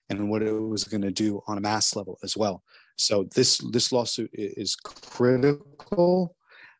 and 0.09 0.29
what 0.29 0.41
it 0.41 0.51
was 0.51 0.86
going 0.86 1.01
to 1.01 1.11
do 1.11 1.41
on 1.47 1.57
a 1.57 1.61
mass 1.61 1.95
level 1.95 2.17
as 2.23 2.36
well. 2.36 2.63
So 2.95 3.27
this 3.36 3.57
this 3.71 3.91
lawsuit 3.91 4.31
is 4.33 4.75
critical, 4.75 6.36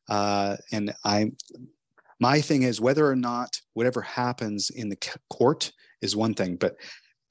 uh, 0.10 0.56
and 0.72 0.93
I 1.03 1.32
my 2.22 2.39
thing 2.39 2.64
is 2.64 2.80
whether 2.80 3.06
or 3.06 3.18
not 3.18 3.60
whatever 3.74 4.01
happens 4.01 4.70
in 4.70 4.88
the 4.88 5.20
court 5.30 5.74
is 6.01 6.16
one 6.16 6.34
thing, 6.34 6.56
but 6.56 6.78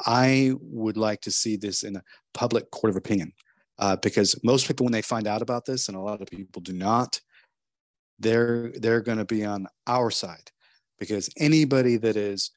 I 0.05 0.53
would 0.61 0.99
like 0.99 1.23
to 1.23 1.31
see 1.31 1.57
this 1.57 1.83
in 1.83 1.97
a 1.97 2.03
public 2.35 2.71
court 2.71 2.91
of 2.91 2.97
opinion 2.97 3.33
uh, 3.79 3.97
because 3.97 4.39
most 4.45 4.67
people 4.67 4.85
when 4.85 4.93
they 4.93 5.03
find 5.03 5.27
out 5.27 5.43
about 5.43 5.65
this, 5.65 5.89
and 5.89 5.97
a 5.97 6.01
lot 6.01 6.21
of 6.21 6.29
people 6.29 6.63
do 6.63 6.73
not, 6.73 7.21
they're 8.19 8.73
they're 8.77 9.01
going 9.01 9.19
to 9.19 9.25
be 9.25 9.45
on 9.45 9.67
our 9.87 10.11
side. 10.11 10.51
Because 10.99 11.29
anybody 11.39 11.97
that 11.97 12.17
is 12.17 12.51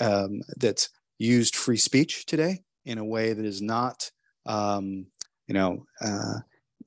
um, 0.00 0.40
that's 0.56 0.90
used 1.18 1.56
free 1.56 1.76
speech 1.76 2.26
today 2.26 2.62
in 2.84 2.98
a 2.98 3.04
way 3.04 3.32
that 3.32 3.44
is 3.44 3.62
not 3.62 4.10
um, 4.46 5.06
you 5.46 5.54
know 5.54 5.84
uh, 6.00 6.38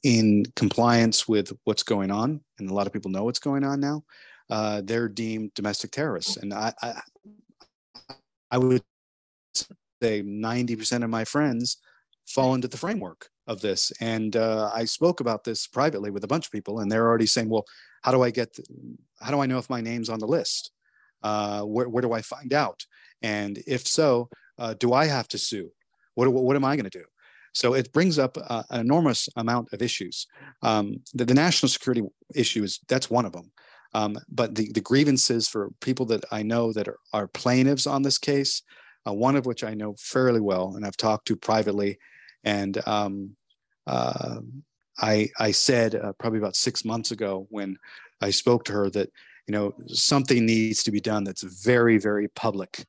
in 0.03 0.45
compliance 0.55 1.27
with 1.27 1.51
what's 1.63 1.83
going 1.83 2.11
on 2.11 2.41
and 2.59 2.69
a 2.69 2.73
lot 2.73 2.87
of 2.87 2.93
people 2.93 3.11
know 3.11 3.23
what's 3.23 3.39
going 3.39 3.63
on 3.63 3.79
now 3.79 4.03
uh, 4.51 4.81
they're 4.83 5.07
deemed 5.07 5.53
domestic 5.53 5.91
terrorists. 5.91 6.35
And 6.35 6.53
I, 6.53 6.73
I, 6.81 7.01
I 8.51 8.57
would 8.57 8.83
say 9.55 10.21
90% 10.21 11.03
of 11.03 11.09
my 11.09 11.23
friends 11.23 11.77
fall 12.27 12.53
into 12.53 12.67
the 12.67 12.77
framework 12.77 13.29
of 13.47 13.61
this 13.61 13.91
and 14.01 14.35
uh, 14.35 14.69
i 14.73 14.85
spoke 14.85 15.19
about 15.19 15.43
this 15.43 15.67
privately 15.67 16.11
with 16.11 16.23
a 16.23 16.27
bunch 16.27 16.45
of 16.45 16.51
people 16.51 16.79
and 16.79 16.91
they're 16.91 17.07
already 17.07 17.25
saying 17.25 17.49
well 17.49 17.65
how 18.01 18.11
do 18.11 18.21
i 18.21 18.29
get 18.29 18.53
the, 18.53 18.63
how 19.19 19.31
do 19.31 19.39
i 19.39 19.45
know 19.45 19.57
if 19.57 19.69
my 19.69 19.81
name's 19.81 20.09
on 20.09 20.19
the 20.19 20.27
list 20.27 20.71
uh, 21.23 21.61
where, 21.61 21.87
where 21.89 22.01
do 22.01 22.13
I 22.13 22.21
find 22.21 22.53
out? 22.53 22.85
And 23.21 23.61
if 23.67 23.87
so, 23.87 24.29
uh, 24.57 24.73
do 24.79 24.93
I 24.93 25.05
have 25.05 25.27
to 25.29 25.37
sue? 25.37 25.71
What, 26.15 26.31
what, 26.31 26.43
what 26.43 26.55
am 26.55 26.65
I 26.65 26.75
going 26.75 26.89
to 26.89 26.99
do? 26.99 27.05
So 27.53 27.73
it 27.73 27.91
brings 27.91 28.17
up 28.17 28.37
uh, 28.41 28.63
an 28.69 28.79
enormous 28.79 29.27
amount 29.35 29.73
of 29.73 29.81
issues. 29.81 30.25
Um, 30.61 31.01
the, 31.13 31.25
the, 31.25 31.33
national 31.33 31.69
security 31.69 32.03
issue 32.33 32.63
is 32.63 32.79
that's 32.87 33.09
one 33.09 33.25
of 33.25 33.33
them. 33.33 33.51
Um, 33.93 34.17
but 34.29 34.55
the, 34.55 34.71
the 34.71 34.79
grievances 34.79 35.49
for 35.49 35.69
people 35.81 36.05
that 36.07 36.23
I 36.31 36.43
know 36.43 36.71
that 36.71 36.87
are, 36.87 36.97
are 37.11 37.27
plaintiffs 37.27 37.87
on 37.87 38.03
this 38.03 38.17
case, 38.17 38.61
uh, 39.05 39.13
one 39.13 39.35
of 39.35 39.45
which 39.45 39.65
I 39.65 39.73
know 39.73 39.95
fairly 39.99 40.39
well 40.39 40.75
and 40.75 40.85
I've 40.85 40.95
talked 40.95 41.27
to 41.27 41.35
privately. 41.35 41.99
And 42.43 42.85
um, 42.87 43.35
uh, 43.87 44.39
I, 44.99 45.29
I 45.39 45.51
said 45.51 45.95
uh, 45.95 46.13
probably 46.13 46.39
about 46.39 46.55
six 46.55 46.85
months 46.85 47.11
ago 47.11 47.47
when 47.49 47.77
I 48.21 48.29
spoke 48.31 48.65
to 48.65 48.73
her 48.73 48.89
that, 48.91 49.09
you 49.47 49.51
know, 49.53 49.73
something 49.87 50.45
needs 50.45 50.83
to 50.83 50.91
be 50.91 51.01
done 51.01 51.23
that's 51.23 51.43
very, 51.43 51.97
very 51.97 52.27
public 52.29 52.85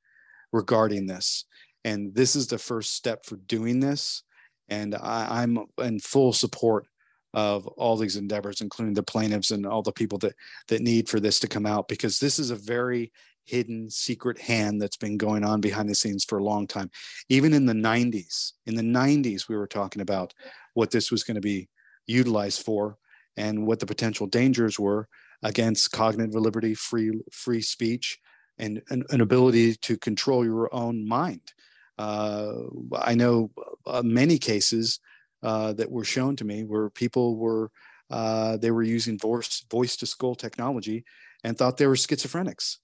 regarding 0.53 1.07
this. 1.07 1.45
And 1.85 2.15
this 2.15 2.37
is 2.37 2.47
the 2.47 2.59
first 2.59 2.95
step 2.95 3.27
for 3.27 3.37
doing 3.37 3.81
this. 3.81 4.23
And 4.69 4.95
I, 4.95 5.43
I'm 5.43 5.59
in 5.79 5.99
full 5.99 6.33
support 6.33 6.87
of 7.35 7.67
all 7.67 7.97
these 7.97 8.17
endeavors, 8.17 8.61
including 8.61 8.95
the 8.95 9.03
plaintiffs 9.03 9.51
and 9.51 9.67
all 9.67 9.83
the 9.83 9.93
people 9.93 10.19
that 10.19 10.35
that 10.69 10.83
need 10.83 11.09
for 11.09 11.19
this 11.19 11.41
to 11.41 11.49
come 11.49 11.67
out, 11.67 11.89
because 11.89 12.19
this 12.19 12.39
is 12.39 12.51
a 12.51 12.57
very 12.57 13.11
hidden 13.45 13.91
secret 13.91 14.39
hand 14.41 14.81
that's 14.81 14.97
been 14.97 15.17
going 15.17 15.45
on 15.45 15.61
behind 15.61 15.89
the 15.89 15.95
scenes 15.95 16.25
for 16.25 16.39
a 16.39 16.45
long 16.45 16.67
time. 16.67 16.91
Even 17.29 17.53
in 17.53 17.67
the 17.67 17.73
90s, 17.73 18.53
in 18.67 18.75
the 18.75 18.83
90s, 18.83 19.49
we 19.49 19.57
were 19.57 19.67
talking 19.67 20.03
about 20.03 20.33
what 20.75 20.91
this 20.91 21.11
was 21.11 21.25
going 21.25 21.35
to 21.35 21.41
be 21.41 21.69
utilized 22.07 22.65
for 22.65 22.97
and 23.37 23.67
what 23.67 23.81
the 23.81 23.87
potential 23.87 24.27
dangers 24.27 24.79
were 24.79 25.09
against 25.43 25.91
cognitive 25.93 26.35
liberty, 26.35 26.75
free 26.75 27.21
free 27.33 27.61
speech, 27.61 28.19
and 28.59 28.83
an, 28.91 29.05
an 29.11 29.21
ability 29.21 29.75
to 29.77 29.97
control 29.97 30.45
your 30.45 30.73
own 30.75 31.07
mind. 31.07 31.53
Uh, 31.99 32.53
I 32.95 33.15
know 33.15 33.51
uh, 33.87 34.03
many 34.03 34.39
cases 34.39 35.01
uh, 35.43 35.73
that 35.75 35.91
were 35.91 36.05
shown 36.05 36.37
to 36.37 36.45
me 36.45 36.65
where 36.65 36.91
people 36.91 37.37
were 37.37 37.71
uh, 38.11 38.57
they 38.59 38.71
were 38.71 38.83
using 38.83 39.19
voice 39.19 39.65
voice 39.71 39.97
to 39.97 40.07
skull 40.07 40.35
technology 40.35 41.05
and 41.43 41.57
thought 41.57 41.77
they 41.77 41.87
were 41.87 41.95
schizophrenics 41.95 42.77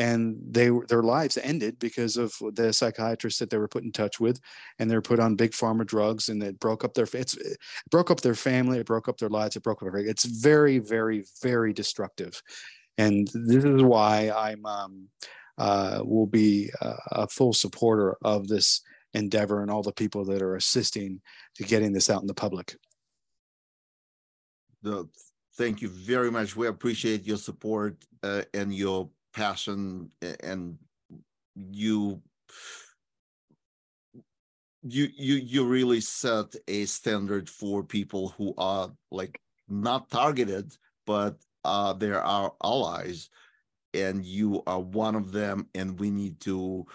and 0.00 0.38
they 0.50 0.70
their 0.88 1.02
lives 1.02 1.36
ended 1.42 1.78
because 1.78 2.16
of 2.16 2.34
the 2.54 2.72
psychiatrists 2.72 3.38
that 3.38 3.50
they 3.50 3.58
were 3.58 3.68
put 3.68 3.84
in 3.84 3.92
touch 3.92 4.18
with 4.18 4.40
and 4.78 4.90
they 4.90 4.94
were 4.94 5.02
put 5.02 5.20
on 5.20 5.36
big 5.36 5.50
pharma 5.50 5.86
drugs 5.86 6.30
and 6.30 6.42
it 6.42 6.58
broke 6.58 6.84
up 6.84 6.94
their 6.94 7.06
it's 7.12 7.36
it 7.36 7.58
broke 7.90 8.10
up 8.10 8.22
their 8.22 8.34
family 8.34 8.78
it 8.78 8.86
broke 8.86 9.08
up 9.08 9.18
their 9.18 9.28
lives 9.28 9.56
it 9.56 9.62
broke 9.62 9.82
up 9.82 9.88
everything 9.88 10.10
it's 10.10 10.24
very 10.24 10.78
very 10.78 11.22
very 11.42 11.74
destructive 11.74 12.42
and 12.96 13.28
this 13.34 13.62
is 13.62 13.82
why 13.82 14.32
i'm 14.34 14.64
um, 14.64 15.08
uh, 15.58 16.00
will 16.02 16.26
be 16.26 16.70
a, 16.80 16.94
a 17.12 17.28
full 17.28 17.52
supporter 17.52 18.16
of 18.24 18.48
this 18.48 18.80
endeavor 19.12 19.60
and 19.60 19.70
all 19.70 19.82
the 19.82 19.92
people 19.92 20.24
that 20.24 20.40
are 20.40 20.56
assisting 20.56 21.20
to 21.54 21.64
getting 21.64 21.92
this 21.92 22.08
out 22.08 22.22
in 22.22 22.26
the 22.26 22.32
public. 22.32 22.76
The, 24.82 25.06
thank 25.58 25.82
you 25.82 25.88
very 25.88 26.30
much. 26.30 26.56
We 26.56 26.68
appreciate 26.68 27.26
your 27.26 27.36
support 27.36 27.96
uh, 28.22 28.42
and 28.54 28.74
your 28.74 29.10
passion 29.34 30.10
and 30.42 30.76
you 31.54 32.20
you 34.82 35.08
you 35.16 35.34
you 35.34 35.66
really 35.66 36.00
set 36.00 36.54
a 36.68 36.84
standard 36.86 37.48
for 37.48 37.82
people 37.82 38.28
who 38.36 38.54
are 38.56 38.90
like 39.10 39.40
not 39.68 40.08
targeted 40.10 40.74
but 41.06 41.36
uh 41.64 41.92
there 41.92 42.22
are 42.22 42.52
allies 42.64 43.28
and 43.92 44.24
you 44.24 44.62
are 44.66 44.80
one 44.80 45.14
of 45.14 45.32
them 45.32 45.68
and 45.74 45.98
we 46.00 46.10
need 46.10 46.40
to 46.40 46.86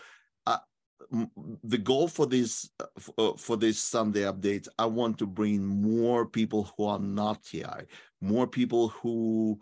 the 1.63 1.77
goal 1.77 2.07
for 2.07 2.25
this 2.25 2.69
uh, 3.17 3.33
for 3.37 3.57
this 3.57 3.79
Sunday 3.79 4.21
update, 4.21 4.67
I 4.77 4.85
want 4.85 5.17
to 5.19 5.25
bring 5.25 5.65
more 5.65 6.25
people 6.25 6.71
who 6.75 6.85
are 6.85 6.99
not 6.99 7.43
TI, 7.43 7.85
more 8.21 8.47
people 8.47 8.89
who, 8.89 9.59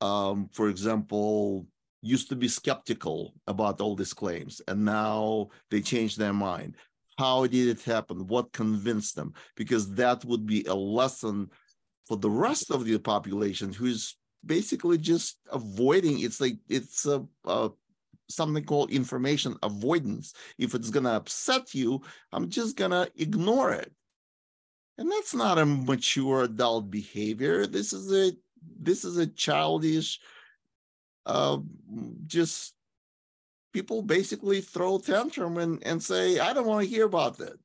um, 0.00 0.48
for 0.52 0.68
example, 0.68 1.66
used 2.02 2.28
to 2.28 2.36
be 2.36 2.48
skeptical 2.48 3.34
about 3.46 3.80
all 3.80 3.94
these 3.94 4.14
claims, 4.14 4.60
and 4.68 4.84
now 4.84 5.48
they 5.70 5.80
change 5.80 6.16
their 6.16 6.32
mind. 6.32 6.76
How 7.18 7.46
did 7.46 7.68
it 7.68 7.82
happen? 7.82 8.26
What 8.26 8.52
convinced 8.52 9.14
them? 9.16 9.34
Because 9.54 9.94
that 9.94 10.24
would 10.24 10.46
be 10.46 10.64
a 10.64 10.74
lesson 10.74 11.50
for 12.06 12.16
the 12.16 12.30
rest 12.30 12.70
of 12.70 12.84
the 12.84 12.98
population 12.98 13.72
who's 13.72 14.16
basically 14.44 14.98
just 14.98 15.36
avoiding. 15.52 16.20
It's 16.20 16.40
like 16.40 16.56
it's 16.68 17.06
a, 17.06 17.24
a 17.44 17.70
something 18.30 18.64
called 18.64 18.90
information 18.90 19.56
avoidance. 19.62 20.32
If 20.58 20.74
it's 20.74 20.90
going 20.90 21.04
to 21.04 21.10
upset 21.16 21.74
you, 21.74 22.00
I'm 22.32 22.48
just 22.48 22.76
going 22.76 22.92
to 22.92 23.10
ignore 23.16 23.72
it. 23.72 23.92
And 24.96 25.10
that's 25.10 25.34
not 25.34 25.58
a 25.58 25.66
mature 25.66 26.44
adult 26.44 26.90
behavior. 26.90 27.66
This 27.66 27.92
is 27.92 28.12
a 28.12 28.36
this 28.78 29.04
is 29.04 29.16
a 29.16 29.26
childish 29.26 30.20
just 32.26 32.74
people 33.72 34.02
basically 34.02 34.60
throw 34.60 34.98
tantrum 34.98 35.58
and, 35.58 35.82
and 35.86 36.02
say, 36.02 36.38
I 36.38 36.52
don't 36.52 36.66
want 36.66 36.82
to 36.82 36.88
hear 36.90 37.06
about 37.06 37.38
that. 37.38 37.58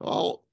Well, 0.00 0.44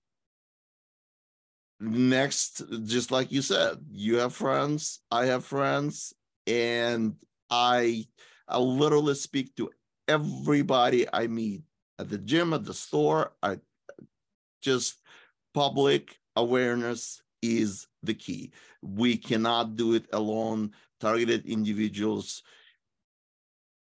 next, 1.80 2.64
just 2.86 3.12
like 3.12 3.32
you 3.32 3.42
said, 3.42 3.78
you 3.92 4.18
have 4.18 4.34
friends, 4.34 5.02
I 5.12 5.26
have 5.26 5.46
friends, 5.46 6.14
and 6.48 7.16
I 7.50 8.06
I 8.48 8.60
literally 8.60 9.16
speak 9.16 9.56
to 9.56 9.72
everybody 10.08 11.08
I 11.12 11.28
meet 11.28 11.64
at 11.98 12.10
the 12.10 12.18
gym, 12.18 12.54
at 12.54 12.66
the 12.66 12.74
store. 12.74 13.34
I 13.42 13.60
just 14.62 15.02
public 15.54 16.18
awareness 16.36 17.22
is 17.42 17.88
the 18.04 18.14
key. 18.14 18.52
We 18.82 19.18
cannot 19.18 19.76
do 19.76 19.94
it 19.94 20.06
alone. 20.14 20.72
Targeted 21.06 21.46
individuals. 21.46 22.42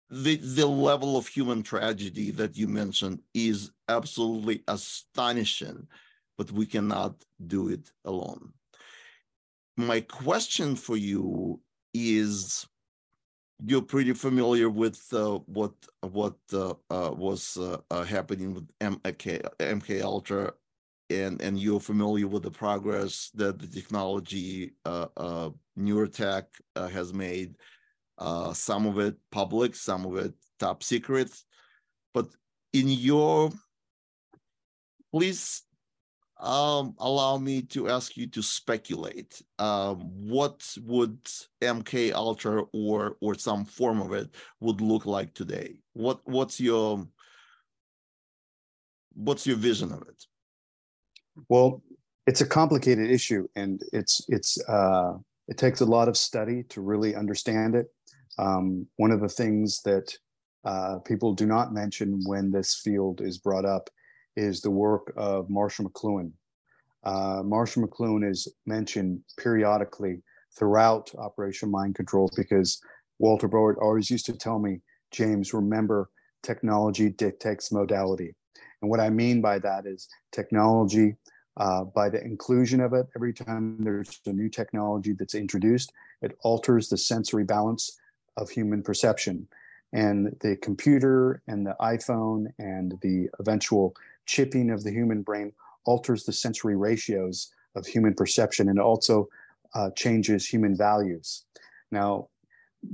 The, 0.10 0.36
the 0.36 0.66
level 0.66 1.16
of 1.16 1.26
human 1.26 1.64
tragedy 1.64 2.32
that 2.32 2.58
you 2.58 2.68
mentioned 2.68 3.22
is 3.34 3.72
absolutely 3.88 4.64
astonishing, 4.68 5.88
but 6.38 6.52
we 6.52 6.66
cannot 6.66 7.16
do 7.56 7.70
it 7.70 7.90
alone. 8.04 8.52
My 9.78 10.02
question 10.02 10.76
for 10.76 10.98
you 10.98 11.62
is 11.94 12.68
you're 13.66 13.82
pretty 13.82 14.12
familiar 14.12 14.70
with 14.70 15.02
uh, 15.14 15.40
what 15.46 15.76
what 16.02 16.36
uh, 16.52 16.74
uh, 16.90 17.12
was 17.16 17.56
uh, 17.56 17.78
uh, 17.90 18.04
happening 18.04 18.54
with 18.54 18.68
MK 18.80 19.48
MK 19.60 20.02
Ultra, 20.02 20.54
and 21.10 21.42
and 21.42 21.58
you're 21.58 21.80
familiar 21.80 22.28
with 22.28 22.44
the 22.44 22.52
progress 22.52 23.32
that 23.36 23.60
the 23.60 23.68
technology 23.68 24.74
uh, 25.78 25.82
Neurotech 25.82 26.46
has 26.76 27.14
made. 27.14 27.56
some 28.54 28.86
of 28.88 29.00
it 29.00 29.16
public, 29.32 29.76
some 29.76 30.06
of 30.06 30.18
it 30.18 30.34
top 30.60 30.84
secret. 30.84 31.30
But 32.14 32.28
in 32.74 32.90
your, 32.90 33.52
please 35.12 35.64
um, 36.40 36.96
allow 37.00 37.38
me 37.38 37.62
to 37.64 37.90
ask 37.90 38.16
you 38.16 38.28
to 38.28 38.44
speculate. 38.44 39.42
Um, 39.58 40.00
what 40.28 40.76
would 40.84 41.20
MK 41.62 42.14
Ultra 42.14 42.64
or 42.74 43.18
or 43.22 43.36
some 43.36 43.66
form 43.66 44.02
of 44.02 44.14
it 44.14 44.30
would 44.60 44.82
look 44.82 45.06
like 45.06 45.34
today? 45.34 45.80
What 45.94 46.22
what's 46.26 46.60
your 46.60 47.08
what's 49.14 49.48
your 49.48 49.58
vision 49.58 49.92
of 49.92 50.02
it? 50.04 50.24
Well, 51.50 51.82
it's 52.28 52.42
a 52.42 52.46
complicated 52.46 53.10
issue, 53.10 53.48
and 53.56 53.82
it's 53.94 54.24
it's 54.28 54.62
uh, 54.68 55.14
it 55.48 55.58
takes 55.58 55.82
a 55.82 55.86
lot 55.86 56.08
of 56.08 56.18
study 56.18 56.64
to 56.70 56.82
really 56.82 57.16
understand 57.16 57.76
it. 57.76 57.88
Um, 58.38 58.88
one 58.98 59.12
of 59.12 59.22
the 59.22 59.30
things 59.30 59.82
that 59.84 60.14
uh, 60.66 61.00
people 61.00 61.34
do 61.34 61.46
not 61.46 61.74
mention 61.74 62.22
when 62.26 62.52
this 62.52 62.82
field 62.84 63.22
is 63.22 63.38
brought 63.38 63.66
up 63.66 63.90
is 64.36 64.62
the 64.62 64.72
work 64.72 65.14
of 65.16 65.50
Marshall 65.50 65.90
McLuhan. 65.90 66.32
Uh, 67.04 67.42
Marshall 67.44 67.88
McLuhan 67.88 68.30
is 68.30 68.48
mentioned 68.66 69.22
periodically 69.40 70.22
throughout 70.58 71.10
Operation 71.18 71.72
Mind 71.72 71.96
Control 71.96 72.30
because 72.36 72.82
Walter 73.20 73.48
Bowart 73.48 73.78
always 73.82 74.12
used 74.12 74.26
to 74.26 74.34
tell 74.34 74.60
me, 74.60 74.82
James, 75.12 75.54
remember 75.54 76.10
technology 76.44 77.10
dictates 77.10 77.72
modality. 77.72 78.36
And 78.82 78.92
what 78.92 79.00
I 79.00 79.10
mean 79.10 79.42
by 79.42 79.60
that 79.60 79.86
is 79.86 80.08
technology, 80.32 81.16
uh, 81.58 81.84
by 81.84 82.10
the 82.10 82.24
inclusion 82.24 82.80
of 82.80 82.94
it, 82.94 83.08
every 83.16 83.34
time 83.34 83.78
there's 83.80 84.20
a 84.26 84.34
new 84.34 84.50
technology 84.50 85.14
that's 85.14 85.36
introduced, 85.36 85.92
it 86.22 86.38
alters 86.42 86.90
the 86.90 86.98
sensory 86.98 87.44
balance 87.44 88.00
of 88.38 88.50
human 88.50 88.84
perception. 88.84 89.48
And 89.94 90.36
the 90.42 90.56
computer 90.58 91.42
and 91.48 91.66
the 91.66 91.76
iPhone 91.82 92.48
and 92.60 92.98
the 93.02 93.30
eventual 93.40 93.96
chipping 94.26 94.70
of 94.70 94.84
the 94.84 94.92
human 94.92 95.24
brain 95.24 95.52
alters 95.86 96.26
the 96.26 96.34
sensory 96.34 96.76
ratios 96.76 97.52
of 97.76 97.88
human 97.88 98.14
perception 98.14 98.70
and 98.70 98.80
also 98.80 99.28
uh, 99.74 99.90
changes 99.96 100.46
human 100.46 100.76
values. 100.76 101.46
Now, 101.92 102.28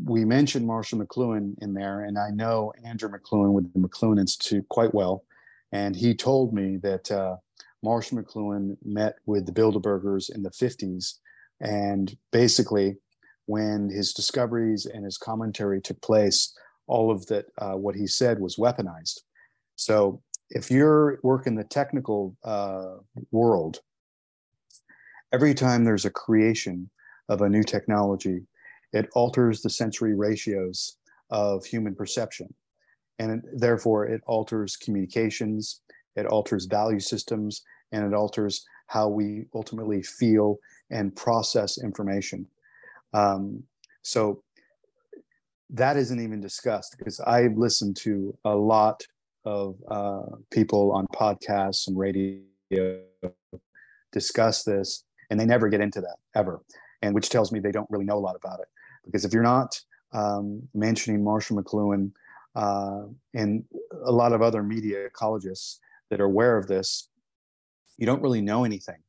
we 0.05 0.23
mentioned 0.23 0.65
Marshall 0.65 0.99
McLuhan 0.99 1.55
in 1.61 1.73
there, 1.73 2.01
and 2.01 2.17
I 2.17 2.29
know 2.29 2.71
Andrew 2.85 3.09
McLuhan 3.09 3.51
with 3.51 3.73
the 3.73 3.79
McLuhan 3.79 4.19
Institute 4.19 4.67
quite 4.69 4.93
well. 4.93 5.25
And 5.71 5.95
he 5.95 6.13
told 6.13 6.53
me 6.53 6.77
that 6.77 7.11
uh, 7.11 7.37
Marshall 7.83 8.23
McLuhan 8.23 8.77
met 8.83 9.15
with 9.25 9.45
the 9.45 9.51
Bilderbergers 9.51 10.33
in 10.33 10.41
the 10.41 10.49
50s. 10.49 11.15
And 11.59 12.15
basically, 12.31 12.97
when 13.45 13.89
his 13.89 14.13
discoveries 14.13 14.85
and 14.85 15.03
his 15.03 15.17
commentary 15.17 15.81
took 15.81 16.01
place, 16.01 16.57
all 16.87 17.11
of 17.11 17.25
that, 17.27 17.45
uh, 17.57 17.73
what 17.73 17.95
he 17.95 18.07
said 18.07 18.39
was 18.39 18.55
weaponized. 18.55 19.19
So 19.75 20.21
if 20.49 20.71
you're 20.71 21.19
working 21.23 21.55
the 21.55 21.63
technical 21.63 22.35
uh, 22.43 22.95
world, 23.31 23.79
every 25.33 25.53
time 25.53 25.83
there's 25.83 26.05
a 26.05 26.11
creation 26.11 26.89
of 27.29 27.41
a 27.41 27.49
new 27.49 27.63
technology, 27.63 28.43
it 28.93 29.09
alters 29.13 29.61
the 29.61 29.69
sensory 29.69 30.15
ratios 30.15 30.97
of 31.31 31.65
human 31.65 31.95
perception. 31.95 32.53
And 33.19 33.43
therefore, 33.53 34.05
it 34.05 34.21
alters 34.25 34.75
communications, 34.75 35.81
it 36.15 36.25
alters 36.25 36.65
value 36.65 36.99
systems, 36.99 37.63
and 37.91 38.05
it 38.05 38.15
alters 38.15 38.65
how 38.87 39.07
we 39.07 39.45
ultimately 39.53 40.03
feel 40.03 40.57
and 40.89 41.15
process 41.15 41.81
information. 41.81 42.45
Um, 43.13 43.63
so 44.01 44.43
that 45.69 45.97
isn't 45.97 46.19
even 46.19 46.41
discussed 46.41 46.95
because 46.97 47.19
I've 47.21 47.57
listened 47.57 47.95
to 47.97 48.37
a 48.45 48.55
lot 48.55 49.05
of 49.45 49.75
uh, 49.87 50.35
people 50.51 50.91
on 50.91 51.07
podcasts 51.07 51.87
and 51.87 51.97
radio 51.97 52.41
discuss 54.11 54.63
this, 54.63 55.05
and 55.29 55.39
they 55.39 55.45
never 55.45 55.69
get 55.69 55.81
into 55.81 56.01
that 56.01 56.17
ever, 56.35 56.61
and 57.01 57.15
which 57.15 57.29
tells 57.29 57.51
me 57.51 57.59
they 57.59 57.71
don't 57.71 57.89
really 57.89 58.05
know 58.05 58.17
a 58.17 58.19
lot 58.19 58.35
about 58.35 58.59
it. 58.59 58.67
Because 59.05 59.25
if 59.25 59.33
you're 59.33 59.43
not 59.43 59.79
um, 60.13 60.61
mentioning 60.73 61.23
Marshall 61.23 61.61
McLuhan 61.61 62.11
uh, 62.55 63.03
and 63.33 63.65
a 64.05 64.11
lot 64.11 64.31
of 64.31 64.41
other 64.41 64.61
media 64.63 65.09
ecologists 65.09 65.79
that 66.13 66.21
are 66.21 66.25
aware 66.25 66.59
of 66.59 66.67
this, 66.67 67.09
you 67.97 68.05
don't 68.05 68.21
really 68.21 68.41
know 68.41 68.65
anything. 68.65 69.01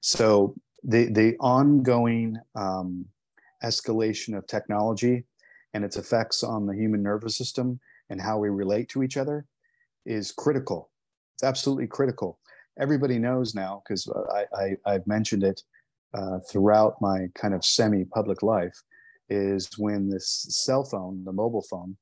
So 0.00 0.56
the 0.82 1.06
the 1.12 1.36
ongoing 1.38 2.36
um, 2.56 3.06
escalation 3.62 4.36
of 4.36 4.44
technology 4.48 5.22
and 5.72 5.84
its 5.84 5.96
effects 5.96 6.42
on 6.42 6.66
the 6.66 6.74
human 6.74 7.00
nervous 7.00 7.36
system 7.36 7.78
and 8.10 8.20
how 8.20 8.38
we 8.38 8.48
relate 8.48 8.88
to 8.88 9.04
each 9.04 9.16
other 9.16 9.46
is 10.04 10.32
critical. 10.32 10.90
It's 11.34 11.44
absolutely 11.44 11.86
critical. 11.86 12.40
Everybody 12.80 13.20
knows 13.20 13.54
now 13.54 13.82
because 13.84 14.10
I, 14.34 14.76
I 14.84 14.92
have 14.94 15.06
mentioned 15.06 15.44
it 15.44 15.62
uh, 16.12 16.38
throughout 16.50 17.00
my 17.00 17.28
kind 17.36 17.54
of 17.54 17.64
semi-public 17.64 18.42
life. 18.42 18.76
Is 19.30 19.68
when 19.78 20.08
this 20.08 20.46
cell 20.64 20.82
phone, 20.82 21.22
the 21.24 21.32
mobile 21.32 21.66
phone, 21.70 21.96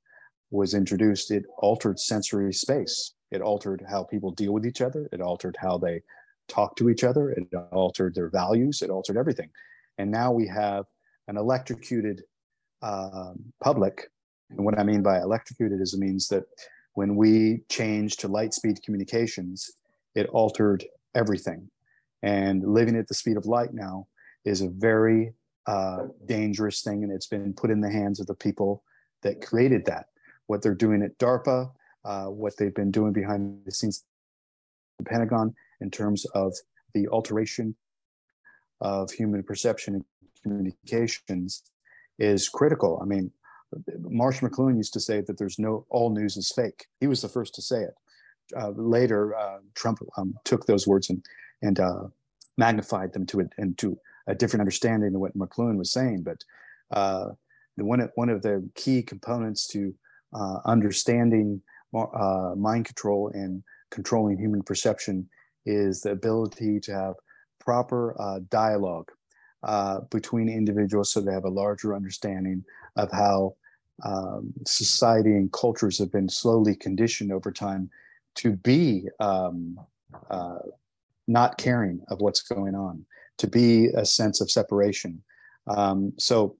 was 0.50 0.72
introduced, 0.72 1.30
it 1.30 1.44
altered 1.58 1.98
sensory 1.98 2.54
space. 2.54 3.15
It 3.36 3.42
altered 3.42 3.84
how 3.88 4.02
people 4.02 4.30
deal 4.30 4.52
with 4.52 4.66
each 4.66 4.80
other. 4.80 5.08
It 5.12 5.20
altered 5.20 5.56
how 5.60 5.76
they 5.78 6.02
talk 6.48 6.74
to 6.76 6.88
each 6.88 7.04
other. 7.04 7.30
It 7.30 7.54
altered 7.70 8.14
their 8.14 8.30
values. 8.30 8.82
It 8.82 8.90
altered 8.90 9.18
everything. 9.18 9.50
And 9.98 10.10
now 10.10 10.32
we 10.32 10.46
have 10.48 10.86
an 11.28 11.36
electrocuted 11.36 12.22
um, 12.82 13.52
public. 13.62 14.10
And 14.50 14.64
what 14.64 14.78
I 14.78 14.84
mean 14.84 15.02
by 15.02 15.20
electrocuted 15.20 15.80
is 15.80 15.92
it 15.92 16.00
means 16.00 16.28
that 16.28 16.44
when 16.94 17.14
we 17.14 17.60
changed 17.68 18.20
to 18.20 18.28
light 18.28 18.54
speed 18.54 18.82
communications, 18.82 19.70
it 20.14 20.26
altered 20.30 20.84
everything. 21.14 21.70
And 22.22 22.64
living 22.64 22.96
at 22.96 23.06
the 23.06 23.14
speed 23.14 23.36
of 23.36 23.44
light 23.44 23.74
now 23.74 24.06
is 24.46 24.62
a 24.62 24.70
very 24.70 25.34
uh, 25.66 26.04
dangerous 26.24 26.80
thing, 26.82 27.02
and 27.02 27.12
it's 27.12 27.26
been 27.26 27.52
put 27.52 27.70
in 27.70 27.80
the 27.80 27.90
hands 27.90 28.18
of 28.18 28.26
the 28.26 28.34
people 28.34 28.82
that 29.22 29.44
created 29.44 29.84
that. 29.86 30.06
What 30.46 30.62
they're 30.62 30.74
doing 30.74 31.02
at 31.02 31.18
DARPA, 31.18 31.70
uh, 32.06 32.26
what 32.26 32.56
they've 32.56 32.74
been 32.74 32.90
doing 32.90 33.12
behind 33.12 33.60
the 33.64 33.72
scenes, 33.72 34.04
the 34.98 35.04
Pentagon, 35.04 35.54
in 35.80 35.90
terms 35.90 36.24
of 36.26 36.54
the 36.94 37.08
alteration 37.08 37.74
of 38.80 39.10
human 39.10 39.42
perception 39.42 39.94
and 39.94 40.04
communications, 40.42 41.64
is 42.18 42.48
critical. 42.48 42.98
I 43.02 43.06
mean, 43.06 43.30
Marsh 43.98 44.40
McLuhan 44.40 44.76
used 44.76 44.92
to 44.94 45.00
say 45.00 45.20
that 45.20 45.36
there's 45.36 45.58
no 45.58 45.84
all 45.90 46.10
news 46.10 46.36
is 46.36 46.52
fake. 46.54 46.86
He 47.00 47.06
was 47.06 47.20
the 47.20 47.28
first 47.28 47.54
to 47.56 47.62
say 47.62 47.82
it. 47.82 47.94
Uh, 48.56 48.70
later, 48.76 49.34
uh, 49.36 49.58
Trump 49.74 49.98
um, 50.16 50.34
took 50.44 50.66
those 50.66 50.86
words 50.86 51.10
and 51.10 51.24
and 51.62 51.80
uh, 51.80 52.04
magnified 52.56 53.12
them 53.12 53.26
to 53.26 53.40
it 53.40 53.48
and 53.58 53.76
to 53.78 53.98
a 54.28 54.34
different 54.34 54.60
understanding 54.60 55.14
of 55.14 55.20
what 55.20 55.36
McLuhan 55.36 55.76
was 55.76 55.90
saying. 55.90 56.22
But 56.22 56.44
uh, 56.90 57.30
the 57.76 57.84
one 57.84 58.08
one 58.14 58.28
of 58.28 58.42
the 58.42 58.68
key 58.76 59.02
components 59.02 59.66
to 59.68 59.92
uh, 60.32 60.58
understanding 60.64 61.60
uh, 61.94 62.54
mind 62.56 62.84
control 62.84 63.30
and 63.34 63.62
controlling 63.90 64.38
human 64.38 64.62
perception 64.62 65.28
is 65.64 66.00
the 66.00 66.10
ability 66.10 66.80
to 66.80 66.92
have 66.92 67.14
proper 67.60 68.14
dialogue 68.50 69.10
between 70.10 70.48
individuals 70.48 71.12
so 71.12 71.20
they 71.20 71.32
have 71.32 71.44
a 71.44 71.48
larger 71.48 71.94
understanding 71.94 72.64
of 72.96 73.10
how 73.12 73.54
um, 74.04 74.52
society 74.66 75.30
and 75.30 75.52
cultures 75.52 75.98
have 75.98 76.12
been 76.12 76.28
slowly 76.28 76.74
conditioned 76.74 77.32
over 77.32 77.50
time 77.50 77.90
to 78.34 78.52
be 78.52 79.08
um, 79.20 79.78
uh, 80.30 80.58
not 81.26 81.56
caring 81.58 82.00
of 82.08 82.20
what's 82.20 82.42
going 82.42 82.74
on, 82.74 83.04
to 83.38 83.46
be 83.46 83.86
a 83.96 84.04
sense 84.04 84.40
of 84.40 84.50
separation. 84.50 85.22
Um, 85.66 86.12
so 86.18 86.56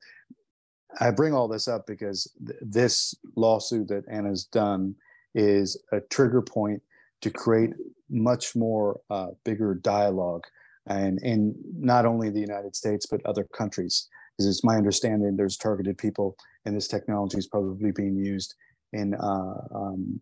I 0.99 1.11
bring 1.11 1.35
all 1.35 1.47
this 1.47 1.69
up 1.69 1.87
because 1.87 2.33
th- 2.45 2.59
this 2.63 3.15
lawsuit 3.37 3.89
that 3.89 4.05
Anna's 4.11 4.45
done 4.45 4.95
is 5.37 5.81
a 5.93 6.01
trigger 6.01 6.43
point 6.43 6.83
to 7.21 7.31
create 7.31 7.71
much 8.11 8.57
more 8.57 9.01
uh, 9.11 9.29
bigger 9.45 9.75
dialogue 9.75 10.45
and 10.87 11.21
in 11.23 11.55
not 11.79 12.07
only 12.07 12.31
the 12.31 12.41
United 12.41 12.75
States 12.75 13.07
but 13.07 13.25
other 13.25 13.45
countries 13.45 14.09
because 14.33 14.49
it's 14.49 14.65
my 14.65 14.77
understanding 14.77 15.37
there's 15.37 15.57
targeted 15.57 15.97
people 15.97 16.37
and 16.65 16.77
this 16.77 16.89
technology 16.89 17.39
is 17.39 17.47
probably 17.47 17.93
being 17.93 18.17
used 18.17 18.55
in 18.93 19.15
uh, 19.15 19.55
um, 19.75 20.19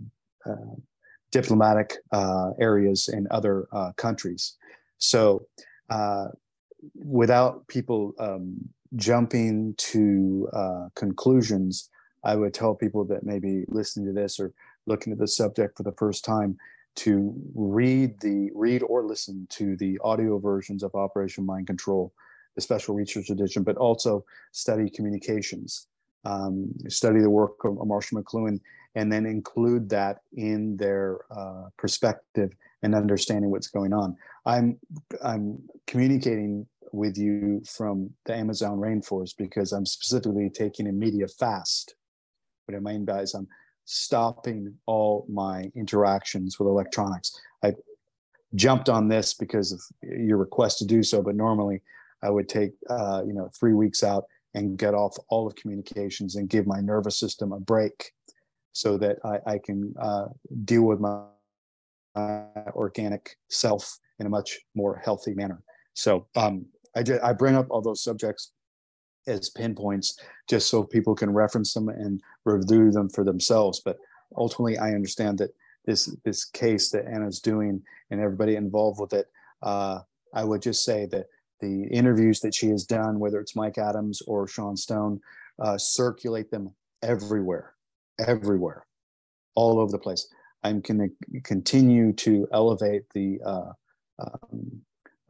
uh, 0.46 0.74
diplomatic 1.30 1.96
uh, 2.12 2.50
areas 2.60 3.08
in 3.08 3.26
other 3.30 3.66
uh, 3.72 3.92
countries. 3.96 4.56
So 4.98 5.46
uh, 5.90 6.28
without 6.94 7.66
people 7.66 8.12
um, 8.18 8.56
jumping 8.94 9.74
to 9.78 10.48
conclusions, 10.94 11.90
I 12.22 12.36
would 12.36 12.54
tell 12.54 12.74
people 12.74 13.04
that 13.06 13.24
maybe 13.24 13.64
listening 13.68 14.06
to 14.06 14.12
this 14.12 14.38
or 14.38 14.52
looking 14.86 15.12
at 15.12 15.18
the 15.18 15.28
subject 15.28 15.76
for 15.76 15.82
the 15.82 15.92
first 15.92 16.24
time 16.24 16.56
to 16.96 17.34
read 17.54 18.20
the 18.20 18.50
read 18.54 18.82
or 18.82 19.04
listen 19.04 19.46
to 19.50 19.76
the 19.76 19.98
audio 20.04 20.38
versions 20.38 20.82
of 20.82 20.94
Operation 20.94 21.44
Mind 21.44 21.66
Control 21.66 22.12
the 22.54 22.60
special 22.60 22.94
research 22.94 23.30
edition, 23.30 23.62
but 23.62 23.76
also 23.76 24.24
study 24.52 24.88
communications, 24.88 25.88
um, 26.24 26.72
study 26.88 27.20
the 27.20 27.30
work 27.30 27.64
of 27.64 27.86
Marshall 27.86 28.22
McLuhan, 28.22 28.60
and 28.94 29.12
then 29.12 29.26
include 29.26 29.88
that 29.90 30.18
in 30.34 30.76
their 30.76 31.18
uh, 31.36 31.64
perspective 31.76 32.52
and 32.82 32.94
understanding 32.94 33.50
what's 33.50 33.68
going 33.68 33.92
on. 33.92 34.16
I'm 34.46 34.78
I'm 35.22 35.58
communicating 35.86 36.66
with 36.92 37.18
you 37.18 37.62
from 37.66 38.10
the 38.24 38.34
Amazon 38.34 38.78
rainforest 38.78 39.36
because 39.36 39.72
I'm 39.72 39.86
specifically 39.86 40.48
taking 40.48 40.86
a 40.86 40.92
media 40.92 41.26
fast. 41.26 41.96
What 42.66 42.76
I 42.76 42.80
mean 42.80 43.04
by 43.04 43.22
is 43.22 43.34
I'm 43.34 43.48
stopping 43.84 44.74
all 44.86 45.26
my 45.28 45.70
interactions 45.74 46.58
with 46.58 46.68
electronics. 46.68 47.38
I 47.62 47.74
jumped 48.54 48.88
on 48.88 49.08
this 49.08 49.34
because 49.34 49.72
of 49.72 49.80
your 50.02 50.38
request 50.38 50.78
to 50.78 50.86
do 50.86 51.02
so, 51.02 51.22
but 51.22 51.34
normally 51.34 51.82
I 52.22 52.30
would 52.30 52.48
take 52.48 52.72
uh, 52.88 53.22
you 53.26 53.34
know 53.34 53.50
three 53.58 53.74
weeks 53.74 54.02
out 54.02 54.24
and 54.54 54.78
get 54.78 54.94
off 54.94 55.16
all 55.28 55.46
of 55.46 55.54
communications 55.56 56.36
and 56.36 56.48
give 56.48 56.66
my 56.66 56.80
nervous 56.80 57.18
system 57.18 57.52
a 57.52 57.60
break 57.60 58.12
so 58.72 58.96
that 58.98 59.18
I, 59.24 59.52
I 59.52 59.58
can 59.58 59.94
uh, 60.00 60.26
deal 60.64 60.82
with 60.82 61.00
my, 61.00 61.22
my, 62.14 62.44
organic 62.74 63.36
self 63.48 63.98
in 64.18 64.26
a 64.26 64.28
much 64.28 64.60
more 64.74 65.00
healthy 65.04 65.34
manner. 65.34 65.62
So 65.94 66.26
um, 66.36 66.66
I, 66.96 67.02
did, 67.02 67.20
I 67.20 67.32
bring 67.32 67.56
up 67.56 67.66
all 67.70 67.82
those 67.82 68.02
subjects 68.02 68.52
as 69.26 69.50
pinpoints 69.50 70.18
just 70.48 70.68
so 70.68 70.82
people 70.82 71.14
can 71.14 71.32
reference 71.32 71.74
them 71.74 71.88
and 71.88 72.22
review 72.44 72.90
them 72.90 73.08
for 73.08 73.24
themselves. 73.24 73.80
But 73.80 73.98
ultimately, 74.36 74.78
I 74.78 74.92
understand 74.92 75.38
that 75.38 75.54
this 75.84 76.06
this 76.24 76.44
case 76.44 76.90
that 76.90 77.06
Anna's 77.06 77.40
doing 77.40 77.82
and 78.10 78.20
everybody 78.20 78.56
involved 78.56 79.00
with 79.00 79.12
it, 79.12 79.26
uh, 79.62 80.00
I 80.32 80.44
would 80.44 80.62
just 80.62 80.84
say 80.84 81.06
that 81.06 81.26
the 81.60 81.84
interviews 81.84 82.40
that 82.40 82.54
she 82.54 82.68
has 82.68 82.84
done, 82.84 83.18
whether 83.18 83.40
it's 83.40 83.56
Mike 83.56 83.78
Adams 83.78 84.22
or 84.22 84.46
Sean 84.46 84.76
Stone, 84.76 85.20
uh, 85.58 85.78
circulate 85.78 86.50
them 86.50 86.74
everywhere, 87.02 87.74
everywhere, 88.18 88.86
all 89.54 89.78
over 89.78 89.92
the 89.92 89.98
place. 89.98 90.28
I'm 90.62 90.80
going 90.80 91.10
to 91.32 91.40
continue 91.42 92.12
to 92.14 92.48
elevate 92.52 93.04
the 93.14 93.38
uh, 93.44 93.72
um, 94.18 94.82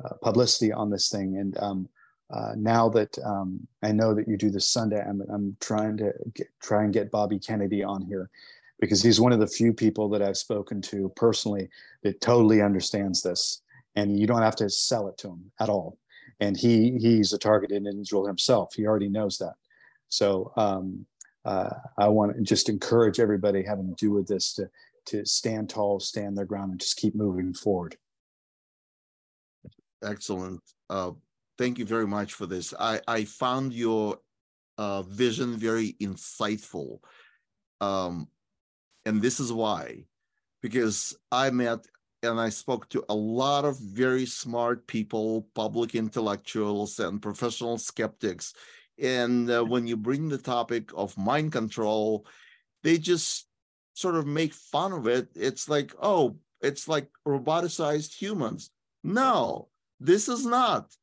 uh, 0.05 0.15
publicity 0.23 0.73
on 0.73 0.91
this 0.91 1.09
thing. 1.09 1.39
And 1.39 1.57
um, 1.59 1.89
uh, 2.31 2.53
now 2.57 2.89
that 2.89 3.17
um, 3.25 3.67
I 3.83 3.93
know 3.93 4.15
that 4.15 4.27
you 4.27 4.37
do 4.37 4.51
this 4.51 4.69
Sunday, 4.69 5.03
I'm, 5.07 5.23
I'm 5.33 5.57
trying 5.61 5.97
to 5.99 6.13
get, 6.35 6.49
try 6.61 6.85
and 6.85 6.93
get 6.93 7.11
Bobby 7.11 7.39
Kennedy 7.39 7.83
on 7.83 8.03
here 8.03 8.31
because 8.81 9.03
he's 9.03 9.21
one 9.21 9.33
of 9.33 9.41
the 9.41 9.47
few 9.47 9.73
people 9.73 10.09
that 10.11 10.23
I've 10.23 10.37
spoken 10.37 10.83
to 10.83 11.13
personally 11.17 11.69
that 12.03 12.21
totally 12.21 12.61
understands 12.61 13.23
this. 13.23 13.63
And 13.97 14.19
you 14.19 14.27
don't 14.27 14.43
have 14.43 14.57
to 14.57 14.69
sell 14.69 15.07
it 15.09 15.17
to 15.19 15.29
him 15.29 15.53
at 15.61 15.69
all 15.69 15.99
and 16.41 16.57
he 16.57 16.99
he's 16.99 17.33
a 17.33 17.39
targeted 17.39 17.77
individual 17.77 18.27
himself. 18.27 18.75
He 18.75 18.87
already 18.87 19.09
knows 19.09 19.39
that. 19.39 19.55
So 20.09 20.53
um, 20.57 21.07
uh, 21.45 21.71
I 21.99 22.09
want 22.09 22.37
to 22.37 22.43
just 22.43 22.69
encourage 22.69 23.21
everybody 23.21 23.63
having 23.63 23.89
to 23.89 23.95
do 23.95 24.11
with 24.11 24.27
this 24.27 24.55
to 24.55 24.69
to 25.07 25.27
stand 25.27 25.69
tall, 25.69 26.01
stand 26.01 26.37
their 26.37 26.47
ground, 26.47 26.71
and 26.73 26.81
just 26.81 26.97
keep 26.97 27.15
moving 27.15 27.53
forward. 27.53 27.97
Excellent. 30.03 30.61
Uh, 30.89 31.13
thank 31.59 31.79
you 31.79 31.85
very 31.85 32.07
much 32.07 32.35
for 32.35 32.47
this. 32.47 32.75
I, 32.79 33.01
I 33.07 33.25
found 33.25 33.73
your 33.73 34.19
uh, 34.79 35.03
vision 35.03 35.57
very 35.57 35.95
insightful. 36.01 36.99
Um, 37.81 38.29
and 39.05 39.21
this 39.21 39.41
is 39.41 39.53
why, 39.53 40.05
because 40.63 41.17
I 41.31 41.51
met 41.51 41.87
and 42.23 42.41
I 42.41 42.49
spoke 42.49 42.89
to 42.91 43.05
a 43.09 43.15
lot 43.15 43.65
of 43.65 43.79
very 43.79 44.27
smart 44.27 44.87
people, 44.87 45.47
public 45.55 45.95
intellectuals, 45.95 46.99
and 46.99 47.21
professional 47.21 47.77
skeptics. 47.79 48.55
And 49.01 49.51
uh, 49.51 49.63
when 49.63 49.87
you 49.87 49.97
bring 49.97 50.29
the 50.29 50.39
topic 50.39 50.91
of 50.97 51.19
mind 51.19 51.53
control, 51.53 52.27
they 52.83 52.99
just 52.99 53.47
sort 53.95 54.15
of 54.15 54.27
make 54.27 54.55
fun 54.55 54.93
of 54.93 55.07
it. 55.07 55.29
It's 55.35 55.69
like, 55.69 55.93
oh, 56.01 56.37
it's 56.61 56.89
like 56.89 57.09
roboticized 57.27 58.15
humans. 58.15 58.71
No, 59.03 59.69
this 60.01 60.29
is 60.29 60.47
not. 60.47 60.95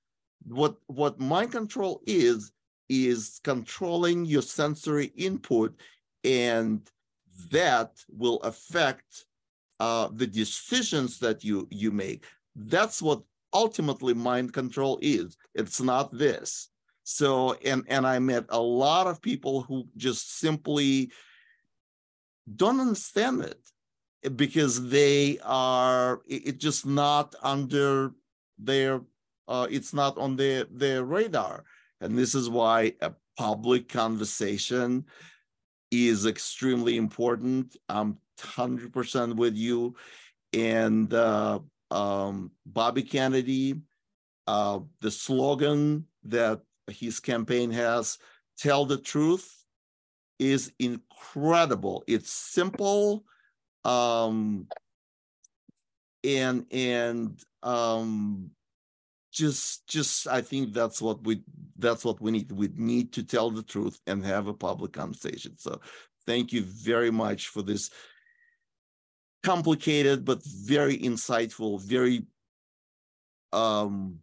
What 0.45 0.75
what 0.87 1.19
mind 1.19 1.51
control 1.51 2.01
is 2.05 2.51
is 2.89 3.39
controlling 3.43 4.25
your 4.25 4.41
sensory 4.41 5.13
input, 5.15 5.79
and 6.23 6.81
that 7.51 7.91
will 8.09 8.39
affect 8.41 9.25
uh, 9.79 10.09
the 10.13 10.27
decisions 10.27 11.19
that 11.19 11.43
you 11.43 11.67
you 11.71 11.91
make. 11.91 12.25
That's 12.55 13.01
what 13.01 13.21
ultimately 13.53 14.13
mind 14.13 14.53
control 14.53 14.99
is. 15.01 15.37
It's 15.55 15.81
not 15.81 16.11
this. 16.17 16.69
So, 17.03 17.53
and 17.65 17.83
and 17.87 18.05
I 18.05 18.19
met 18.19 18.45
a 18.49 18.61
lot 18.61 19.07
of 19.07 19.21
people 19.21 19.61
who 19.61 19.87
just 19.97 20.39
simply 20.39 21.11
don't 22.55 22.79
understand 22.79 23.41
it 23.41 24.35
because 24.35 24.89
they 24.89 25.39
are 25.43 26.21
it's 26.27 26.47
it 26.47 26.57
just 26.59 26.85
not 26.85 27.35
under 27.41 28.13
their 28.59 29.01
uh, 29.51 29.67
it's 29.69 29.93
not 29.93 30.17
on 30.17 30.35
their 30.35 30.65
their 30.71 31.03
radar. 31.03 31.63
And 31.99 32.17
this 32.17 32.33
is 32.33 32.49
why 32.49 32.93
a 33.01 33.11
public 33.37 33.89
conversation 33.89 35.05
is 35.91 36.25
extremely 36.25 36.97
important. 36.97 37.75
I'm 37.89 38.17
100% 38.39 39.35
with 39.35 39.55
you. 39.55 39.95
And 40.53 41.13
uh, 41.13 41.59
um, 41.91 42.51
bobby 42.65 43.03
kennedy 43.03 43.75
uh, 44.47 44.79
the 45.01 45.11
slogan 45.11 46.05
that 46.23 46.61
his 46.87 47.19
campaign 47.19 47.71
has 47.71 48.17
tell 48.57 48.85
the 48.85 48.97
truth 48.97 49.65
is 50.39 50.71
incredible. 50.79 52.03
It's 52.07 52.31
simple, 52.31 53.23
um, 53.85 54.67
and 56.23 56.65
and 56.71 57.39
um, 57.63 58.51
just 59.31 59.87
just 59.87 60.27
I 60.27 60.41
think 60.41 60.73
that's 60.73 61.01
what 61.01 61.23
we 61.23 61.43
that's 61.77 62.03
what 62.03 62.21
we 62.21 62.31
need. 62.31 62.51
We 62.51 62.69
need 62.75 63.13
to 63.13 63.23
tell 63.23 63.49
the 63.49 63.63
truth 63.63 63.99
and 64.07 64.25
have 64.25 64.47
a 64.47 64.53
public 64.53 64.93
conversation. 64.93 65.57
So 65.57 65.79
thank 66.25 66.51
you 66.51 66.63
very 66.63 67.11
much 67.11 67.47
for 67.47 67.61
this 67.61 67.89
complicated 69.43 70.25
but 70.25 70.41
very 70.45 70.97
insightful, 70.97 71.81
very 71.81 72.25
um, 73.53 74.19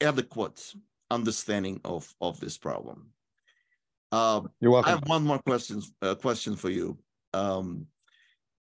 adequate 0.00 0.74
understanding 1.10 1.80
of 1.84 2.12
of 2.20 2.40
this 2.40 2.56
problem. 2.58 3.10
Uh, 4.12 4.42
You're 4.60 4.72
welcome. 4.72 4.88
I 4.88 4.94
have 4.94 5.08
one 5.08 5.24
more 5.24 5.38
question 5.38 5.82
uh, 6.02 6.14
question 6.14 6.56
for 6.56 6.70
you. 6.70 6.98
Um, 7.34 7.86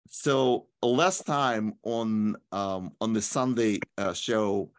so 0.09 0.67
last 0.83 1.27
time 1.27 1.75
on 1.83 2.37
um, 2.53 2.93
on 3.01 3.13
the 3.13 3.23
Sunday 3.23 3.81
uh, 3.99 4.13
show, 4.13 4.71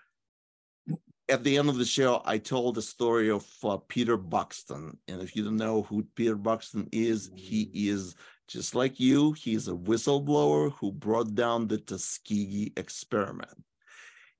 at 1.30 1.44
the 1.44 1.58
end 1.58 1.70
of 1.70 1.78
the 1.78 1.86
show, 1.86 2.22
I 2.26 2.38
told 2.38 2.76
the 2.76 2.82
story 2.82 3.30
of 3.30 3.46
uh, 3.64 3.78
Peter 3.88 4.18
Buxtun, 4.18 4.98
and 5.08 5.22
if 5.22 5.36
you 5.36 5.44
don't 5.44 5.58
know 5.58 5.82
who 5.84 6.04
Peter 6.16 6.38
Buxtun 6.38 6.88
is, 6.92 7.30
he 7.36 7.70
is 7.74 8.16
just 8.48 8.76
like 8.76 9.00
you. 9.00 9.34
He's 9.34 9.68
a 9.68 9.74
whistleblower 9.74 10.72
who 10.74 10.92
brought 10.92 11.36
down 11.36 11.68
the 11.68 11.78
Tuskegee 11.78 12.72
experiment. 12.78 13.64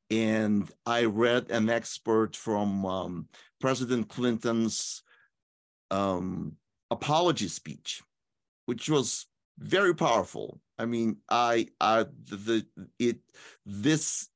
And 0.10 0.72
I 0.86 1.04
read 1.04 1.52
an 1.52 1.70
expert 1.70 2.38
from 2.38 2.86
um, 2.86 3.28
President 3.60 4.08
Clinton's 4.08 5.04
um, 5.92 6.56
apology 6.90 7.50
speech, 7.50 8.02
which 8.66 8.90
was 8.90 9.26
very 9.60 9.94
powerful. 9.94 10.62
I 10.80 10.86
mean, 10.86 11.18
I, 11.28 11.68
I, 11.82 12.06
the, 12.30 12.66
it, 12.98 13.18
this, 13.66 14.30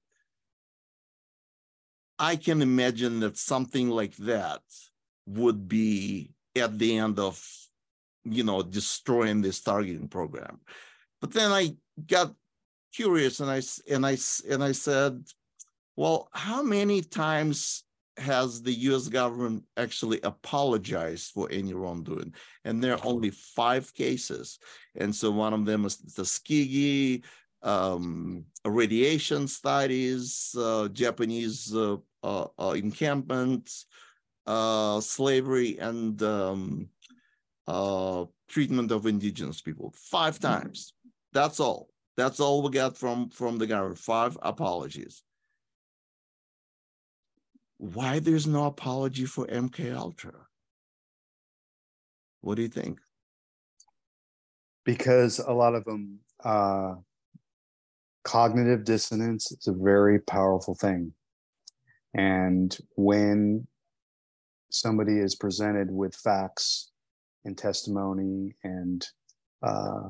I 2.22 2.36
can 2.36 2.62
imagine 2.62 3.20
that 3.22 3.36
something 3.36 3.90
like 3.90 4.16
that 4.18 4.62
would 5.26 5.68
be 5.68 6.36
at 6.56 6.78
the 6.78 7.00
end 7.00 7.18
of, 7.18 7.44
you 8.24 8.44
know, 8.44 8.62
destroying 8.62 9.42
this 9.42 9.60
targeting 9.60 10.08
program. 10.08 10.60
But 11.20 11.34
then 11.34 11.52
I 11.52 11.76
got 12.06 12.36
curious 12.94 13.40
and 13.40 13.50
I, 13.50 13.64
and 13.90 14.06
I, 14.06 14.18
and 14.48 14.64
I 14.64 14.72
said, 14.72 15.24
well, 15.96 16.30
how 16.32 16.62
many 16.62 17.02
times 17.02 17.86
has 18.18 18.62
the 18.62 18.74
US 18.92 19.08
government 19.08 19.64
actually 19.76 20.20
apologized 20.22 21.32
for 21.32 21.48
any 21.50 21.74
wrongdoing? 21.74 22.36
And 22.66 22.84
there 22.84 22.94
are 22.94 23.04
only 23.04 23.32
five 23.32 23.92
cases. 23.96 24.60
And 24.96 25.16
so 25.16 25.32
one 25.32 25.54
of 25.54 25.66
them 25.66 25.86
is 25.86 25.98
Tuskegee, 25.98 27.24
um, 27.64 28.46
radiation 28.66 29.48
studies, 29.48 30.56
uh, 30.58 30.88
Japanese 30.90 31.74
uh, 31.76 31.98
uh, 32.24 32.48
uh 32.60 32.72
encampments, 32.72 33.86
uh, 34.48 35.00
slavery, 35.00 35.78
and 35.80 36.22
um, 36.24 36.90
uh, 37.68 38.26
treatment 38.48 38.92
of 38.92 39.06
indigenous 39.06 39.62
people. 39.62 39.94
Five 39.96 40.40
times. 40.40 40.94
That's 41.34 41.60
all. 41.60 41.90
That's 42.18 42.40
all 42.40 42.62
we 42.62 42.72
got 42.72 42.98
from, 42.98 43.30
from 43.30 43.58
the 43.58 43.68
government. 43.68 43.98
Five 43.98 44.38
apologies 44.42 45.24
why 47.82 48.20
there's 48.20 48.46
no 48.46 48.66
apology 48.66 49.26
for 49.26 49.48
MK 49.48 49.96
Ultra? 49.96 50.34
What 52.42 52.56
do 52.56 52.62
you 52.62 52.68
think? 52.68 53.00
Because 54.86 55.40
a 55.40 55.52
lot 55.52 55.74
of 55.74 55.84
them, 55.86 56.20
uh, 56.44 56.94
cognitive 58.24 58.84
dissonance 58.84 59.52
is 59.52 59.68
a 59.68 59.74
very 59.74 60.20
powerful 60.20 60.76
thing. 60.76 61.14
And 62.14 62.78
when 62.96 63.68
somebody 64.70 65.20
is 65.20 65.36
presented 65.36 65.92
with 65.92 66.16
facts 66.16 66.92
and 67.46 67.58
testimony 67.58 68.56
and 68.64 69.06
uh, 69.64 70.10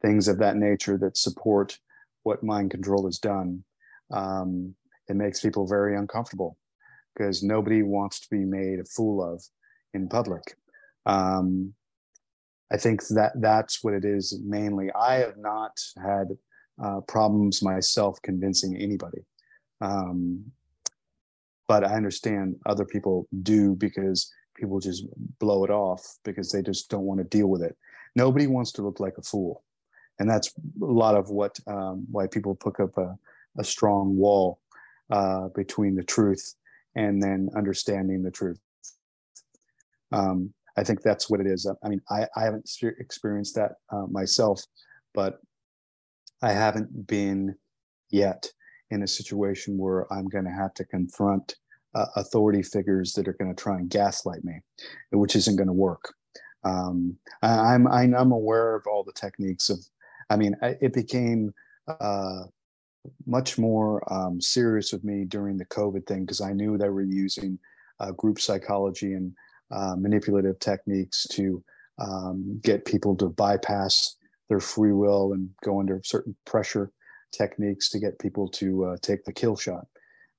things 0.00 0.28
of 0.28 0.38
that 0.38 0.56
nature 0.56 0.96
that 0.98 1.16
support 1.16 1.78
what 2.22 2.42
mind 2.42 2.70
control 2.70 3.06
has 3.06 3.18
done, 3.18 3.64
um, 4.10 4.74
it 5.08 5.16
makes 5.16 5.40
people 5.40 5.66
very 5.66 5.96
uncomfortable 5.96 6.56
because 7.14 7.42
nobody 7.42 7.82
wants 7.82 8.20
to 8.20 8.30
be 8.30 8.44
made 8.44 8.78
a 8.78 8.84
fool 8.84 9.22
of 9.22 9.42
in 9.92 10.08
public. 10.08 10.56
Um, 11.04 11.74
I 12.72 12.78
think 12.78 13.06
that 13.08 13.32
that's 13.36 13.84
what 13.84 13.92
it 13.92 14.04
is 14.04 14.40
mainly. 14.42 14.90
I 14.92 15.16
have 15.16 15.36
not 15.36 15.78
had 16.02 16.28
uh, 16.82 17.00
problems 17.00 17.62
myself 17.62 18.20
convincing 18.22 18.76
anybody. 18.76 19.24
Um, 19.80 20.44
but 21.68 21.84
I 21.84 21.94
understand 21.94 22.56
other 22.66 22.84
people 22.84 23.26
do 23.42 23.74
because 23.74 24.30
people 24.54 24.78
just 24.78 25.04
blow 25.38 25.64
it 25.64 25.70
off 25.70 26.02
because 26.24 26.52
they 26.52 26.62
just 26.62 26.90
don't 26.90 27.04
want 27.04 27.18
to 27.18 27.24
deal 27.24 27.46
with 27.48 27.62
it. 27.62 27.76
Nobody 28.14 28.46
wants 28.46 28.72
to 28.72 28.82
look 28.82 29.00
like 29.00 29.14
a 29.18 29.22
fool. 29.22 29.64
And 30.18 30.28
that's 30.28 30.52
a 30.82 30.84
lot 30.84 31.16
of 31.16 31.30
what 31.30 31.58
um, 31.66 32.06
why 32.10 32.26
people 32.26 32.54
put 32.54 32.78
up 32.78 32.96
a, 32.98 33.16
a 33.58 33.64
strong 33.64 34.16
wall 34.16 34.60
uh, 35.10 35.48
between 35.48 35.94
the 35.94 36.04
truth 36.04 36.54
and 36.94 37.22
then 37.22 37.48
understanding 37.56 38.22
the 38.22 38.30
truth. 38.30 38.60
Um, 40.12 40.52
I 40.76 40.84
think 40.84 41.02
that's 41.02 41.28
what 41.28 41.40
it 41.40 41.46
is. 41.46 41.66
I 41.82 41.88
mean, 41.88 42.00
I, 42.10 42.26
I 42.36 42.44
haven't 42.44 42.70
experienced 42.98 43.54
that 43.56 43.72
uh, 43.90 44.06
myself, 44.10 44.62
but 45.14 45.40
I 46.42 46.52
haven't 46.52 47.06
been 47.06 47.56
yet 48.10 48.46
in 48.90 49.02
a 49.02 49.08
situation 49.08 49.78
where 49.78 50.12
I'm 50.12 50.26
going 50.26 50.44
to 50.44 50.50
have 50.50 50.74
to 50.74 50.84
confront 50.84 51.56
uh, 51.94 52.06
authority 52.16 52.62
figures 52.62 53.12
that 53.12 53.28
are 53.28 53.34
going 53.34 53.54
to 53.54 53.62
try 53.62 53.78
and 53.78 53.88
gaslight 53.88 54.44
me, 54.44 54.60
which 55.10 55.36
isn't 55.36 55.56
going 55.56 55.68
to 55.68 55.72
work. 55.72 56.14
Um, 56.64 57.16
I, 57.42 57.74
I'm 57.74 57.86
I'm 57.86 58.32
aware 58.32 58.74
of 58.76 58.86
all 58.86 59.04
the 59.04 59.12
techniques 59.12 59.70
of. 59.70 59.78
I 60.30 60.36
mean, 60.36 60.56
it 60.62 60.94
became 60.94 61.52
uh, 61.86 62.44
much 63.26 63.58
more 63.58 64.02
um, 64.12 64.40
serious 64.40 64.92
with 64.92 65.04
me 65.04 65.24
during 65.24 65.56
the 65.56 65.66
COVID 65.66 66.06
thing 66.06 66.24
because 66.24 66.40
I 66.40 66.52
knew 66.52 66.78
they 66.78 66.88
were 66.88 67.02
using 67.02 67.58
uh, 68.00 68.12
group 68.12 68.40
psychology 68.40 69.14
and 69.14 69.32
uh, 69.70 69.96
manipulative 69.96 70.58
techniques 70.58 71.26
to 71.32 71.62
um, 71.98 72.60
get 72.62 72.84
people 72.84 73.16
to 73.16 73.28
bypass 73.28 74.16
their 74.52 74.60
free 74.60 74.92
will 74.92 75.32
and 75.32 75.48
go 75.64 75.80
under 75.80 75.98
certain 76.04 76.36
pressure 76.44 76.92
techniques 77.32 77.88
to 77.88 77.98
get 77.98 78.18
people 78.18 78.46
to 78.46 78.84
uh, 78.84 78.96
take 79.00 79.24
the 79.24 79.32
kill 79.32 79.56
shot. 79.56 79.86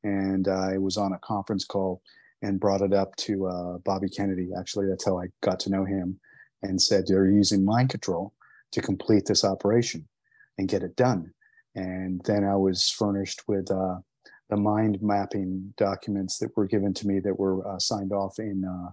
And 0.04 0.48
I 0.48 0.78
was 0.78 0.98
on 0.98 1.14
a 1.14 1.18
conference 1.18 1.66
call 1.66 2.04
and 2.44 2.60
brought 2.60 2.82
it 2.82 2.94
up 2.94 3.16
to 3.16 3.48
uh, 3.48 3.78
Bobby 3.80 4.08
Kennedy. 4.08 4.52
Actually, 4.56 4.86
that's 4.88 5.04
how 5.04 5.18
I 5.20 5.30
got 5.42 5.60
to 5.62 5.72
know 5.72 5.84
him 5.84 6.20
and 6.62 6.80
said, 6.80 7.06
They're 7.08 7.26
using 7.26 7.66
mind 7.66 7.90
control 7.90 8.34
to 8.74 8.84
complete 8.84 9.26
this 9.26 9.44
operation 9.44 10.08
and 10.60 10.70
get 10.70 10.84
it 10.84 10.96
done. 10.96 11.34
And 11.74 12.22
then 12.26 12.44
I 12.44 12.56
was 12.56 12.92
furnished 12.92 13.42
with 13.48 13.72
uh, 13.72 13.96
the 14.52 14.58
mind 14.58 15.00
mapping 15.02 15.74
documents 15.76 16.38
that 16.38 16.56
were 16.56 16.68
given 16.68 16.94
to 16.94 17.08
me 17.08 17.20
that 17.22 17.40
were 17.40 17.68
uh, 17.68 17.80
signed 17.80 18.12
off 18.12 18.38
in 18.38 18.64
uh, 18.64 18.92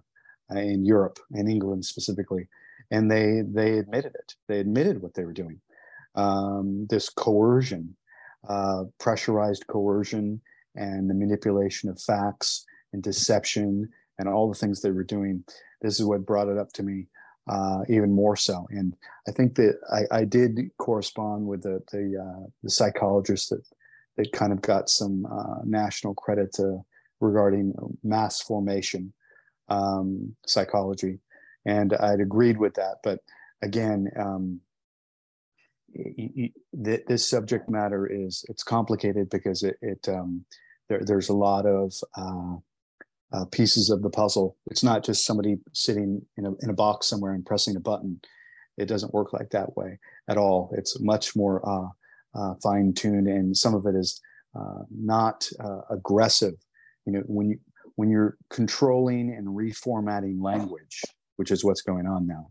in 0.58 0.86
Europe 0.86 1.18
and 1.32 1.46
England 1.46 1.84
specifically, 1.84 2.48
and 2.90 3.10
they 3.10 3.42
they 3.46 3.78
admitted 3.78 4.14
it. 4.14 4.34
They 4.48 4.58
admitted 4.60 5.02
what 5.02 5.14
they 5.14 5.24
were 5.24 5.32
doing. 5.32 5.60
Um, 6.14 6.86
this 6.90 7.08
coercion, 7.08 7.96
uh, 8.48 8.84
pressurized 8.98 9.66
coercion, 9.66 10.40
and 10.74 11.08
the 11.08 11.14
manipulation 11.14 11.88
of 11.88 12.00
facts 12.00 12.64
and 12.92 13.02
deception 13.02 13.88
and 14.18 14.28
all 14.28 14.48
the 14.48 14.58
things 14.58 14.80
they 14.80 14.90
were 14.90 15.04
doing. 15.04 15.44
This 15.80 15.98
is 15.98 16.06
what 16.06 16.26
brought 16.26 16.48
it 16.48 16.58
up 16.58 16.72
to 16.74 16.82
me 16.82 17.06
uh, 17.48 17.80
even 17.88 18.12
more 18.12 18.36
so. 18.36 18.66
And 18.70 18.94
I 19.28 19.32
think 19.32 19.54
that 19.56 19.78
I, 19.92 20.20
I 20.20 20.24
did 20.24 20.58
correspond 20.78 21.46
with 21.46 21.62
the 21.62 21.80
the, 21.92 22.22
uh, 22.22 22.46
the 22.62 22.70
psychologist 22.70 23.50
that 23.50 23.62
that 24.16 24.32
kind 24.32 24.52
of 24.52 24.60
got 24.60 24.88
some 24.88 25.26
uh, 25.26 25.62
national 25.64 26.14
credit 26.14 26.52
to, 26.54 26.80
regarding 27.20 27.72
mass 28.02 28.40
formation 28.42 29.12
um, 29.68 30.34
psychology, 30.46 31.18
and 31.66 31.92
I'd 31.94 32.20
agreed 32.20 32.58
with 32.58 32.74
that. 32.74 32.96
But 33.02 33.20
again, 33.62 34.08
um, 34.18 34.60
this 36.72 37.28
subject 37.28 37.68
matter 37.68 38.06
is 38.06 38.44
it's 38.48 38.62
complicated 38.62 39.28
because 39.30 39.62
it, 39.62 39.76
it 39.82 40.08
um, 40.08 40.44
there, 40.88 41.00
there's 41.04 41.28
a 41.28 41.36
lot 41.36 41.66
of 41.66 41.92
uh, 42.16 42.56
uh, 43.32 43.44
pieces 43.46 43.90
of 43.90 44.02
the 44.02 44.10
puzzle. 44.10 44.56
It's 44.70 44.82
not 44.84 45.04
just 45.04 45.24
somebody 45.24 45.56
sitting 45.72 46.22
in 46.36 46.46
a, 46.46 46.52
in 46.62 46.70
a 46.70 46.74
box 46.74 47.06
somewhere 47.06 47.32
and 47.32 47.44
pressing 47.44 47.76
a 47.76 47.80
button. 47.80 48.20
It 48.76 48.86
doesn't 48.86 49.14
work 49.14 49.32
like 49.32 49.50
that 49.50 49.76
way 49.76 49.98
at 50.28 50.36
all. 50.36 50.72
It's 50.76 51.00
much 51.00 51.36
more 51.36 51.60
uh, 51.68 51.88
uh, 52.38 52.54
fine 52.62 52.92
tuned, 52.94 53.26
and 53.26 53.56
some 53.56 53.74
of 53.74 53.86
it 53.86 53.94
is 53.94 54.20
uh, 54.58 54.82
not 54.90 55.48
uh, 55.62 55.80
aggressive. 55.90 56.54
You 57.04 57.12
know, 57.14 57.22
when 57.26 57.50
you 57.50 57.58
when 57.96 58.10
you're 58.10 58.36
controlling 58.48 59.34
and 59.34 59.48
reformatting 59.48 60.42
language, 60.42 61.02
which 61.40 61.50
is 61.50 61.64
what's 61.64 61.80
going 61.80 62.06
on 62.06 62.26
now, 62.26 62.50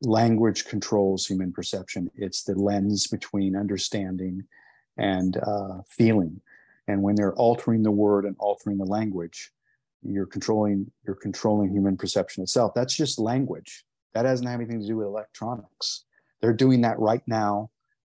language 0.00 0.66
controls 0.66 1.26
human 1.26 1.52
perception. 1.52 2.08
It's 2.14 2.44
the 2.44 2.54
lens 2.54 3.08
between 3.08 3.56
understanding 3.56 4.44
and 4.96 5.36
uh, 5.36 5.78
feeling. 5.88 6.40
And 6.86 7.02
when 7.02 7.16
they're 7.16 7.34
altering 7.34 7.82
the 7.82 7.90
word 7.90 8.24
and 8.24 8.36
altering 8.38 8.78
the 8.78 8.84
language, 8.84 9.50
you're 10.04 10.26
controlling 10.26 10.92
you're 11.04 11.16
controlling 11.16 11.72
human 11.72 11.96
perception 11.96 12.44
itself. 12.44 12.70
That's 12.72 12.94
just 12.94 13.18
language. 13.18 13.84
That 14.12 14.22
doesn't 14.22 14.46
have 14.46 14.60
anything 14.60 14.80
to 14.80 14.86
do 14.86 14.98
with 14.98 15.08
electronics. 15.08 16.04
They're 16.40 16.52
doing 16.52 16.82
that 16.82 17.00
right 17.00 17.26
now 17.26 17.70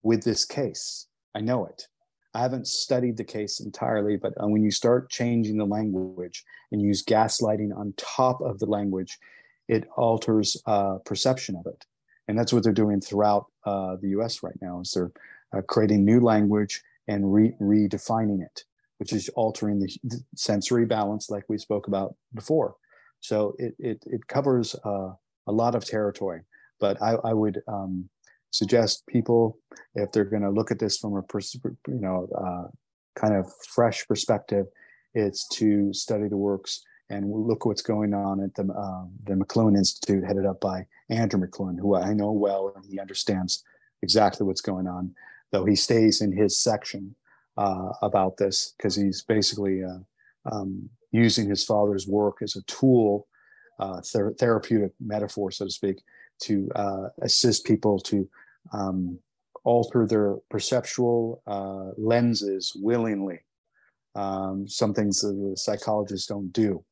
with 0.03 0.23
this 0.23 0.45
case. 0.45 1.07
I 1.33 1.41
know 1.41 1.65
it. 1.65 1.87
I 2.35 2.41
haven't 2.41 2.67
studied 2.67 3.17
the 3.17 3.23
case 3.23 3.61
entirely 3.61 4.15
but 4.15 4.33
uh, 4.39 4.45
when 4.45 4.63
you 4.63 4.69
start 4.69 5.09
changing 5.09 5.57
the 5.57 5.65
language 5.65 6.43
and 6.71 6.79
use 6.79 7.03
gaslighting 7.03 7.75
on 7.75 7.95
top 7.97 8.41
of 8.41 8.59
the 8.59 8.67
language 8.67 9.17
it 9.67 9.87
alters 9.95 10.61
uh, 10.65 10.97
perception 11.05 11.55
of 11.55 11.65
it 11.65 11.85
and 12.27 12.37
that's 12.37 12.53
what 12.53 12.63
they're 12.63 12.73
doing 12.73 12.99
throughout 13.01 13.45
uh, 13.65 13.95
the 14.01 14.09
us 14.09 14.43
right 14.43 14.57
now 14.61 14.81
is 14.81 14.91
they're 14.91 15.11
uh, 15.55 15.61
creating 15.67 16.03
new 16.03 16.19
language 16.19 16.81
and 17.07 17.33
re- 17.33 17.55
redefining 17.61 18.41
it 18.41 18.63
which 18.97 19.13
is 19.13 19.29
altering 19.29 19.79
the 19.79 20.23
sensory 20.35 20.85
balance 20.85 21.29
like 21.29 21.43
we 21.47 21.57
spoke 21.57 21.87
about 21.87 22.15
before. 22.33 22.75
So 23.19 23.55
it, 23.57 23.75
it, 23.79 24.03
it 24.05 24.27
covers 24.27 24.75
uh, 24.85 25.11
a 25.47 25.51
lot 25.51 25.75
of 25.75 25.85
territory, 25.85 26.41
but 26.79 27.01
I, 27.01 27.15
I 27.23 27.33
would 27.33 27.61
um, 27.67 28.09
suggest 28.51 29.05
people, 29.07 29.59
if 29.95 30.11
they're 30.11 30.25
going 30.25 30.43
to 30.43 30.49
look 30.49 30.71
at 30.71 30.79
this 30.79 30.97
from 30.97 31.15
a 31.15 31.21
pers- 31.21 31.59
you 31.87 31.99
know 31.99 32.27
uh, 32.35 32.67
kind 33.15 33.35
of 33.35 33.51
fresh 33.73 34.07
perspective, 34.07 34.65
it's 35.13 35.47
to 35.57 35.93
study 35.93 36.27
the 36.27 36.37
works 36.37 36.83
and 37.09 37.25
we'll 37.27 37.45
look 37.45 37.65
what's 37.65 37.81
going 37.81 38.13
on 38.13 38.41
at 38.41 38.53
the 38.55 38.63
uh, 38.63 39.05
the 39.25 39.33
McLuhan 39.33 39.77
Institute, 39.77 40.23
headed 40.23 40.45
up 40.45 40.59
by 40.59 40.85
Andrew 41.09 41.39
McLuhan, 41.39 41.79
who 41.79 41.95
I 41.95 42.13
know 42.13 42.31
well 42.31 42.73
and 42.75 42.85
he 42.85 42.99
understands 42.99 43.63
exactly 44.01 44.45
what's 44.45 44.61
going 44.61 44.87
on, 44.87 45.13
though 45.51 45.65
he 45.65 45.75
stays 45.75 46.21
in 46.21 46.31
his 46.31 46.59
section 46.59 47.15
uh, 47.57 47.89
about 48.01 48.37
this 48.37 48.73
because 48.77 48.95
he's 48.95 49.23
basically 49.23 49.83
uh, 49.83 49.99
um, 50.51 50.89
using 51.11 51.49
his 51.49 51.63
father's 51.63 52.07
work 52.07 52.37
as 52.41 52.55
a 52.55 52.61
tool, 52.63 53.27
uh, 53.79 54.01
ther- 54.01 54.35
therapeutic 54.39 54.91
metaphor, 54.99 55.51
so 55.51 55.65
to 55.65 55.71
speak, 55.71 56.01
to 56.39 56.69
uh, 56.75 57.07
assist 57.21 57.65
people 57.65 57.99
to 57.99 58.29
um, 58.73 59.17
alter 59.63 60.05
their 60.05 60.35
perceptual 60.49 61.41
uh, 61.47 61.91
lenses 61.97 62.73
willingly. 62.75 63.39
Um, 64.15 64.67
some 64.67 64.93
things 64.93 65.21
the 65.21 65.53
psychologists 65.55 66.27
don't 66.27 66.51
do. 66.51 66.83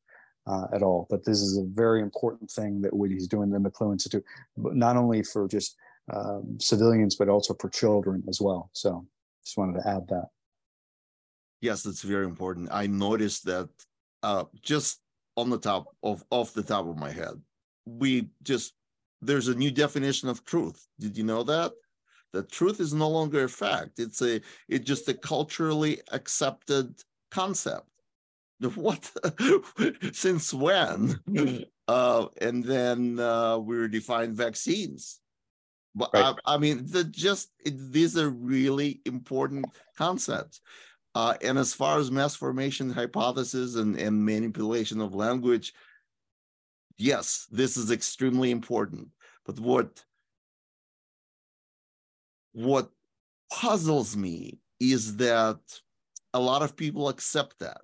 Uh, 0.46 0.68
at 0.72 0.80
all. 0.80 1.08
But 1.10 1.24
this 1.24 1.40
is 1.40 1.58
a 1.58 1.64
very 1.64 2.00
important 2.00 2.48
thing 2.48 2.80
that 2.82 2.94
what 2.94 3.10
he's 3.10 3.26
doing 3.26 3.52
in 3.52 3.62
the 3.64 3.68
McLuhan 3.68 3.94
Institute, 3.94 4.24
but 4.56 4.76
not 4.76 4.96
only 4.96 5.24
for 5.24 5.48
just 5.48 5.76
um, 6.14 6.56
civilians, 6.60 7.16
but 7.16 7.28
also 7.28 7.52
for 7.54 7.68
children 7.68 8.22
as 8.28 8.40
well. 8.40 8.70
So 8.72 9.04
just 9.44 9.58
wanted 9.58 9.80
to 9.80 9.88
add 9.88 10.06
that. 10.08 10.28
Yes, 11.60 11.82
that's 11.82 12.02
very 12.02 12.24
important. 12.24 12.68
I 12.70 12.86
noticed 12.86 13.44
that 13.46 13.68
uh, 14.22 14.44
just 14.62 15.00
on 15.36 15.50
the 15.50 15.58
top 15.58 15.86
of 16.02 16.24
off 16.30 16.52
the 16.52 16.62
top 16.62 16.86
of 16.86 16.96
my 16.96 17.10
head, 17.10 17.40
we 17.84 18.28
just 18.42 18.74
there's 19.22 19.48
a 19.48 19.54
new 19.54 19.70
definition 19.70 20.28
of 20.28 20.44
truth. 20.44 20.86
Did 21.00 21.16
you 21.16 21.24
know 21.24 21.42
that? 21.42 21.72
That 22.32 22.52
truth 22.52 22.80
is 22.80 22.92
no 22.92 23.08
longer 23.08 23.44
a 23.44 23.48
fact. 23.48 23.98
It's 23.98 24.22
a 24.22 24.40
it's 24.68 24.84
just 24.84 25.08
a 25.08 25.14
culturally 25.14 26.00
accepted 26.12 27.02
concept. 27.30 27.88
What? 28.74 29.10
Since 30.12 30.54
when? 30.54 31.20
uh, 31.88 32.26
and 32.40 32.64
then 32.64 33.18
uh, 33.20 33.58
we 33.58 33.76
redefined 33.76 34.32
vaccines. 34.32 35.20
But 35.94 36.10
right. 36.12 36.34
I, 36.44 36.54
I, 36.54 36.58
mean, 36.58 36.86
the 36.86 37.04
just 37.04 37.50
it, 37.64 37.92
these 37.92 38.18
are 38.18 38.28
really 38.28 39.00
important 39.04 39.66
concepts. 39.96 40.60
Uh, 41.14 41.34
and 41.42 41.58
as 41.58 41.72
far 41.72 41.98
as 41.98 42.10
mass 42.10 42.36
formation 42.36 42.90
hypothesis 42.90 43.76
and, 43.76 43.96
and 43.98 44.22
manipulation 44.22 45.00
of 45.00 45.14
language, 45.14 45.72
yes, 46.98 47.46
this 47.50 47.78
is 47.78 47.90
extremely 47.90 48.50
important. 48.50 49.08
But 49.46 49.58
what 49.58 50.04
what 52.52 52.90
puzzles 53.50 54.16
me 54.16 54.58
is 54.80 55.16
that 55.16 55.58
a 56.34 56.40
lot 56.40 56.62
of 56.62 56.76
people 56.76 57.08
accept 57.08 57.58
that, 57.60 57.80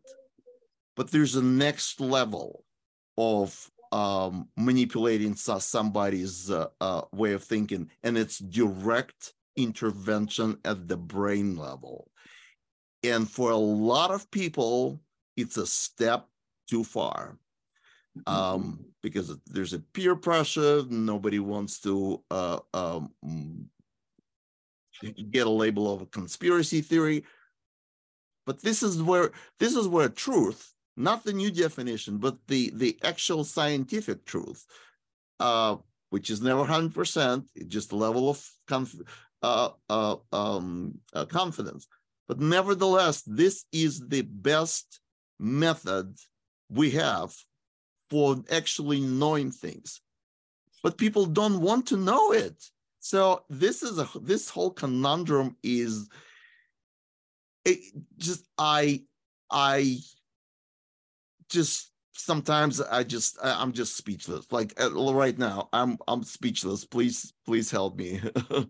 but 0.97 1.11
there's 1.11 1.37
a 1.37 1.43
next 1.43 2.01
level 2.01 2.65
of 3.17 3.71
um, 3.93 4.49
manipulating 4.57 5.35
somebody's 5.35 6.51
uh, 6.51 6.69
uh, 6.81 7.03
way 7.13 7.33
of 7.33 7.45
thinking, 7.45 7.91
and 8.03 8.17
it's 8.17 8.39
direct 8.39 9.35
intervention 9.57 10.59
at 10.65 10.89
the 10.89 10.97
brain 10.97 11.57
level. 11.57 12.11
And 13.05 13.29
for 13.29 13.51
a 13.51 13.57
lot 13.57 14.11
of 14.11 14.31
people, 14.31 15.01
it's 15.37 15.57
a 15.57 15.67
step 15.67 16.29
too 16.69 16.85
far 16.85 17.37
um, 18.27 18.85
because 19.03 19.35
there's 19.47 19.73
a 19.73 19.79
peer 19.79 20.15
pressure. 20.15 20.83
Nobody 20.89 21.39
wants 21.39 21.81
to 21.81 22.23
uh, 22.31 22.59
um, 22.75 23.11
get 25.31 25.47
a 25.47 25.51
label 25.51 25.93
of 25.93 26.03
a 26.03 26.07
conspiracy 26.07 26.81
theory. 26.81 27.25
But 28.45 28.63
this 28.63 28.83
is 28.83 29.03
where 29.03 29.31
this 29.59 29.77
is 29.77 29.87
where 29.87 30.09
truth, 30.09 30.75
not 30.97 31.25
the 31.25 31.33
new 31.33 31.51
definition, 31.51 32.19
but 32.19 32.37
the 32.49 32.71
the 32.75 32.99
actual 33.03 33.45
scientific 33.45 34.25
truth, 34.25 34.65
uh, 35.41 35.77
which 36.11 36.31
is 36.31 36.43
never 36.43 36.65
hundred 36.65 36.95
percent, 36.95 37.51
just 37.69 37.93
a 37.93 37.97
level 37.97 38.29
of 38.29 38.47
conf- 38.67 39.01
uh, 39.43 39.71
uh, 39.89 40.17
um, 40.33 40.99
uh, 41.15 41.25
confidence 41.25 41.87
but 42.33 42.41
nevertheless, 42.41 43.23
this 43.27 43.67
is 43.73 44.09
the 44.09 44.23
best 44.23 45.01
method 45.39 46.17
we 46.71 46.91
have 46.93 47.35
for 48.09 48.43
actually 48.51 49.01
knowing 49.01 49.51
things. 49.51 50.01
But 50.83 50.97
people 50.97 51.27
don't 51.27 51.61
want 51.61 51.87
to 51.89 51.99
know 51.99 52.33
it. 52.33 52.63
So 53.01 53.45
this 53.51 53.83
is 53.83 53.99
a 53.99 54.09
this 54.21 54.49
whole 54.49 54.71
conundrum 54.71 55.57
is 55.63 56.09
it 57.67 57.81
just 58.17 58.47
I 58.57 59.03
I 59.51 59.99
just 61.53 61.93
sometimes 62.13 62.81
I 62.81 63.05
just 63.05 63.39
I'm 63.43 63.73
just 63.73 63.97
speechless. 63.97 64.47
Like 64.51 64.75
right 64.81 65.39
now, 65.39 65.69
I'm 65.73 65.99
I'm 66.09 66.25
speechless. 66.25 66.85
Please 66.85 67.33
please 67.45 67.71
help 67.71 67.97
me. 67.97 68.21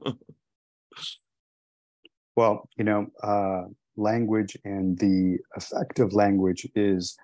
well, 2.37 2.68
you 2.76 2.85
know, 2.85 3.07
uh, 3.22 3.62
language 3.97 4.57
and 4.64 4.99
the 4.99 5.39
effect 5.57 5.99
of 5.99 6.12
language 6.12 6.68
is 6.74 7.16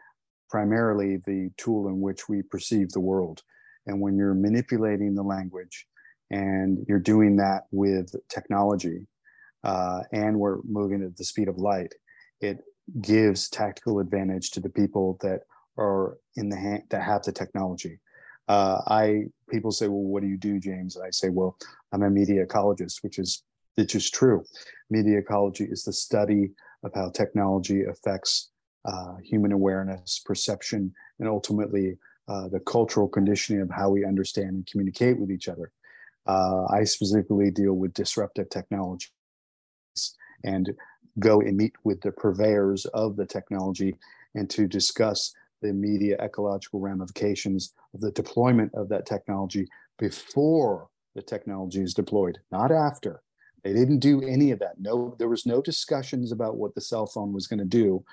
primarily 0.51 1.19
the 1.27 1.51
tool 1.57 1.89
in 1.89 2.01
which 2.01 2.29
we 2.29 2.43
perceive 2.43 2.91
the 2.91 3.01
world. 3.01 3.43
And 3.87 4.01
when 4.01 4.17
you're 4.17 4.35
manipulating 4.35 5.15
the 5.15 5.23
language 5.23 5.87
and 6.31 6.85
you're 6.89 6.99
doing 6.99 7.37
that 7.37 7.65
with 7.71 8.15
technology, 8.29 9.07
uh, 9.65 10.01
and 10.13 10.39
we're 10.39 10.59
moving 10.65 11.03
at 11.03 11.17
the 11.17 11.25
speed 11.25 11.49
of 11.49 11.59
light, 11.59 11.95
it 12.41 12.59
gives 13.01 13.49
tactical 13.49 14.01
advantage 14.01 14.51
to 14.53 14.61
the 14.61 14.69
people 14.69 15.19
that 15.21 15.41
are 15.77 16.19
in 16.37 16.49
the 16.49 16.57
hand 16.57 16.83
that 16.91 17.03
have 17.03 17.23
the 17.23 17.33
technology. 17.33 17.99
Uh, 18.49 18.81
I 18.87 19.25
people 19.51 19.71
say, 19.71 19.89
well, 19.89 20.03
what 20.03 20.23
do 20.23 20.29
you 20.29 20.39
do, 20.39 20.59
James? 20.59 20.97
And 20.97 21.05
I 21.05 21.11
say, 21.11 21.29
well, 21.29 21.57
I'm 21.93 22.03
a 22.03 22.11
media 22.11 22.47
ecologist, 22.47 23.03
which 23.03 23.19
is 23.19 23.43
which 23.75 23.95
is 23.95 24.11
true. 24.11 24.45
Media 24.91 25.19
ecology 25.19 25.65
is 25.65 25.85
the 25.85 25.93
study 25.93 26.51
of 26.83 26.93
how 26.95 27.11
technology 27.11 27.85
affects 27.85 28.51
uh, 28.85 29.17
human 29.23 29.53
awareness, 29.53 30.21
perception, 30.25 30.93
and 31.19 31.29
ultimately 31.29 31.97
uh, 32.29 32.49
the 32.49 32.61
cultural 32.61 33.09
conditioning 33.09 33.63
of 33.63 33.71
how 33.71 33.91
we 33.91 34.05
understand 34.05 34.49
and 34.49 34.67
communicate 34.67 35.19
with 35.19 35.31
each 35.31 35.49
other. 35.49 35.71
Uh, 36.27 36.65
I 36.67 36.85
specifically 36.85 37.51
deal 37.51 37.75
with 37.75 37.95
disruptive 37.95 38.51
technologies 38.51 39.11
and 40.45 40.71
go 41.19 41.41
and 41.41 41.57
meet 41.57 41.75
with 41.85 42.01
the 42.01 42.13
purveyors 42.13 42.87
of 42.87 43.17
the 43.17 43.27
technology 43.27 43.97
and 44.35 44.49
to 44.51 44.67
discuss 44.67 45.35
the 45.63 45.73
media 45.73 46.17
ecological 46.21 46.81
ramifications 46.81 47.75
of 47.95 48.01
the 48.01 48.13
deployment 48.13 48.73
of 48.75 48.89
that 48.89 49.07
technology 49.07 49.69
before 49.99 50.89
the 51.15 51.23
technology 51.23 51.83
is 51.83 51.95
deployed, 51.95 52.39
not 52.53 52.71
after. 52.71 53.23
They 53.65 53.73
didn't 53.73 53.99
do 53.99 54.23
any 54.23 54.53
of 54.53 54.61
that. 54.61 54.81
No, 54.81 55.17
there 55.19 55.29
was 55.29 55.45
no 55.45 55.61
discussions 55.61 56.31
about 56.31 56.57
what 56.57 56.75
the 56.75 56.81
cell 56.81 57.07
phone 57.07 57.33
was 57.33 57.49
going 57.49 57.59
to 57.59 57.65
do. 57.65 58.05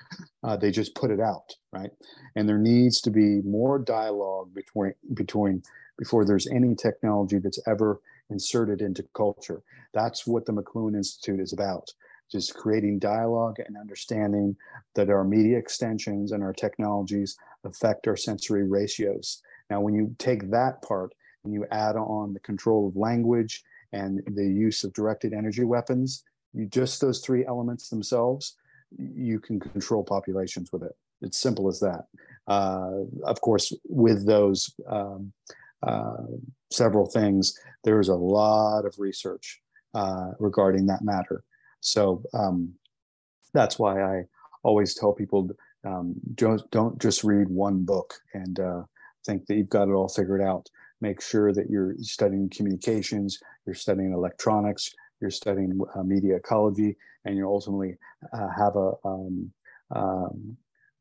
Uh, 0.42 0.56
they 0.56 0.72
just 0.72 0.96
put 0.96 1.12
it 1.12 1.20
out, 1.20 1.54
right? 1.72 1.90
And 2.34 2.48
there 2.48 2.58
needs 2.58 3.00
to 3.02 3.10
be 3.10 3.42
more 3.42 3.78
dialogue 3.78 4.52
between 4.52 4.94
between 5.14 5.62
before 5.98 6.24
there's 6.24 6.48
any 6.48 6.74
technology 6.74 7.38
that's 7.38 7.60
ever 7.66 8.00
inserted 8.28 8.82
into 8.82 9.04
culture. 9.14 9.62
That's 9.94 10.26
what 10.26 10.46
the 10.46 10.52
McLuhan 10.52 10.96
Institute 10.96 11.40
is 11.40 11.52
about 11.52 11.90
just 12.30 12.54
creating 12.54 12.98
dialogue 12.98 13.56
and 13.64 13.76
understanding 13.76 14.56
that 14.94 15.10
our 15.10 15.24
media 15.24 15.58
extensions 15.58 16.32
and 16.32 16.42
our 16.42 16.52
technologies 16.52 17.36
affect 17.64 18.06
our 18.06 18.16
sensory 18.16 18.66
ratios. 18.66 19.42
Now, 19.70 19.80
when 19.80 19.94
you 19.94 20.14
take 20.18 20.50
that 20.50 20.82
part 20.82 21.12
and 21.44 21.52
you 21.52 21.66
add 21.70 21.96
on 21.96 22.32
the 22.32 22.40
control 22.40 22.88
of 22.88 22.96
language 22.96 23.62
and 23.92 24.22
the 24.34 24.46
use 24.46 24.84
of 24.84 24.92
directed 24.92 25.32
energy 25.32 25.64
weapons, 25.64 26.24
you 26.52 26.66
just 26.66 27.00
those 27.00 27.20
three 27.20 27.44
elements 27.46 27.88
themselves, 27.88 28.56
you 28.96 29.38
can 29.40 29.60
control 29.60 30.04
populations 30.04 30.72
with 30.72 30.82
it. 30.82 30.96
It's 31.22 31.38
simple 31.38 31.68
as 31.68 31.80
that. 31.80 32.04
Uh, 32.46 33.04
of 33.24 33.40
course, 33.40 33.72
with 33.88 34.26
those 34.26 34.72
um, 34.88 35.32
uh, 35.82 36.16
several 36.70 37.06
things, 37.06 37.58
there's 37.84 38.08
a 38.08 38.14
lot 38.14 38.84
of 38.84 38.94
research 38.98 39.60
uh, 39.94 40.32
regarding 40.38 40.86
that 40.86 41.02
matter. 41.02 41.42
So 41.80 42.22
um, 42.34 42.72
that's 43.54 43.78
why 43.78 44.02
I 44.02 44.24
always 44.62 44.94
tell 44.94 45.12
people 45.12 45.48
um, 45.86 46.14
don't, 46.34 46.68
don't 46.70 47.00
just 47.00 47.24
read 47.24 47.48
one 47.48 47.84
book 47.84 48.14
and 48.34 48.58
uh, 48.58 48.82
think 49.24 49.46
that 49.46 49.54
you've 49.54 49.68
got 49.68 49.88
it 49.88 49.92
all 49.92 50.08
figured 50.08 50.42
out. 50.42 50.68
Make 51.00 51.20
sure 51.20 51.52
that 51.52 51.70
you're 51.70 51.94
studying 52.00 52.48
communications, 52.48 53.38
you're 53.66 53.74
studying 53.74 54.12
electronics, 54.12 54.90
you're 55.20 55.30
studying 55.30 55.78
uh, 55.94 56.02
media 56.02 56.36
ecology, 56.36 56.96
and 57.24 57.36
you 57.36 57.46
ultimately 57.46 57.96
uh, 58.32 58.48
have 58.56 58.76
a, 58.76 58.92
um, 59.04 59.52
um, 59.94 60.56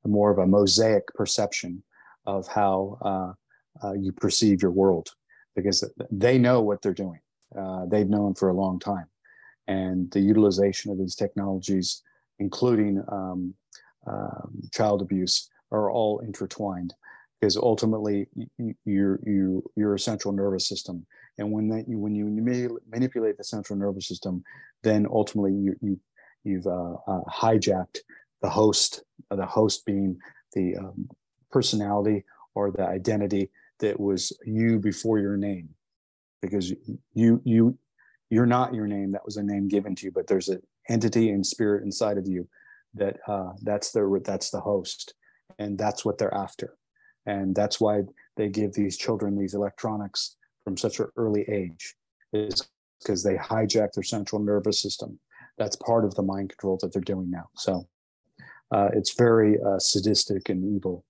more 0.06 0.32
of 0.32 0.38
a 0.38 0.46
mosaic 0.46 1.08
perception 1.16 1.82
of 2.26 2.48
how 2.48 2.98
uh, 3.02 3.88
uh, 3.88 3.94
you 3.94 4.12
perceive 4.12 4.62
your 4.62 4.72
world 4.72 5.10
because 5.56 5.84
they 6.12 6.38
know 6.38 6.62
what 6.62 6.82
they're 6.82 6.94
doing. 6.94 7.20
Uh, 7.58 7.86
they've 7.86 8.10
known 8.10 8.34
for 8.34 8.50
a 8.50 8.54
long 8.54 8.80
time 8.80 9.08
and 9.68 10.12
the 10.12 10.20
utilization 10.20 10.92
of 10.92 10.98
these 10.98 11.16
technologies, 11.16 12.02
including 12.40 13.04
um, 13.12 13.54
um, 14.08 14.62
child 14.72 15.02
abuse, 15.02 15.50
are 15.72 15.90
all 15.92 16.20
intertwined. 16.20 16.94
Because 17.40 17.58
ultimately 17.58 18.28
your 18.86 19.20
your 19.24 19.62
your 19.76 19.98
central 19.98 20.34
nervous 20.34 20.68
system, 20.68 21.06
and 21.38 21.52
when 21.52 21.68
that 21.68 21.88
you 21.88 22.00
when 22.00 22.16
you 22.16 22.26
manipulate 22.90 23.38
the 23.38 23.44
central 23.44 23.78
nervous 23.78 24.08
system, 24.08 24.44
then 24.84 25.06
ultimately 25.12 25.54
you 25.54 25.76
you 25.82 26.00
you've 26.44 26.66
uh, 26.66 26.94
uh, 27.08 27.22
hijacked 27.30 28.00
the 28.42 28.50
host, 28.50 29.04
the 29.30 29.46
host 29.46 29.86
being 29.86 30.18
the 30.54 30.78
um, 30.78 31.10
personality 31.52 32.24
or 32.56 32.72
the 32.72 32.84
identity 32.84 33.52
that 33.80 34.00
was 34.00 34.32
you 34.46 34.80
before 34.80 35.20
your 35.20 35.36
name, 35.36 35.70
because 36.42 36.74
you 37.14 37.42
you 37.44 37.78
you're 38.36 38.46
not 38.58 38.74
your 38.74 38.88
name 38.88 39.12
that 39.12 39.26
was 39.26 39.38
a 39.38 39.44
name 39.44 39.68
given 39.68 39.96
to 39.96 40.06
you 40.06 40.12
but 40.12 40.28
there's 40.28 40.50
an 40.50 40.62
entity 40.90 41.30
and 41.30 41.46
spirit 41.46 41.84
inside 41.84 42.18
of 42.18 42.28
you 42.28 42.48
that 42.96 43.18
uh, 43.28 43.52
that's 43.62 43.92
the 43.92 44.22
that's 44.24 44.50
the 44.50 44.60
host 44.60 45.14
and 45.60 45.78
that's 45.78 46.04
what 46.04 46.18
they're 46.18 46.34
after. 46.34 46.78
And 47.26 47.56
that's 47.56 47.80
why 47.80 48.02
they 48.38 48.50
give 48.50 48.74
these 48.74 48.98
children 48.98 49.38
these 49.38 49.54
electronics 49.54 50.38
from 50.64 50.78
such 50.78 51.00
an 51.00 51.08
early 51.18 51.44
age 51.50 51.96
is 52.34 52.68
because 53.02 53.24
they 53.24 53.36
hijack 53.36 53.94
their 53.94 54.04
central 54.04 54.42
nervous 54.42 54.82
system. 54.82 55.20
That's 55.58 55.76
part 55.76 56.06
of 56.06 56.16
the 56.16 56.22
mind 56.22 56.50
control 56.50 56.78
that 56.82 56.94
they're 56.94 57.02
doing 57.02 57.30
now. 57.30 57.50
So 57.56 57.88
uh, 58.72 58.90
it's 58.94 59.16
very 59.16 59.58
uh, 59.62 59.80
sadistic 59.80 60.50
and 60.50 60.76
evil. 60.76 61.06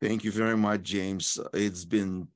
Thank 0.00 0.24
you 0.24 0.30
very 0.30 0.56
much 0.56 0.82
james. 0.82 1.38
It's 1.54 1.84
been 1.84 2.28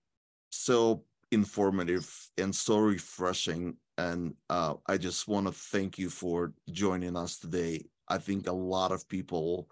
so 0.50 1.04
informative 1.31 2.12
and 2.39 2.55
so 2.55 2.78
refreshing. 2.78 3.76
And 3.99 4.35
uh, 4.49 4.74
I 4.87 4.97
just 4.97 5.28
want 5.28 5.47
to 5.47 5.53
thank 5.53 5.99
you 5.99 6.11
for 6.11 6.53
joining 6.70 7.16
us 7.16 7.39
today. 7.39 7.85
I 8.09 8.18
think 8.18 8.47
a 8.47 8.53
lot 8.53 8.93
of 8.93 9.09
people 9.09 9.68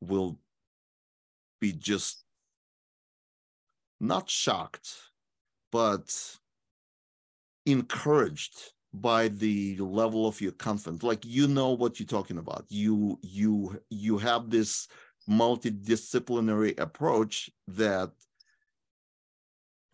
will 0.00 0.38
be 1.60 1.72
just 1.72 2.24
not 4.00 4.28
shocked, 4.28 4.94
but 5.72 6.36
encouraged 7.64 8.72
by 8.92 9.28
the 9.28 9.76
level 9.78 10.26
of 10.26 10.40
your 10.40 10.52
confidence 10.52 11.02
like 11.02 11.24
you 11.24 11.46
know 11.46 11.70
what 11.70 12.00
you're 12.00 12.06
talking 12.06 12.38
about 12.38 12.64
you 12.68 13.18
you 13.20 13.78
you 13.90 14.16
have 14.16 14.48
this 14.48 14.88
multidisciplinary 15.28 16.78
approach 16.78 17.50
that 17.66 18.10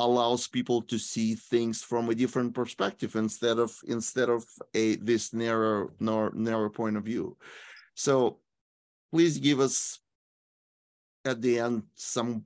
allows 0.05 0.49
people 0.49 0.83
to 0.83 0.99
see 0.99 1.35
things 1.35 1.83
from 1.83 2.09
a 2.09 2.15
different 2.15 2.55
perspective 2.55 3.15
instead 3.15 3.59
of 3.59 3.79
instead 3.87 4.29
of 4.29 4.45
a 4.75 4.97
this 4.97 5.33
narrow 5.33 5.91
narrow, 6.01 6.31
narrow 6.35 6.69
point 6.69 6.97
of 6.97 7.05
view. 7.05 7.37
So 7.95 8.39
please 9.13 9.39
give 9.39 9.61
us 9.61 10.01
at 11.25 11.41
the 11.41 11.61
end 11.61 11.85
some 11.95 12.45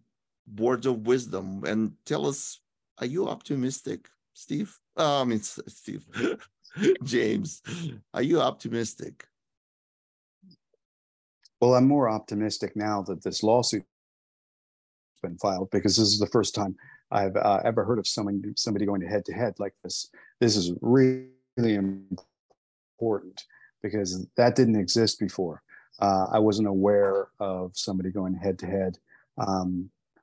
words 0.59 0.87
of 0.87 1.07
wisdom 1.07 1.65
and 1.65 1.93
tell 2.05 2.27
us 2.27 2.61
are 2.99 3.07
you 3.07 3.29
optimistic 3.29 4.09
steve? 4.35 4.79
Oh, 4.97 5.23
i 5.23 5.25
mean 5.25 5.41
steve. 5.41 6.05
James 7.05 7.63
are 8.13 8.23
you 8.23 8.41
optimistic? 8.41 9.27
Well 11.61 11.75
i'm 11.75 11.89
more 11.89 12.09
optimistic 12.09 12.77
now 12.77 13.03
that 13.03 13.23
this 13.23 13.43
lawsuit 13.43 13.83
has 13.83 15.31
been 15.31 15.39
filed 15.39 15.71
because 15.71 15.97
this 15.97 16.09
is 16.09 16.19
the 16.19 16.35
first 16.37 16.55
time 16.55 16.77
I've 17.11 17.37
uh, 17.37 17.61
ever 17.65 17.85
heard 17.85 17.99
of 17.99 18.07
someone 18.07 18.43
somebody 18.57 18.87
going 18.87 19.01
head 19.03 19.25
to 19.27 19.33
head 19.33 19.55
like 19.59 19.75
this. 19.83 20.11
This 20.41 20.57
is 20.57 20.73
really 20.81 21.29
important 21.75 23.45
because 23.83 24.27
that 24.37 24.57
didn't 24.57 24.77
exist 24.77 25.21
before. 25.21 25.63
Uh, 26.01 26.27
I 26.33 26.39
wasn't 26.39 26.69
aware 26.69 27.29
of 27.41 27.73
somebody 27.75 28.11
going 28.11 28.35
head 28.35 28.59
to 28.61 28.67
head 28.67 28.99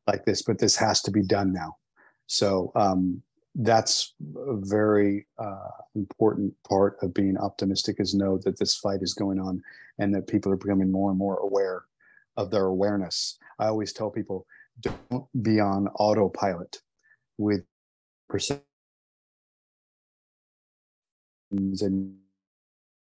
like 0.07 0.25
this, 0.25 0.41
but 0.41 0.59
this 0.59 0.75
has 0.75 1.01
to 1.03 1.11
be 1.11 1.23
done 1.23 1.53
now. 1.53 1.77
So 2.27 2.71
um, 2.75 3.21
that's 3.55 4.13
a 4.35 4.55
very 4.57 5.27
uh, 5.37 5.69
important 5.95 6.53
part 6.67 6.97
of 7.01 7.13
being 7.13 7.37
optimistic 7.37 7.97
is 7.99 8.13
know 8.13 8.37
that 8.39 8.57
this 8.59 8.75
fight 8.75 9.01
is 9.01 9.13
going 9.13 9.39
on 9.39 9.61
and 9.99 10.13
that 10.15 10.27
people 10.27 10.51
are 10.51 10.57
becoming 10.57 10.91
more 10.91 11.09
and 11.09 11.19
more 11.19 11.37
aware 11.37 11.83
of 12.35 12.49
their 12.49 12.65
awareness. 12.65 13.37
I 13.59 13.67
always 13.67 13.93
tell 13.93 14.09
people 14.09 14.45
don't 14.81 15.43
be 15.43 15.59
on 15.59 15.87
autopilot 15.95 16.81
with 17.37 17.63
perceptions 18.29 18.63
and 21.81 22.17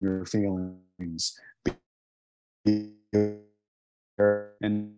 your 0.02 0.26
feelings. 0.26 1.40
Be 2.66 2.94
and 4.62 4.96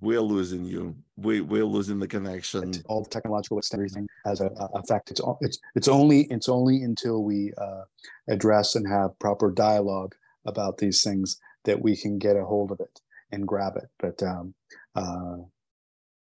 we're 0.00 0.20
losing 0.20 0.64
you. 0.64 0.96
We 1.16 1.40
we're 1.40 1.64
losing 1.64 1.98
the 1.98 2.08
connection. 2.08 2.72
all 2.86 3.02
the 3.02 3.10
technological 3.10 3.58
extension 3.58 4.06
has 4.26 4.40
a, 4.40 4.46
a 4.46 4.68
effect. 4.74 5.10
It's 5.10 5.20
it's 5.40 5.58
it's 5.74 5.88
only 5.88 6.22
it's 6.30 6.48
only 6.48 6.82
until 6.82 7.22
we 7.24 7.52
uh, 7.58 7.84
address 8.28 8.74
and 8.74 8.86
have 8.88 9.18
proper 9.18 9.50
dialogue 9.50 10.14
about 10.44 10.78
these 10.78 11.02
things 11.02 11.40
that 11.64 11.80
we 11.80 11.96
can 11.96 12.18
get 12.18 12.36
a 12.36 12.44
hold 12.44 12.72
of 12.72 12.80
it 12.80 13.00
and 13.32 13.48
grab 13.48 13.76
it. 13.76 13.88
But 13.98 14.22
um, 14.22 14.54
uh, 14.94 15.38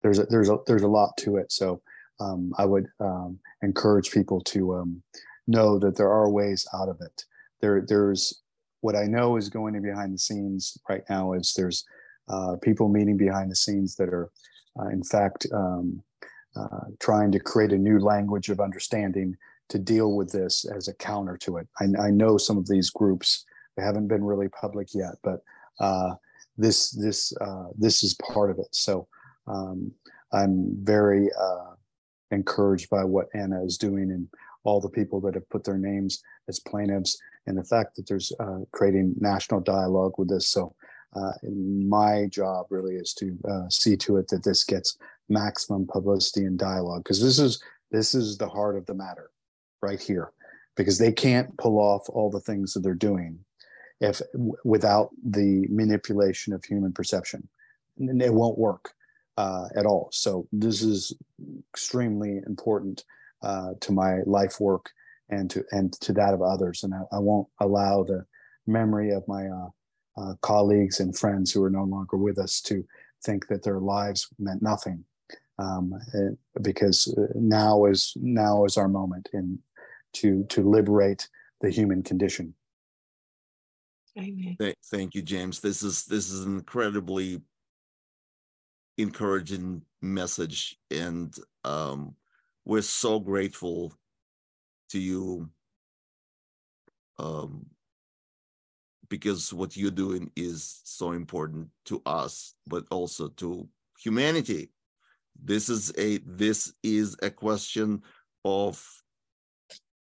there's 0.02 0.18
a, 0.18 0.24
there's 0.26 0.50
a 0.50 0.58
there's 0.66 0.82
a 0.82 0.88
lot 0.88 1.16
to 1.18 1.36
it. 1.36 1.52
So 1.52 1.80
um, 2.20 2.52
I 2.58 2.64
would 2.64 2.86
um, 3.00 3.38
encourage 3.62 4.10
people 4.10 4.40
to 4.42 4.74
um, 4.76 5.02
know 5.46 5.78
that 5.78 5.96
there 5.96 6.10
are 6.10 6.30
ways 6.30 6.66
out 6.74 6.88
of 6.88 7.00
it. 7.00 7.24
There 7.60 7.84
there's 7.86 8.42
what 8.80 8.96
I 8.96 9.04
know 9.04 9.36
is 9.36 9.48
going 9.48 9.74
in 9.74 9.82
behind 9.82 10.14
the 10.14 10.18
scenes 10.18 10.78
right 10.88 11.02
now 11.10 11.32
is 11.32 11.54
there's 11.54 11.84
uh, 12.28 12.56
people 12.62 12.88
meeting 12.88 13.16
behind 13.16 13.50
the 13.50 13.56
scenes 13.56 13.96
that 13.96 14.08
are, 14.08 14.30
uh, 14.78 14.88
in 14.88 15.02
fact, 15.02 15.46
um, 15.52 16.02
uh, 16.54 16.84
trying 17.00 17.32
to 17.32 17.40
create 17.40 17.72
a 17.72 17.78
new 17.78 17.98
language 17.98 18.50
of 18.50 18.60
understanding 18.60 19.36
to 19.68 19.78
deal 19.78 20.14
with 20.14 20.30
this 20.30 20.64
as 20.64 20.88
a 20.88 20.94
counter 20.94 21.36
to 21.36 21.56
it. 21.56 21.66
I, 21.80 22.06
I 22.06 22.10
know 22.10 22.38
some 22.38 22.56
of 22.56 22.68
these 22.68 22.90
groups 22.90 23.44
they 23.76 23.84
haven't 23.84 24.08
been 24.08 24.24
really 24.24 24.48
public 24.48 24.88
yet, 24.92 25.14
but 25.22 25.40
uh, 25.78 26.14
this 26.58 26.90
this 26.90 27.32
uh, 27.40 27.68
this 27.76 28.02
is 28.02 28.14
part 28.14 28.50
of 28.50 28.58
it. 28.58 28.68
So 28.72 29.08
um, 29.46 29.92
I'm 30.32 30.76
very 30.82 31.30
uh, 31.40 31.74
encouraged 32.30 32.90
by 32.90 33.04
what 33.04 33.28
Anna 33.34 33.64
is 33.64 33.78
doing 33.78 34.10
and 34.10 34.28
all 34.64 34.80
the 34.80 34.90
people 34.90 35.20
that 35.22 35.34
have 35.34 35.48
put 35.48 35.64
their 35.64 35.78
names 35.78 36.22
as 36.48 36.60
plaintiffs 36.60 37.16
and 37.46 37.56
the 37.56 37.64
fact 37.64 37.96
that 37.96 38.06
there's 38.06 38.32
creating 38.72 39.14
national 39.18 39.60
dialogue 39.60 40.12
with 40.18 40.28
this. 40.28 40.48
So 40.48 40.74
uh, 41.16 41.32
my 41.42 42.26
job 42.30 42.66
really 42.70 42.96
is 42.96 43.14
to 43.14 43.36
uh, 43.48 43.68
see 43.70 43.96
to 43.96 44.18
it 44.18 44.28
that 44.28 44.44
this 44.44 44.64
gets 44.64 44.98
maximum 45.28 45.86
publicity 45.86 46.44
and 46.44 46.58
dialogue 46.58 47.02
because 47.04 47.22
this 47.22 47.38
is 47.38 47.62
this 47.90 48.14
is 48.14 48.36
the 48.36 48.48
heart 48.48 48.76
of 48.76 48.84
the 48.86 48.94
matter 48.94 49.30
right 49.82 50.00
here 50.00 50.32
because 50.76 50.98
they 50.98 51.12
can't 51.12 51.56
pull 51.56 51.78
off 51.78 52.08
all 52.10 52.30
the 52.30 52.40
things 52.40 52.72
that 52.72 52.80
they're 52.80 52.94
doing 52.94 53.38
if 54.00 54.20
without 54.64 55.10
the 55.24 55.66
manipulation 55.68 56.52
of 56.52 56.64
human 56.64 56.92
perception 56.92 57.48
and 57.98 58.22
it 58.22 58.32
won't 58.32 58.58
work 58.58 58.92
uh, 59.36 59.68
at 59.76 59.86
all. 59.86 60.08
So 60.12 60.48
this 60.52 60.82
is 60.82 61.12
extremely 61.70 62.40
important 62.46 63.04
uh, 63.42 63.74
to 63.80 63.92
my 63.92 64.20
life 64.26 64.60
work 64.60 64.90
and 65.28 65.50
to 65.50 65.64
and 65.72 65.92
to 66.00 66.12
that 66.14 66.34
of 66.34 66.42
others. 66.42 66.82
And 66.82 66.94
i, 66.94 67.00
I 67.12 67.18
won't 67.18 67.48
allow 67.60 68.02
the 68.02 68.24
memory 68.66 69.10
of 69.10 69.26
my 69.28 69.46
uh, 69.46 69.68
uh, 70.16 70.34
colleagues 70.42 71.00
and 71.00 71.16
friends 71.16 71.52
who 71.52 71.62
are 71.62 71.70
no 71.70 71.84
longer 71.84 72.16
with 72.16 72.38
us 72.38 72.60
to 72.62 72.84
think 73.24 73.46
that 73.48 73.62
their 73.62 73.80
lives 73.80 74.28
meant 74.38 74.62
nothing. 74.62 75.04
Um, 75.60 75.92
because 76.62 77.12
uh, 77.18 77.32
now 77.34 77.84
is 77.86 78.12
now 78.16 78.64
is 78.64 78.76
our 78.76 78.88
moment 78.88 79.28
in 79.32 79.58
to 80.14 80.44
to 80.50 80.68
liberate 80.68 81.28
the 81.60 81.70
human 81.70 82.02
condition 82.04 82.54
Amen. 84.18 84.56
Thank 84.90 85.14
you, 85.14 85.22
James. 85.22 85.60
This 85.60 85.82
is 85.82 86.04
this 86.04 86.30
is 86.30 86.44
an 86.44 86.56
incredibly 86.56 87.40
encouraging 88.96 89.82
message, 90.02 90.76
and 90.90 91.34
um, 91.64 92.14
we're 92.64 92.82
so 92.82 93.20
grateful 93.20 93.92
to 94.90 94.98
you 94.98 95.48
um, 97.18 97.66
because 99.08 99.52
what 99.52 99.76
you're 99.76 99.90
doing 99.90 100.30
is 100.36 100.80
so 100.84 101.12
important 101.12 101.68
to 101.86 102.02
us 102.06 102.54
but 102.66 102.84
also 102.90 103.28
to 103.28 103.68
humanity 103.98 104.70
this 105.42 105.68
is 105.68 105.92
a 105.98 106.18
this 106.18 106.72
is 106.82 107.16
a 107.22 107.30
question 107.30 108.02
of 108.44 108.84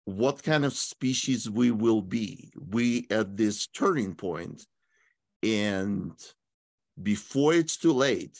what 0.04 0.42
kind 0.42 0.64
of 0.64 0.72
species 0.72 1.48
we 1.48 1.70
will 1.70 2.02
be 2.02 2.52
we 2.70 3.06
at 3.10 3.36
this 3.36 3.66
turning 3.68 4.14
point 4.14 4.66
and 5.42 6.12
before 7.02 7.54
it's 7.54 7.76
too 7.76 7.92
late 7.92 8.38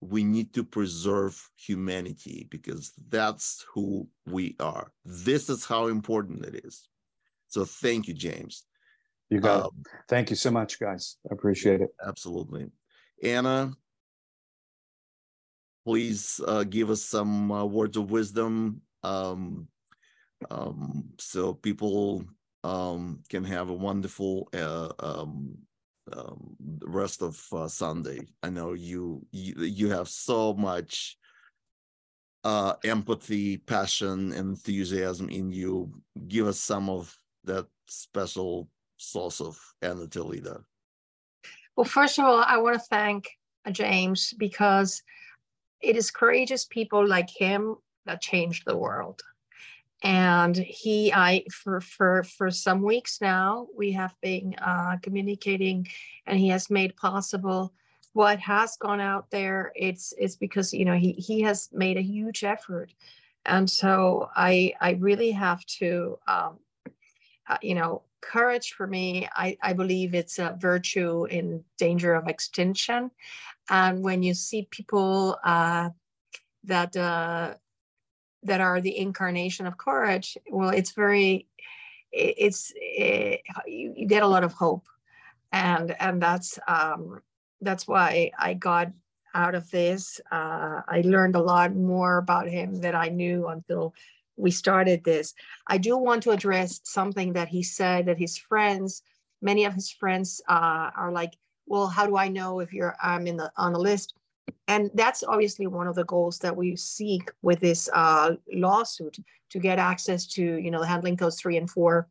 we 0.00 0.22
need 0.22 0.52
to 0.52 0.62
preserve 0.62 1.50
humanity 1.56 2.46
because 2.50 2.92
that's 3.08 3.64
who 3.74 4.06
we 4.26 4.54
are 4.60 4.92
this 5.04 5.48
is 5.48 5.64
how 5.64 5.88
important 5.88 6.44
it 6.44 6.64
is 6.64 6.88
so 7.48 7.64
thank 7.64 8.06
you 8.06 8.14
james 8.14 8.64
you 9.30 9.40
got 9.40 9.64
um, 9.64 9.70
it. 9.80 9.90
Thank 10.08 10.30
you 10.30 10.36
so 10.36 10.50
much, 10.50 10.78
guys. 10.78 11.16
I 11.28 11.34
appreciate 11.34 11.80
it. 11.80 11.90
Absolutely. 12.04 12.66
Anna, 13.22 13.72
please 15.84 16.40
uh, 16.46 16.64
give 16.64 16.90
us 16.90 17.02
some 17.02 17.50
uh, 17.50 17.64
words 17.64 17.96
of 17.96 18.10
wisdom 18.10 18.82
um, 19.02 19.68
um, 20.50 21.04
so 21.18 21.54
people 21.54 22.24
um, 22.64 23.22
can 23.28 23.44
have 23.44 23.70
a 23.70 23.74
wonderful 23.74 24.48
uh, 24.54 24.90
um, 24.98 25.56
um, 26.12 26.56
rest 26.82 27.22
of 27.22 27.42
uh, 27.52 27.68
Sunday. 27.68 28.26
I 28.42 28.50
know 28.50 28.74
you, 28.74 29.26
you 29.32 29.62
you 29.64 29.90
have 29.90 30.08
so 30.08 30.54
much 30.54 31.16
uh, 32.44 32.74
empathy, 32.84 33.56
passion, 33.56 34.32
enthusiasm 34.32 35.28
in 35.30 35.50
you. 35.50 35.92
Give 36.28 36.46
us 36.46 36.60
some 36.60 36.88
of 36.88 37.18
that 37.44 37.66
special 37.88 38.68
source 38.96 39.40
of 39.40 39.58
Anna 39.82 40.06
leader? 40.14 40.64
Well, 41.76 41.84
first 41.84 42.18
of 42.18 42.24
all, 42.24 42.42
I 42.46 42.58
want 42.58 42.74
to 42.74 42.86
thank 42.88 43.28
uh, 43.66 43.70
James 43.70 44.32
because 44.38 45.02
it 45.82 45.96
is 45.96 46.10
courageous 46.10 46.64
people 46.64 47.06
like 47.06 47.28
him 47.28 47.76
that 48.06 48.20
changed 48.20 48.64
the 48.66 48.76
world. 48.76 49.20
And 50.02 50.56
he, 50.56 51.12
I, 51.12 51.44
for 51.50 51.80
for 51.80 52.22
for 52.22 52.50
some 52.50 52.82
weeks 52.82 53.20
now, 53.20 53.66
we 53.76 53.92
have 53.92 54.14
been 54.20 54.54
uh, 54.60 54.96
communicating, 55.02 55.88
and 56.26 56.38
he 56.38 56.48
has 56.48 56.70
made 56.70 56.96
possible 56.96 57.72
what 58.12 58.38
has 58.40 58.76
gone 58.76 59.00
out 59.00 59.30
there. 59.30 59.72
It's 59.74 60.12
it's 60.18 60.36
because 60.36 60.72
you 60.74 60.84
know 60.84 60.96
he 60.96 61.12
he 61.12 61.40
has 61.42 61.68
made 61.72 61.96
a 61.96 62.02
huge 62.02 62.44
effort, 62.44 62.92
and 63.46 63.68
so 63.68 64.28
I 64.36 64.74
I 64.80 64.92
really 64.92 65.30
have 65.32 65.64
to 65.78 66.18
um, 66.28 66.58
uh, 67.48 67.58
you 67.62 67.74
know 67.74 68.02
courage 68.26 68.72
for 68.72 68.86
me, 68.86 69.28
I, 69.34 69.56
I 69.62 69.72
believe 69.72 70.14
it's 70.14 70.38
a 70.38 70.56
virtue 70.60 71.24
in 71.24 71.64
danger 71.78 72.14
of 72.14 72.28
extinction. 72.28 73.10
And 73.68 74.02
when 74.02 74.22
you 74.22 74.34
see 74.34 74.68
people 74.70 75.38
uh, 75.44 75.90
that 76.64 76.96
uh, 76.96 77.54
that 78.46 78.60
are 78.60 78.80
the 78.80 78.96
incarnation 78.96 79.66
of 79.66 79.76
courage, 79.76 80.36
well, 80.50 80.70
it's 80.70 80.92
very, 80.92 81.46
it's 82.12 82.72
it, 82.76 83.40
you, 83.66 83.92
you, 83.96 84.06
get 84.06 84.22
a 84.22 84.26
lot 84.26 84.44
of 84.44 84.52
hope, 84.52 84.86
and 85.52 85.94
and 86.00 86.22
that's 86.22 86.58
um, 86.66 87.20
that's 87.60 87.86
why 87.86 88.30
I 88.38 88.54
got 88.54 88.92
out 89.34 89.54
of 89.54 89.70
this. 89.70 90.20
Uh, 90.32 90.80
I 90.88 91.02
learned 91.04 91.36
a 91.36 91.42
lot 91.42 91.74
more 91.74 92.18
about 92.18 92.48
him 92.48 92.80
than 92.80 92.94
I 92.94 93.08
knew 93.08 93.48
until 93.48 93.94
we 94.36 94.50
started 94.50 95.04
this. 95.04 95.34
I 95.66 95.78
do 95.78 95.96
want 95.96 96.22
to 96.24 96.30
address 96.30 96.80
something 96.84 97.34
that 97.34 97.48
he 97.48 97.62
said 97.62 98.06
that 98.06 98.18
his 98.18 98.36
friends, 98.38 99.02
many 99.42 99.64
of 99.64 99.74
his 99.74 99.90
friends 99.90 100.40
uh, 100.48 100.90
are 100.96 101.12
like, 101.12 101.34
well, 101.66 101.86
how 101.88 102.06
do 102.06 102.16
I 102.16 102.28
know 102.28 102.60
if 102.60 102.72
you're 102.72 102.96
I'm 103.02 103.26
in 103.26 103.36
the 103.36 103.50
on 103.56 103.72
the 103.72 103.78
list? 103.78 104.14
And 104.68 104.90
that's 104.94 105.22
obviously 105.22 105.66
one 105.66 105.86
of 105.86 105.94
the 105.94 106.04
goals 106.04 106.38
that 106.40 106.56
we 106.56 106.76
seek 106.76 107.30
with 107.42 107.60
this 107.60 107.88
uh, 107.92 108.36
lawsuit 108.52 109.18
to 109.50 109.58
get 109.58 109.78
access 109.78 110.26
to, 110.26 110.42
you 110.42 110.70
know, 110.70 110.80
the 110.80 110.86
handling 110.86 111.16
codes 111.16 111.40
three 111.40 111.56
and 111.56 111.70
four 111.70 112.08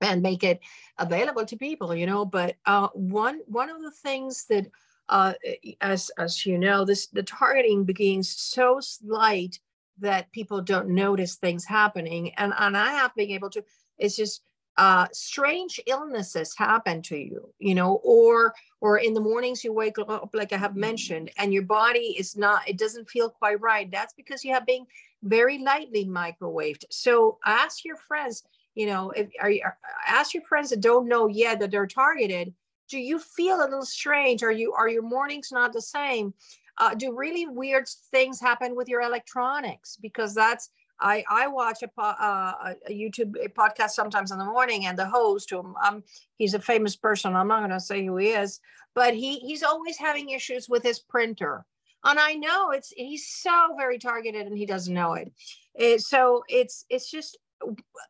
and 0.00 0.22
make 0.22 0.44
it 0.44 0.60
available 0.98 1.44
to 1.46 1.56
people, 1.56 1.94
you 1.94 2.06
know. 2.06 2.24
But 2.24 2.56
uh, 2.66 2.88
one 2.94 3.40
one 3.46 3.70
of 3.70 3.82
the 3.82 3.90
things 3.90 4.44
that, 4.46 4.66
uh, 5.08 5.34
as 5.80 6.10
as 6.18 6.44
you 6.46 6.58
know, 6.58 6.84
this 6.84 7.06
the 7.08 7.22
targeting 7.22 7.84
begins 7.84 8.28
so 8.28 8.80
slight 8.80 9.58
that 10.00 10.30
people 10.32 10.62
don't 10.62 10.88
notice 10.88 11.36
things 11.36 11.64
happening. 11.64 12.32
And, 12.36 12.52
and 12.56 12.76
I 12.76 12.92
have 12.92 13.14
been 13.14 13.30
able 13.30 13.50
to, 13.50 13.64
it's 13.98 14.16
just 14.16 14.42
uh, 14.78 15.06
strange 15.12 15.80
illnesses 15.86 16.54
happen 16.56 17.02
to 17.02 17.16
you, 17.16 17.52
you 17.58 17.74
know, 17.74 18.00
or 18.04 18.54
or 18.80 18.98
in 18.98 19.12
the 19.12 19.20
mornings 19.20 19.64
you 19.64 19.72
wake 19.72 19.98
up, 19.98 20.30
like 20.32 20.52
I 20.52 20.56
have 20.56 20.76
mentioned, 20.76 21.30
and 21.36 21.52
your 21.52 21.64
body 21.64 22.14
is 22.18 22.36
not, 22.36 22.66
it 22.68 22.78
doesn't 22.78 23.10
feel 23.10 23.28
quite 23.28 23.60
right. 23.60 23.90
That's 23.90 24.14
because 24.14 24.44
you 24.44 24.52
have 24.54 24.64
been 24.64 24.86
very 25.24 25.58
lightly 25.58 26.06
microwaved. 26.06 26.84
So 26.90 27.38
ask 27.44 27.84
your 27.84 27.96
friends, 27.96 28.44
you 28.76 28.86
know, 28.86 29.10
if 29.10 29.28
are 29.40 29.50
you 29.50 29.62
ask 30.06 30.32
your 30.32 30.44
friends 30.44 30.70
that 30.70 30.80
don't 30.80 31.08
know 31.08 31.26
yet 31.26 31.60
that 31.60 31.70
they're 31.70 31.86
targeted. 31.86 32.54
Do 32.88 32.98
you 32.98 33.18
feel 33.18 33.58
a 33.58 33.68
little 33.68 33.84
strange? 33.84 34.42
Are 34.42 34.52
you 34.52 34.72
are 34.72 34.88
your 34.88 35.02
mornings 35.02 35.50
not 35.52 35.74
the 35.74 35.82
same? 35.82 36.32
uh, 36.78 36.94
do 36.94 37.14
really 37.14 37.46
weird 37.46 37.88
things 38.10 38.40
happen 38.40 38.74
with 38.74 38.88
your 38.88 39.02
electronics 39.02 39.98
because 40.00 40.34
that's 40.34 40.70
I 41.00 41.24
I 41.28 41.46
watch 41.46 41.82
a, 41.82 42.00
uh, 42.00 42.74
a 42.88 42.90
YouTube 42.90 43.34
a 43.42 43.48
podcast 43.48 43.90
sometimes 43.90 44.30
in 44.30 44.38
the 44.38 44.44
morning, 44.44 44.86
and 44.86 44.98
the 44.98 45.06
host, 45.06 45.52
um, 45.52 46.02
he's 46.36 46.54
a 46.54 46.60
famous 46.60 46.96
person. 46.96 47.36
I'm 47.36 47.48
not 47.48 47.60
going 47.60 47.70
to 47.70 47.80
say 47.80 48.04
who 48.04 48.16
he 48.16 48.28
is, 48.28 48.60
but 48.94 49.14
he 49.14 49.38
he's 49.38 49.62
always 49.62 49.96
having 49.96 50.30
issues 50.30 50.68
with 50.68 50.82
his 50.82 50.98
printer, 50.98 51.64
and 52.04 52.18
I 52.18 52.34
know 52.34 52.70
it's 52.70 52.90
he's 52.90 53.26
so 53.28 53.74
very 53.76 53.98
targeted, 53.98 54.46
and 54.46 54.56
he 54.56 54.66
doesn't 54.66 54.94
know 54.94 55.14
it. 55.14 55.32
it 55.74 56.02
so 56.02 56.42
it's 56.48 56.84
it's 56.88 57.10
just 57.10 57.38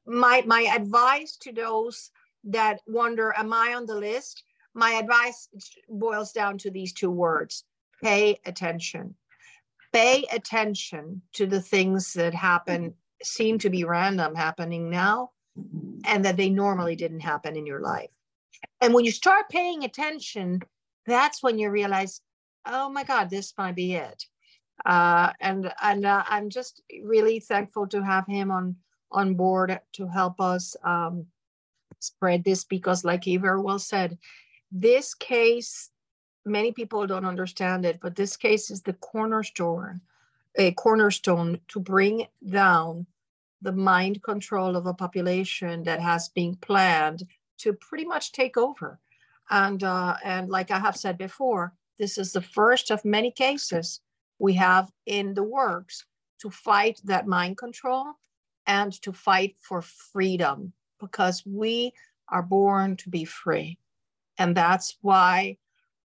my 0.06 0.42
my 0.46 0.62
advice 0.74 1.36
to 1.42 1.52
those 1.52 2.10
that 2.44 2.80
wonder, 2.86 3.34
am 3.36 3.52
I 3.52 3.74
on 3.74 3.86
the 3.86 3.96
list? 3.96 4.44
My 4.74 4.92
advice 4.92 5.48
boils 5.88 6.32
down 6.32 6.58
to 6.58 6.70
these 6.70 6.92
two 6.92 7.10
words: 7.10 7.64
pay 8.02 8.38
attention 8.46 9.14
pay 9.92 10.24
attention 10.32 11.22
to 11.34 11.46
the 11.46 11.60
things 11.60 12.12
that 12.14 12.34
happen 12.34 12.94
seem 13.22 13.58
to 13.58 13.70
be 13.70 13.84
random 13.84 14.34
happening 14.34 14.90
now 14.90 15.30
and 16.04 16.24
that 16.24 16.36
they 16.36 16.48
normally 16.48 16.94
didn't 16.94 17.20
happen 17.20 17.56
in 17.56 17.66
your 17.66 17.80
life. 17.80 18.10
And 18.80 18.94
when 18.94 19.04
you 19.04 19.10
start 19.10 19.48
paying 19.48 19.84
attention 19.84 20.60
that's 21.08 21.42
when 21.42 21.58
you 21.58 21.70
realize 21.70 22.20
oh 22.66 22.88
my 22.90 23.02
god 23.02 23.30
this 23.30 23.54
might 23.58 23.74
be 23.74 23.94
it. 23.94 24.24
Uh, 24.86 25.32
and 25.40 25.72
and 25.82 26.06
uh, 26.06 26.22
i'm 26.28 26.48
just 26.48 26.82
really 27.02 27.40
thankful 27.40 27.86
to 27.88 28.04
have 28.04 28.24
him 28.28 28.52
on 28.52 28.76
on 29.10 29.34
board 29.34 29.80
to 29.92 30.06
help 30.06 30.40
us 30.40 30.76
um, 30.84 31.26
spread 31.98 32.44
this 32.44 32.62
because 32.64 33.04
like 33.04 33.24
he 33.24 33.36
very 33.38 33.60
well 33.60 33.78
said 33.78 34.16
this 34.70 35.14
case 35.14 35.90
many 36.48 36.72
people 36.72 37.06
don't 37.06 37.24
understand 37.24 37.84
it, 37.84 37.98
but 38.00 38.16
this 38.16 38.36
case 38.36 38.70
is 38.70 38.82
the 38.82 38.94
cornerstone, 38.94 40.00
a 40.56 40.72
cornerstone 40.72 41.60
to 41.68 41.80
bring 41.80 42.26
down 42.48 43.06
the 43.62 43.72
mind 43.72 44.22
control 44.22 44.76
of 44.76 44.86
a 44.86 44.94
population 44.94 45.82
that 45.84 46.00
has 46.00 46.28
been 46.28 46.56
planned 46.56 47.24
to 47.58 47.72
pretty 47.72 48.04
much 48.04 48.32
take 48.32 48.56
over. 48.56 48.98
And 49.50 49.82
uh, 49.82 50.16
and 50.24 50.48
like 50.48 50.70
I 50.70 50.78
have 50.78 50.96
said 50.96 51.18
before, 51.18 51.72
this 51.98 52.18
is 52.18 52.32
the 52.32 52.42
first 52.42 52.90
of 52.90 53.04
many 53.04 53.30
cases 53.30 54.00
we 54.38 54.54
have 54.54 54.90
in 55.06 55.34
the 55.34 55.42
works 55.42 56.04
to 56.40 56.50
fight 56.50 57.00
that 57.04 57.26
mind 57.26 57.56
control 57.56 58.14
and 58.66 58.92
to 59.02 59.12
fight 59.12 59.56
for 59.58 59.82
freedom 59.82 60.72
because 61.00 61.42
we 61.46 61.92
are 62.28 62.42
born 62.42 62.96
to 62.96 63.08
be 63.08 63.24
free. 63.24 63.78
And 64.36 64.56
that's 64.56 64.96
why 65.00 65.56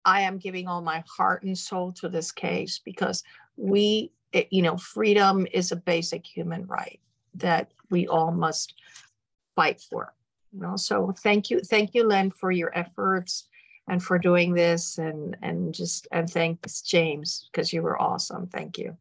I 0.09 0.21
am 0.21 0.39
giving 0.39 0.67
all 0.67 0.81
my 0.81 1.03
heart 1.07 1.43
and 1.43 1.55
soul 1.55 1.91
to 1.93 2.09
this 2.09 2.31
case 2.31 2.81
because 2.83 3.23
we, 3.57 4.11
it, 4.31 4.47
you 4.49 4.63
know, 4.63 4.75
freedom 4.75 5.45
is 5.53 5.71
a 5.71 5.75
basic 5.75 6.25
human 6.25 6.65
right 6.65 6.99
that 7.35 7.71
we 7.91 8.07
all 8.07 8.31
must 8.31 8.73
fight 9.55 9.79
for. 9.79 10.13
You 10.51 10.61
know, 10.61 10.75
so 10.77 11.13
thank 11.23 11.51
you, 11.51 11.59
thank 11.59 11.93
you, 11.93 12.07
Len, 12.07 12.31
for 12.31 12.51
your 12.51 12.75
efforts 12.75 13.47
and 13.87 14.01
for 14.01 14.17
doing 14.17 14.53
this, 14.55 14.97
and 14.97 15.37
and 15.43 15.73
just 15.73 16.07
and 16.11 16.27
thanks 16.27 16.81
James 16.81 17.47
because 17.51 17.71
you 17.71 17.83
were 17.83 18.01
awesome. 18.01 18.47
Thank 18.47 18.77
you. 18.79 18.97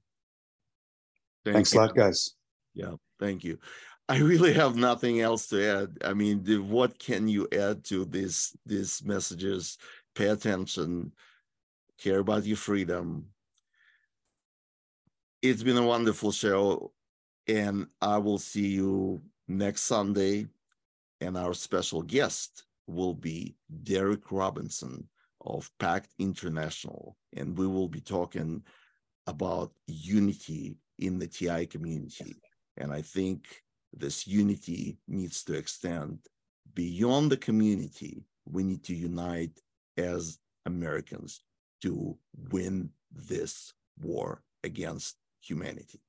Thank 1.45 1.55
Thanks 1.55 1.73
you. 1.75 1.81
a 1.81 1.83
lot, 1.83 1.95
guys. 1.95 2.35
Yeah, 2.75 2.95
thank 3.19 3.45
you. 3.45 3.59
I 4.11 4.19
really 4.19 4.55
have 4.55 4.77
nothing 4.77 5.21
else 5.21 5.49
to 5.49 5.63
add. 5.63 5.99
I 6.03 6.15
mean, 6.15 6.43
the, 6.43 6.59
what 6.59 6.99
can 6.99 7.29
you 7.29 7.47
add 7.53 7.85
to 7.85 8.07
this 8.07 8.57
these 8.65 9.03
messages? 9.05 9.79
Pay 10.19 10.31
attention, 10.31 11.12
care 11.97 12.19
about 12.19 12.45
your 12.45 12.57
freedom. 12.57 13.27
It's 15.40 15.62
been 15.62 15.77
a 15.77 15.86
wonderful 15.86 16.32
show, 16.32 16.90
and 17.47 17.86
I 18.03 18.19
will 18.19 18.39
see 18.39 18.66
you 18.66 19.23
next 19.47 19.82
Sunday. 19.82 20.49
And 21.20 21.36
our 21.36 21.55
special 21.55 22.03
guest 22.03 22.65
will 22.89 23.15
be 23.15 23.55
Derek 23.85 24.32
Robinson 24.32 25.09
of 25.40 25.70
PACTS 25.78 26.12
International, 26.19 27.16
and 27.36 27.57
we 27.57 27.69
will 27.69 27.86
be 27.86 28.01
talking 28.01 28.65
about 29.28 29.70
unity 29.86 30.78
in 30.99 31.20
the 31.20 31.28
TI 31.28 31.65
community. 31.65 32.43
And 32.77 32.93
I 32.93 33.03
think 33.03 33.62
this 33.93 34.27
unity 34.27 34.99
needs 35.07 35.45
to 35.45 35.55
extend 35.55 36.19
beyond 36.74 37.31
the 37.31 37.36
community. 37.36 38.24
We 38.51 38.65
need 38.65 38.82
to 38.82 38.97
unite 38.97 39.61
as 39.99 40.39
Americans 40.66 41.43
to 41.83 42.16
win 42.51 42.91
this 43.11 43.73
war 44.01 44.43
against 44.65 45.16
humanity. 45.41 46.01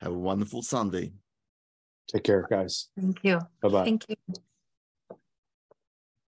Have 0.00 0.12
a 0.12 0.18
wonderful 0.18 0.62
Sunday. 0.62 1.12
Take 2.08 2.24
care, 2.24 2.46
guys. 2.48 2.88
Thank 2.98 3.22
you. 3.22 3.40
Bye 3.60 3.68
bye. 3.68 3.84
Thank 3.84 4.08
you. 4.08 4.16